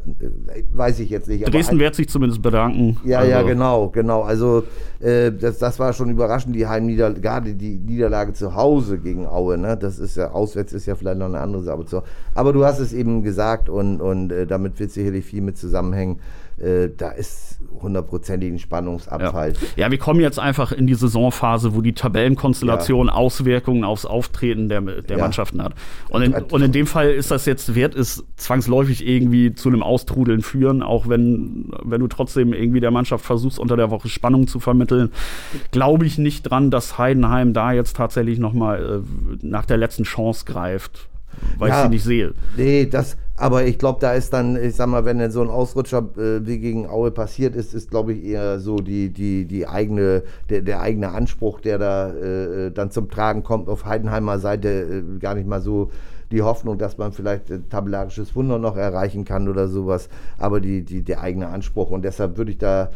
weiß 0.74 1.00
ich 1.00 1.10
jetzt 1.10 1.28
nicht. 1.28 1.52
Dresden 1.52 1.80
wird 1.80 1.96
sich 1.96 2.10
zumindest 2.10 2.42
bedanken. 2.42 2.98
Ja, 3.04 3.20
also. 3.20 3.32
ja, 3.32 3.42
genau, 3.44 3.90
genau. 3.90 4.22
Also 4.24 4.64
das, 5.00 5.60
das 5.60 5.80
war 5.80 5.94
schon 5.94 6.10
überraschend, 6.10 6.56
die 6.56 6.68
Heimnieder 6.68 7.14
gerade 7.14 7.56
die 7.56 7.78
Niederlage 7.78 8.34
zu 8.34 8.56
Hause 8.56 8.98
gegen 8.98 9.28
Aue. 9.28 9.58
Ne? 9.58 9.78
Das 9.78 9.98
ist 9.98 10.18
ja, 10.18 10.32
auswärts 10.32 10.74
ist 10.74 10.86
ja 10.88 10.96
vielleicht 10.96 11.20
noch 11.20 11.28
eine 11.28 11.40
andere 11.40 11.64
Sache. 11.64 12.04
Aber 12.36 12.52
du 12.52 12.66
hast 12.66 12.80
es 12.80 12.89
eben 12.94 13.24
gesagt 13.24 13.70
und, 13.70 14.02
und 14.02 14.32
äh, 14.32 14.46
damit 14.48 14.80
wird 14.80 14.92
sicherlich 14.92 15.26
viel 15.26 15.42
mit 15.42 15.58
zusammenhängen. 15.58 16.20
Äh, 16.60 16.90
da 16.98 17.12
ist 17.12 17.60
hundertprozentigen 17.82 18.60
Spannungsabfall. 18.60 19.54
Ja. 19.54 19.86
ja. 19.86 19.92
wir 19.92 19.98
kommen 19.98 20.20
jetzt 20.20 20.40
einfach 20.40 20.74
in 20.74 20.88
die 20.88 20.94
Saisonphase, 20.94 21.74
wo 21.74 21.82
die 21.82 21.94
Tabellenkonstellation 21.94 23.08
ja. 23.08 23.14
Auswirkungen 23.14 23.86
aufs 23.86 24.06
Auftreten 24.06 24.68
der, 24.68 24.82
der 24.82 25.18
ja. 25.18 25.24
Mannschaften 25.24 25.64
hat. 25.64 25.74
Und 26.10 26.22
in, 26.22 26.34
und 26.34 26.62
in 26.62 26.72
dem 26.74 26.86
Fall 26.86 27.12
ist 27.12 27.32
das 27.32 27.46
jetzt, 27.46 27.76
wird 27.76 27.96
es 27.96 28.26
zwangsläufig 28.36 29.08
irgendwie 29.08 29.54
zu 29.54 29.70
einem 29.70 29.84
Austrudeln 29.84 30.42
führen, 30.42 30.84
auch 30.84 31.08
wenn, 31.08 31.72
wenn 31.84 32.02
du 32.02 32.08
trotzdem 32.08 32.52
irgendwie 32.52 32.82
der 32.82 32.92
Mannschaft 32.92 33.26
versuchst, 33.26 33.58
unter 33.58 33.78
der 33.78 33.90
Woche 33.90 34.10
Spannung 34.10 34.48
zu 34.48 34.60
vermitteln. 34.60 35.12
Glaube 35.72 36.06
ich 36.06 36.18
nicht 36.18 36.44
dran, 36.44 36.72
dass 36.72 36.98
Heidenheim 36.98 37.54
da 37.54 37.72
jetzt 37.72 37.96
tatsächlich 37.96 38.38
nochmal 38.38 39.02
äh, 39.02 39.46
nach 39.46 39.66
der 39.66 39.78
letzten 39.78 40.04
Chance 40.04 40.44
greift 40.46 41.10
weil 41.58 41.70
ja, 41.70 41.78
ich 41.78 41.84
sie 41.84 41.90
nicht 41.90 42.04
sehe. 42.04 42.34
Nee, 42.58 42.86
das, 42.86 43.18
aber 43.36 43.66
ich 43.66 43.78
glaube, 43.78 44.00
da 44.02 44.14
ist 44.14 44.34
dann, 44.34 44.62
ich 44.62 44.76
sag 44.76 44.88
mal, 44.88 45.06
wenn 45.06 45.20
dann 45.20 45.32
so 45.32 45.42
ein 45.42 45.50
Ausrutscher 45.50 46.10
äh, 46.18 46.46
wie 46.46 46.60
gegen 46.60 46.88
Aue 46.88 47.12
passiert 47.12 47.56
ist, 47.56 47.74
ist, 47.74 47.90
glaube 47.90 48.14
ich, 48.14 48.26
eher 48.26 48.60
so 48.60 48.78
die, 48.78 49.10
die, 49.10 49.46
die 49.46 49.68
eigene, 49.68 50.24
der, 50.50 50.62
der 50.62 50.82
eigene 50.82 51.12
Anspruch, 51.12 51.62
der 51.62 51.78
da 51.78 52.10
äh, 52.10 52.72
dann 52.72 52.92
zum 52.92 53.10
Tragen 53.10 53.44
kommt, 53.44 53.70
auf 53.70 53.86
Heidenheimer 53.86 54.40
Seite 54.40 54.70
äh, 54.70 55.20
gar 55.20 55.36
nicht 55.36 55.48
mal 55.48 55.62
so 55.62 55.90
die 56.32 56.42
Hoffnung, 56.42 56.78
dass 56.78 56.98
man 56.98 57.12
vielleicht 57.12 57.50
ein 57.52 57.70
tabellarisches 57.70 58.36
Wunder 58.36 58.60
noch 58.60 58.78
erreichen 58.78 59.26
kann 59.26 59.48
oder 59.48 59.68
sowas, 59.68 60.10
aber 60.38 60.60
die, 60.60 60.84
die, 60.84 61.02
der 61.02 61.22
eigene 61.22 61.48
Anspruch. 61.48 61.90
Und 61.90 62.04
deshalb 62.04 62.38
würde 62.38 62.52
ich 62.52 62.58
da 62.58 62.92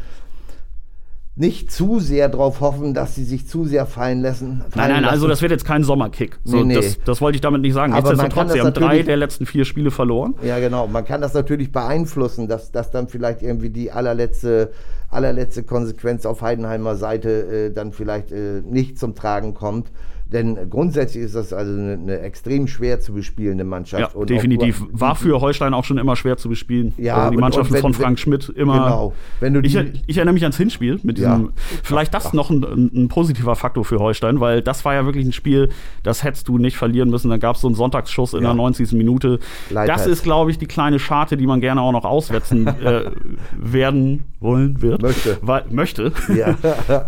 nicht 1.36 1.72
zu 1.72 2.00
sehr 2.00 2.30
darauf 2.30 2.62
hoffen, 2.62 2.93
dass 2.93 3.15
sie 3.15 3.24
sich 3.24 3.48
zu 3.48 3.65
sehr 3.65 3.88
fallen 3.88 4.22
lassen. 4.22 4.60
Fallen 4.60 4.69
nein, 4.76 4.89
nein, 4.89 5.02
lassen. 5.02 5.13
also 5.13 5.28
das 5.28 5.41
wird 5.41 5.52
jetzt 5.52 5.65
kein 5.65 5.84
Sommerkick. 5.84 6.39
So, 6.43 6.58
nee, 6.58 6.63
nee. 6.63 6.76
Das, 6.76 7.00
das, 7.04 7.22
wollte 7.22 7.38
ich 7.38 7.41
damit 7.41 7.62
nicht 7.62 7.74
sagen. 7.74 7.93
Aber 7.93 8.10
Nichtsdestotrotz, 8.10 8.54
sie 8.54 8.62
haben 8.62 8.73
drei 8.73 9.02
der 9.02 9.17
letzten 9.17 9.48
vier 9.48 9.65
Spiele 9.65 9.90
verloren. 9.90 10.36
Ja, 10.44 10.60
genau. 10.60 10.88
Man 10.88 11.06
kann 11.06 11.21
das 11.21 11.34
natürlich 11.34 11.71
beeinflussen, 11.71 12.48
dass, 12.48 12.71
dass 12.71 12.92
dann 12.92 13.08
vielleicht 13.08 13.42
irgendwie 13.42 13.71
die 13.71 13.92
allerletzte, 13.92 14.71
allerletzte 15.10 15.63
Konsequenz 15.63 16.27
auf 16.27 16.44
Heidenheimer 16.44 16.96
Seite 16.98 17.29
äh, 17.29 17.73
dann 17.73 17.94
vielleicht 17.94 18.31
äh, 18.31 18.62
nicht 18.62 19.00
zum 19.00 19.15
Tragen 19.15 19.56
kommt. 19.56 19.90
Denn 20.34 20.67
grundsätzlich 20.67 21.25
ist 21.25 21.36
das 21.36 21.54
also 21.54 21.71
eine, 21.71 21.94
eine 21.94 22.19
extrem 22.21 22.67
schwer 22.67 23.00
zu 23.00 23.13
bespielende 23.13 23.63
Mannschaft. 23.63 24.13
Ja, 24.13 24.19
und 24.19 24.31
definitiv. 24.31 24.81
Auch, 24.81 24.88
War 24.92 25.15
für 25.15 25.40
Holstein 25.40 25.75
auch 25.75 25.84
schon 25.84 26.00
immer 26.00 26.15
schwer 26.15 26.38
zu 26.38 26.50
bespielen. 26.50 26.92
Ja, 26.98 27.17
also 27.17 27.31
die 27.31 27.38
Mannschaften 27.38 27.77
von 27.77 27.94
Frank 27.94 28.17
Schmidt 28.17 28.50
immer. 28.50 28.73
Genau. 28.73 29.13
Wenn 29.40 29.54
du 29.54 29.60
ich, 29.60 29.75
ich, 30.08 30.17
erinnere 30.17 30.34
mich 30.34 30.42
ans 30.42 30.58
Hinspiel 30.58 31.00
mit 31.04 31.19
diesem. 31.19 31.44
Ja. 31.46 31.50
Vielleicht 31.84 32.15
das 32.15 32.27
Ach. 32.27 32.34
noch 32.34 32.50
ein, 32.50 32.63
ein, 32.63 33.08
positiver 33.10 33.56
Faktor 33.56 33.86
für 33.86 34.00
Holstein, 34.00 34.40
weil 34.40 34.63
das 34.63 34.84
war 34.86 34.96
ja 34.96 35.06
wirklich 35.06 35.23
ein 35.23 35.34
Spiel, 35.34 35.69
das 36.02 36.23
hättest 36.23 36.48
du 36.48 36.58
nicht 36.58 36.77
verlieren 36.77 37.12
müssen. 37.12 37.29
Da 37.29 37.38
gab 37.38 37.56
es 37.56 37.62
so 37.62 37.67
einen 37.67 37.75
Sonntagsschuss 37.75 38.34
in 38.34 38.42
ja. 38.42 38.48
der 38.48 38.56
90. 38.56 38.94
Minute. 38.94 39.38
Leidheit. 39.69 39.96
Das 39.96 40.08
ist, 40.08 40.23
glaube 40.23 40.50
ich, 40.50 40.58
die 40.58 40.65
kleine 40.65 40.98
Scharte, 40.98 41.38
die 41.38 41.46
man 41.46 41.62
gerne 41.62 41.79
auch 41.79 41.92
noch 41.92 42.06
auswetzen 42.06 42.65
äh, 42.84 43.12
werden 43.56 44.23
wollen 44.44 44.81
wird. 44.81 45.02
Möchte. 45.02 45.37
Weil, 45.41 45.63
möchte. 45.69 46.12
Ja. 46.35 46.56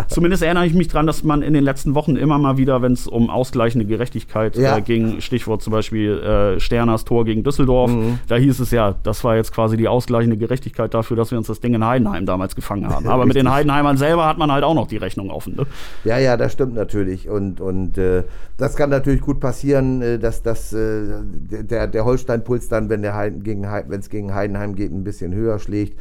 Zumindest 0.07 0.43
erinnere 0.43 0.65
ich 0.65 0.73
mich 0.73 0.87
daran, 0.87 1.05
dass 1.05 1.23
man 1.23 1.41
in 1.41 1.53
den 1.53 1.63
letzten 1.63 1.95
Wochen 1.95 2.15
immer 2.15 2.37
mal 2.37 2.57
wieder, 2.57 2.81
wenn 2.81 2.93
es 2.93 3.07
um 3.07 3.29
ausgleichende 3.29 3.85
Gerechtigkeit 3.85 4.55
ja. 4.55 4.77
äh, 4.77 4.81
ging. 4.81 5.21
Stichwort 5.21 5.61
zum 5.61 5.71
Beispiel 5.71 6.17
äh, 6.17 6.59
Sterners 6.59 7.05
Tor 7.05 7.25
gegen 7.25 7.43
Düsseldorf. 7.43 7.91
Mhm. 7.91 8.19
Da 8.27 8.35
hieß 8.35 8.59
es 8.59 8.71
ja, 8.71 8.95
das 9.03 9.23
war 9.23 9.35
jetzt 9.35 9.53
quasi 9.53 9.77
die 9.77 9.87
ausgleichende 9.87 10.37
Gerechtigkeit 10.37 10.93
dafür, 10.93 11.17
dass 11.17 11.31
wir 11.31 11.37
uns 11.37 11.47
das 11.47 11.59
Ding 11.59 11.73
in 11.73 11.85
Heidenheim 11.85 12.25
damals 12.25 12.55
gefangen 12.55 12.89
haben. 12.89 13.07
Aber 13.07 13.25
mit 13.25 13.35
den 13.35 13.51
Heidenheimern 13.53 13.97
selber 13.97 14.25
hat 14.25 14.37
man 14.37 14.51
halt 14.51 14.63
auch 14.63 14.73
noch 14.73 14.87
die 14.87 14.97
Rechnung 14.97 15.29
offen. 15.29 15.55
Ne? 15.55 15.65
Ja, 16.03 16.17
ja, 16.17 16.37
das 16.37 16.53
stimmt 16.53 16.73
natürlich. 16.73 17.29
Und, 17.29 17.61
und 17.61 17.97
äh, 17.97 18.23
das 18.57 18.75
kann 18.75 18.89
natürlich 18.89 19.21
gut 19.21 19.39
passieren, 19.39 20.01
äh, 20.01 20.19
dass, 20.19 20.41
dass 20.41 20.71
äh, 20.73 21.03
der, 21.23 21.87
der 21.87 22.05
Holstein-Puls 22.05 22.69
dann, 22.69 22.89
wenn 22.89 23.03
es 23.03 23.43
gegen, 23.43 23.67
gegen 24.09 24.33
Heidenheim 24.33 24.75
geht, 24.75 24.91
ein 24.91 25.03
bisschen 25.03 25.33
höher 25.33 25.59
schlägt. 25.59 25.97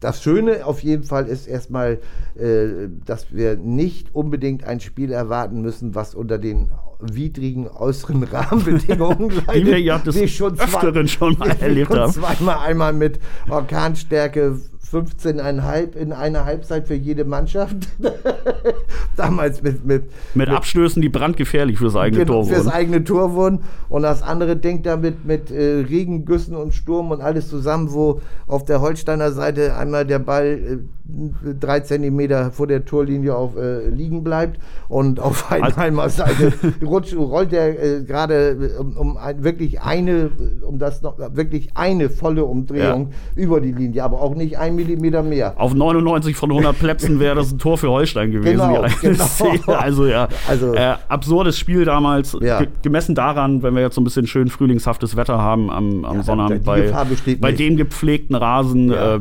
Das 0.00 0.22
Schöne 0.22 0.64
auf 0.64 0.82
jeden 0.82 1.02
Fall 1.02 1.26
ist 1.26 1.46
erstmal, 1.46 1.98
äh, 2.36 2.88
dass 3.04 3.32
wir 3.32 3.56
nicht 3.56 4.14
unbedingt 4.14 4.64
ein 4.64 4.80
Spiel 4.80 5.12
erwarten 5.12 5.60
müssen, 5.60 5.94
was 5.94 6.14
unter 6.14 6.38
den 6.38 6.70
widrigen 7.00 7.68
äußeren 7.68 8.22
Rahmenbedingungen 8.32 9.30
leidet, 9.30 9.54
die 9.54 9.66
wir 9.66 9.80
ja 9.80 9.98
das 9.98 10.30
schon 10.30 10.58
öfteren 10.58 11.08
schon 11.08 11.36
mal 11.38 11.50
erlebt 11.60 11.94
haben. 11.94 12.12
Zweimal 12.12 12.58
einmal 12.58 12.92
mit 12.92 13.18
Orkanstärke 13.48 14.60
15,5 14.92 15.94
in 15.94 16.12
einer 16.12 16.44
Halbzeit 16.44 16.86
für 16.88 16.94
jede 16.94 17.24
Mannschaft. 17.24 17.76
Damals 19.16 19.62
mit, 19.62 19.84
mit, 19.84 20.04
mit, 20.34 20.48
Abstößen, 20.48 21.02
die 21.02 21.08
brandgefährlich 21.08 21.78
fürs 21.78 21.96
eigene 21.96 22.24
genau, 22.24 22.34
Tor 22.34 22.46
wurden. 22.46 22.54
Fürs 22.54 22.72
eigene 22.72 23.04
Tor 23.04 23.34
wurden. 23.34 23.60
Und 23.88 24.02
das 24.02 24.22
andere 24.22 24.56
denkt 24.56 24.86
damit 24.86 25.24
mit 25.24 25.50
äh, 25.50 25.84
Regengüssen 25.88 26.56
und 26.56 26.72
Sturm 26.72 27.10
und 27.10 27.20
alles 27.20 27.48
zusammen, 27.48 27.92
wo 27.92 28.20
auf 28.46 28.64
der 28.64 28.80
Holsteiner 28.80 29.32
Seite 29.32 29.76
einmal 29.76 30.06
der 30.06 30.20
Ball 30.20 30.46
äh, 30.46 31.54
drei 31.58 31.80
Zentimeter 31.80 32.50
vor 32.50 32.66
der 32.66 32.84
Torlinie 32.84 33.34
auf, 33.34 33.56
äh, 33.56 33.88
liegen 33.88 34.22
bleibt 34.22 34.60
und 34.88 35.20
auf 35.20 35.50
Heidenheimer 35.50 36.08
Seite 36.10 36.52
rutscht, 36.84 37.14
rollt 37.16 37.52
er 37.52 37.82
äh, 37.82 38.02
gerade 38.04 38.76
um, 38.78 38.96
um 38.96 39.16
ein, 39.16 39.42
wirklich 39.42 39.80
eine, 39.80 40.30
um 40.62 40.78
das 40.78 41.02
noch 41.02 41.18
wirklich 41.34 41.70
eine 41.74 42.10
volle 42.10 42.44
Umdrehung 42.44 43.08
ja. 43.10 43.42
über 43.42 43.60
die 43.60 43.72
Linie, 43.72 44.04
aber 44.04 44.20
auch 44.20 44.34
nicht 44.34 44.58
ein 44.58 44.77
Millimeter 44.78 45.22
mehr. 45.22 45.54
Auf 45.56 45.74
99 45.74 46.36
von 46.36 46.50
100 46.50 46.78
Plätzen 46.78 47.20
wäre 47.20 47.34
das 47.34 47.52
ein 47.52 47.58
Tor 47.58 47.76
für 47.78 47.90
Holstein 47.90 48.30
gewesen. 48.30 48.68
Genau, 48.68 48.84
genau. 49.02 49.72
Also 49.72 50.06
ja, 50.06 50.28
also, 50.48 50.74
äh, 50.74 50.94
absurdes 51.08 51.58
Spiel 51.58 51.84
damals, 51.84 52.36
ja. 52.40 52.62
gemessen 52.82 53.14
daran, 53.14 53.62
wenn 53.62 53.74
wir 53.74 53.82
jetzt 53.82 53.96
so 53.96 54.00
ein 54.00 54.04
bisschen 54.04 54.26
schön 54.26 54.48
frühlingshaftes 54.48 55.16
Wetter 55.16 55.38
haben 55.38 55.70
am, 55.70 56.04
am 56.04 56.16
ja, 56.18 56.22
Sonnabend 56.22 56.64
bei, 56.64 56.92
bei 57.40 57.52
dem 57.52 57.76
gepflegten 57.76 58.36
Rasen. 58.36 58.90
Ja. 58.90 59.16
Äh, 59.16 59.20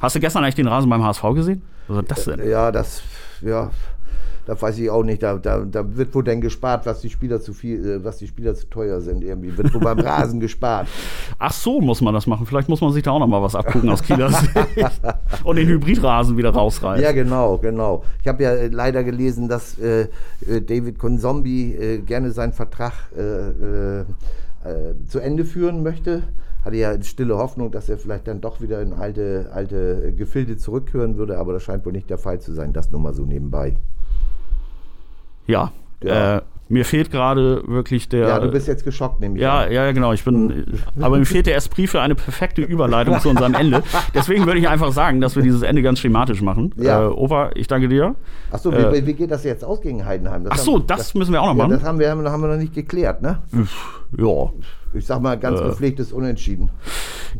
hast 0.00 0.16
du 0.16 0.20
gestern 0.20 0.44
eigentlich 0.44 0.54
den 0.56 0.68
Rasen 0.68 0.90
beim 0.90 1.02
HSV 1.02 1.22
gesehen? 1.34 1.62
Was 1.88 1.98
ist 1.98 2.10
das 2.10 2.24
denn? 2.24 2.48
Ja, 2.48 2.70
das, 2.70 3.02
ja, 3.40 3.70
da 4.46 4.60
weiß 4.60 4.78
ich 4.78 4.90
auch 4.90 5.02
nicht, 5.02 5.22
da, 5.22 5.38
da, 5.38 5.60
da 5.60 5.96
wird 5.96 6.14
wohl 6.14 6.24
dann 6.24 6.40
gespart, 6.40 6.86
was 6.86 7.00
die 7.00 7.10
Spieler 7.10 7.40
zu 7.40 7.52
viel, 7.52 7.84
äh, 7.84 8.04
was 8.04 8.18
die 8.18 8.26
Spieler 8.26 8.54
zu 8.54 8.68
teuer 8.68 9.00
sind 9.00 9.24
irgendwie. 9.24 9.56
Wird 9.56 9.72
wohl 9.74 9.80
beim 9.80 9.98
Rasen 9.98 10.40
gespart. 10.40 10.88
Ach 11.38 11.52
so, 11.52 11.80
muss 11.80 12.00
man 12.00 12.14
das 12.14 12.26
machen. 12.26 12.46
Vielleicht 12.46 12.68
muss 12.68 12.80
man 12.80 12.92
sich 12.92 13.02
da 13.02 13.12
auch 13.12 13.18
noch 13.18 13.26
mal 13.26 13.42
was 13.42 13.54
abgucken 13.54 13.88
aus 13.90 14.02
Kieler 14.02 14.30
Sicht. 14.30 14.50
Und 15.44 15.56
den 15.56 15.68
Hybridrasen 15.68 16.36
wieder 16.36 16.50
rausreißen. 16.50 17.02
Ja, 17.02 17.12
genau, 17.12 17.58
genau. 17.58 18.04
Ich 18.22 18.28
habe 18.28 18.42
ja 18.42 18.50
äh, 18.50 18.68
leider 18.68 19.04
gelesen, 19.04 19.48
dass 19.48 19.78
äh, 19.78 20.08
äh 20.46 20.60
David 20.60 20.98
Konzombi 20.98 21.74
äh, 21.74 21.98
gerne 21.98 22.30
seinen 22.32 22.52
Vertrag 22.52 22.92
äh, 23.16 24.04
zu 25.08 25.18
Ende 25.18 25.44
führen 25.44 25.82
möchte 25.82 26.22
hatte 26.64 26.76
ja 26.76 27.00
stille 27.02 27.36
Hoffnung, 27.36 27.70
dass 27.70 27.88
er 27.88 27.98
vielleicht 27.98 28.26
dann 28.26 28.40
doch 28.40 28.60
wieder 28.60 28.80
in 28.80 28.94
alte, 28.94 29.50
alte 29.52 30.14
Gefilde 30.14 30.56
zurückkehren 30.56 31.18
würde, 31.18 31.38
aber 31.38 31.52
das 31.52 31.62
scheint 31.62 31.84
wohl 31.84 31.92
nicht 31.92 32.08
der 32.08 32.18
Fall 32.18 32.40
zu 32.40 32.54
sein. 32.54 32.72
Das 32.72 32.90
nur 32.90 33.00
mal 33.00 33.12
so 33.12 33.24
nebenbei. 33.24 33.76
Ja. 35.46 35.72
ja. 36.02 36.36
Äh, 36.36 36.42
mir 36.68 36.84
fehlt 36.84 37.10
gerade 37.10 37.62
wirklich 37.66 38.08
der. 38.08 38.28
Ja, 38.28 38.38
du 38.38 38.50
bist 38.50 38.66
jetzt 38.66 38.84
geschockt, 38.84 39.20
nämlich. 39.20 39.42
Ja, 39.42 39.68
ja, 39.68 39.92
genau. 39.92 40.12
Ich 40.12 40.24
bin. 40.24 40.50
Hm. 40.50 40.64
aber 41.02 41.18
mir 41.18 41.26
fehlt 41.26 41.46
der 41.46 41.56
Esprit 41.56 41.90
für 41.90 42.00
eine 42.00 42.14
perfekte 42.14 42.62
Überleitung 42.62 43.20
zu 43.20 43.28
unserem 43.28 43.54
Ende. 43.54 43.82
Deswegen 44.14 44.46
würde 44.46 44.58
ich 44.58 44.68
einfach 44.68 44.92
sagen, 44.92 45.20
dass 45.20 45.36
wir 45.36 45.42
dieses 45.42 45.62
Ende 45.62 45.82
ganz 45.82 45.98
schematisch 45.98 46.40
machen. 46.40 46.72
Ja. 46.76 47.04
Äh, 47.04 47.08
Opa, 47.08 47.50
ich 47.54 47.66
danke 47.66 47.88
dir. 47.88 48.14
Achso, 48.50 48.70
äh, 48.70 48.92
wie, 48.92 49.06
wie, 49.06 49.12
geht 49.12 49.30
das 49.30 49.44
jetzt 49.44 49.64
aus 49.64 49.82
gegen 49.82 50.04
Heidenheim? 50.06 50.44
Das 50.44 50.52
Achso, 50.54 50.78
das, 50.78 50.98
das, 50.98 51.14
müssen 51.14 51.32
wir 51.32 51.42
auch 51.42 51.48
noch 51.48 51.54
machen. 51.54 51.70
Ja, 51.70 51.76
das 51.76 51.86
haben 51.86 51.98
wir, 51.98 52.10
haben 52.10 52.40
wir 52.40 52.48
noch 52.48 52.56
nicht 52.56 52.74
geklärt, 52.74 53.20
ne? 53.20 53.38
Ja. 54.16 54.50
Ich 54.94 55.06
sag 55.06 55.20
mal, 55.20 55.36
ganz 55.38 55.60
äh, 55.60 55.64
gepflegtes 55.64 56.12
Unentschieden. 56.12 56.70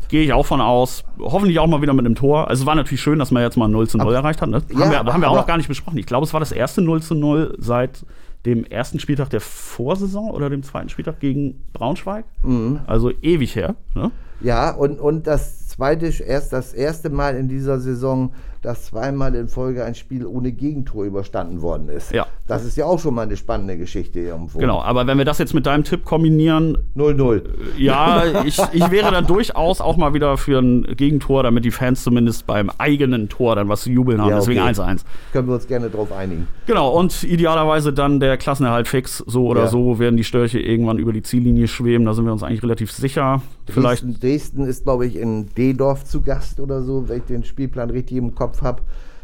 Gehe 0.09 0.23
ich 0.23 0.33
auch 0.33 0.45
von 0.45 0.59
aus. 0.61 1.03
Hoffentlich 1.19 1.57
auch 1.59 1.67
mal 1.67 1.81
wieder 1.81 1.93
mit 1.93 2.05
einem 2.05 2.15
Tor. 2.15 2.49
Also 2.49 2.63
es 2.63 2.67
war 2.67 2.75
natürlich 2.75 3.01
schön, 3.01 3.17
dass 3.17 3.31
man 3.31 3.43
jetzt 3.43 3.55
mal 3.55 3.69
0 3.69 3.87
zu 3.87 3.97
0 3.97 4.07
aber, 4.07 4.15
erreicht 4.15 4.41
hat. 4.41 4.49
Ne? 4.49 4.61
Ja, 4.69 4.79
haben 4.81 4.91
wir, 4.91 4.99
aber, 4.99 5.13
haben 5.13 5.21
wir 5.21 5.29
auch 5.29 5.37
noch 5.37 5.47
gar 5.47 5.57
nicht 5.57 5.69
besprochen. 5.69 5.97
Ich 5.97 6.05
glaube, 6.05 6.25
es 6.25 6.33
war 6.33 6.41
das 6.41 6.51
erste 6.51 6.81
0 6.81 7.01
zu 7.01 7.15
0 7.15 7.55
seit 7.59 8.05
dem 8.45 8.63
ersten 8.65 8.99
Spieltag 8.99 9.29
der 9.29 9.41
Vorsaison 9.41 10.29
oder 10.29 10.49
dem 10.49 10.63
zweiten 10.63 10.89
Spieltag 10.89 11.19
gegen 11.19 11.63
Braunschweig. 11.73 12.25
Mhm. 12.43 12.81
Also 12.85 13.11
ewig 13.21 13.55
her. 13.55 13.75
Ne? 13.95 14.11
Ja, 14.41 14.71
und, 14.71 14.99
und 14.99 15.27
das 15.27 15.67
zweite, 15.67 16.07
erst 16.23 16.53
das 16.53 16.73
erste 16.73 17.09
Mal 17.09 17.35
in 17.35 17.47
dieser 17.47 17.79
Saison, 17.79 18.33
dass 18.65 18.85
zweimal 18.85 19.35
in 19.35 19.47
Folge 19.47 19.85
ein 19.85 19.93
Spiel 19.93 20.25
ohne 20.25 20.51
Gegentor 20.51 21.05
überstanden 21.05 21.61
worden 21.61 21.87
ist. 21.87 22.11
Ja. 22.11 22.25
Das 22.47 22.65
ist 22.65 22.77
ja 22.77 22.85
auch 22.85 22.99
schon 22.99 23.13
mal 23.13 23.21
eine 23.21 23.37
spannende 23.37 23.77
Geschichte 23.77 24.19
irgendwo. 24.19 24.57
Genau, 24.57 24.81
aber 24.81 25.05
wenn 25.05 25.19
wir 25.19 25.25
das 25.25 25.37
jetzt 25.37 25.53
mit 25.53 25.67
deinem 25.67 25.83
Tipp 25.83 26.03
kombinieren. 26.03 26.77
0-0. 26.95 27.43
Ja, 27.77 28.43
ich, 28.43 28.59
ich 28.73 28.91
wäre 28.91 29.11
dann 29.11 29.27
durchaus 29.27 29.81
auch 29.81 29.97
mal 29.97 30.15
wieder 30.15 30.37
für 30.37 30.59
ein 30.59 30.83
Gegentor, 30.95 31.43
damit 31.43 31.63
die 31.63 31.71
Fans 31.71 32.03
zumindest 32.03 32.47
beim 32.47 32.71
eigenen 32.77 33.29
Tor 33.29 33.55
dann 33.55 33.69
was 33.69 33.81
zu 33.81 33.91
jubeln 33.91 34.19
haben. 34.19 34.29
Ja, 34.29 34.39
okay. 34.39 34.55
Deswegen 34.55 34.61
1-1. 34.61 35.01
Können 35.31 35.47
wir 35.47 35.53
uns 35.53 35.67
gerne 35.67 35.89
drauf 35.91 36.11
einigen. 36.11 36.47
Genau, 36.65 36.89
und 36.89 37.23
idealerweise 37.23 37.93
dann 37.93 38.19
der 38.19 38.37
Klassenerhalt 38.37 38.87
fix. 38.87 39.19
So 39.27 39.45
oder 39.45 39.65
ja. 39.65 39.67
so 39.67 39.99
werden 39.99 40.17
die 40.17 40.23
Störche 40.23 40.59
irgendwann 40.59 40.97
über 40.97 41.13
die 41.13 41.21
Ziellinie 41.21 41.67
schweben. 41.67 42.05
Da 42.05 42.13
sind 42.15 42.25
wir 42.25 42.31
uns 42.31 42.41
eigentlich 42.41 42.63
relativ 42.63 42.91
sicher. 42.91 43.41
Vielleicht 43.67 44.03
Dresden, 44.03 44.19
Dresden 44.19 44.65
ist, 44.65 44.83
glaube 44.83 45.05
ich, 45.05 45.15
in 45.15 45.47
D-Dorf 45.55 46.05
zu 46.05 46.21
Gast 46.21 46.59
oder 46.59 46.83
so, 46.83 47.07
wenn 47.09 47.17
ich 47.17 47.23
den 47.25 47.43
Spielplan 47.43 47.89
richtig 47.89 48.17
im 48.17 48.35
Kopf 48.35 48.54
habe. 48.61 48.81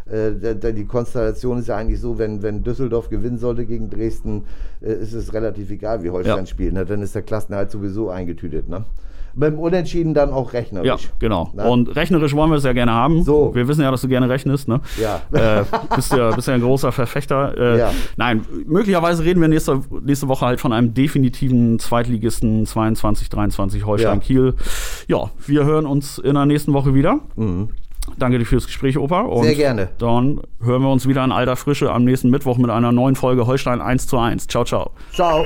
Äh, 0.09 0.73
die 0.73 0.85
Konstellation 0.85 1.59
ist 1.59 1.67
ja 1.67 1.77
eigentlich 1.77 1.99
so, 1.99 2.17
wenn, 2.17 2.41
wenn 2.41 2.63
Düsseldorf 2.63 3.09
gewinnen 3.09 3.37
sollte 3.37 3.65
gegen 3.65 3.89
Dresden, 3.89 4.45
äh, 4.81 4.93
ist 4.93 5.13
es 5.13 5.33
relativ 5.33 5.69
egal, 5.69 6.03
wie 6.03 6.09
Holstein 6.09 6.39
ja. 6.39 6.45
spielt. 6.45 6.73
Ne? 6.73 6.85
Dann 6.85 7.01
ist 7.01 7.15
der 7.15 7.21
Klassenerhalt 7.21 7.71
sowieso 7.71 8.09
eingetütet. 8.09 8.67
Ne? 8.67 8.85
beim 9.33 9.59
Unentschieden 9.59 10.13
dann 10.13 10.31
auch 10.31 10.53
rechnerisch. 10.53 11.03
Ja, 11.03 11.09
genau. 11.19 11.51
Na? 11.53 11.67
Und 11.67 11.95
rechnerisch 11.95 12.33
wollen 12.35 12.49
wir 12.49 12.57
es 12.57 12.63
ja 12.63 12.73
gerne 12.73 12.91
haben. 12.91 13.23
So. 13.23 13.53
Wir 13.53 13.67
wissen 13.67 13.81
ja, 13.81 13.91
dass 13.91 14.01
du 14.01 14.07
gerne 14.07 14.29
rechnest, 14.29 14.67
ne? 14.67 14.81
Ja. 14.99 15.21
Äh, 15.31 15.63
bist 15.95 16.11
ja, 16.13 16.31
bist 16.31 16.47
ja 16.47 16.53
ein 16.53 16.61
großer 16.61 16.91
Verfechter. 16.91 17.57
Äh, 17.57 17.79
ja. 17.79 17.93
Nein, 18.17 18.45
möglicherweise 18.65 19.23
reden 19.23 19.41
wir 19.41 19.47
nächste, 19.47 19.81
nächste 20.01 20.27
Woche 20.27 20.45
halt 20.45 20.59
von 20.59 20.73
einem 20.73 20.93
definitiven 20.93 21.79
Zweitligisten 21.79 22.65
22, 22.65 23.29
23 23.29 23.85
Holstein 23.85 24.19
ja. 24.19 24.23
Kiel. 24.23 24.53
Ja, 25.07 25.31
wir 25.45 25.65
hören 25.65 25.85
uns 25.85 26.17
in 26.17 26.33
der 26.33 26.45
nächsten 26.45 26.73
Woche 26.73 26.93
wieder. 26.93 27.19
Mhm. 27.35 27.69
Danke 28.17 28.39
dir 28.39 28.45
fürs 28.45 28.65
Gespräch, 28.65 28.97
Opa. 28.97 29.21
Und 29.21 29.43
Sehr 29.43 29.55
gerne. 29.55 29.89
Dann 29.97 30.41
hören 30.61 30.81
wir 30.81 30.91
uns 30.91 31.07
wieder 31.07 31.23
in 31.23 31.31
alter 31.31 31.55
Frische 31.55 31.91
am 31.91 32.03
nächsten 32.03 32.29
Mittwoch 32.29 32.57
mit 32.57 32.69
einer 32.69 32.91
neuen 32.91 33.15
Folge 33.15 33.47
Holstein 33.47 33.81
1 33.81 34.07
zu 34.07 34.17
1. 34.17 34.47
Ciao, 34.47 34.63
ciao. 34.63 34.91
Ciao. 35.13 35.45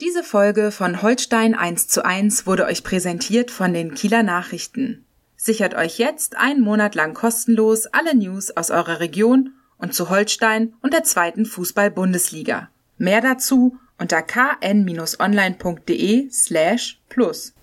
Diese 0.00 0.22
Folge 0.22 0.70
von 0.70 1.02
Holstein 1.02 1.54
1 1.54 1.88
zu 1.88 2.04
1 2.04 2.46
wurde 2.46 2.64
euch 2.64 2.84
präsentiert 2.84 3.50
von 3.50 3.72
den 3.72 3.94
Kieler 3.94 4.22
Nachrichten. 4.22 5.04
Sichert 5.42 5.72
euch 5.74 5.96
jetzt 5.96 6.36
einen 6.36 6.60
Monat 6.60 6.94
lang 6.94 7.14
kostenlos 7.14 7.86
alle 7.86 8.14
News 8.14 8.54
aus 8.58 8.70
eurer 8.70 9.00
Region 9.00 9.54
und 9.78 9.94
zu 9.94 10.10
Holstein 10.10 10.74
und 10.82 10.92
der 10.92 11.02
zweiten 11.02 11.46
Fußball-Bundesliga. 11.46 12.68
Mehr 12.98 13.22
dazu 13.22 13.78
unter 13.98 14.20
kn-online.de 14.20 15.18
slash 16.30 17.00
plus. 17.08 17.54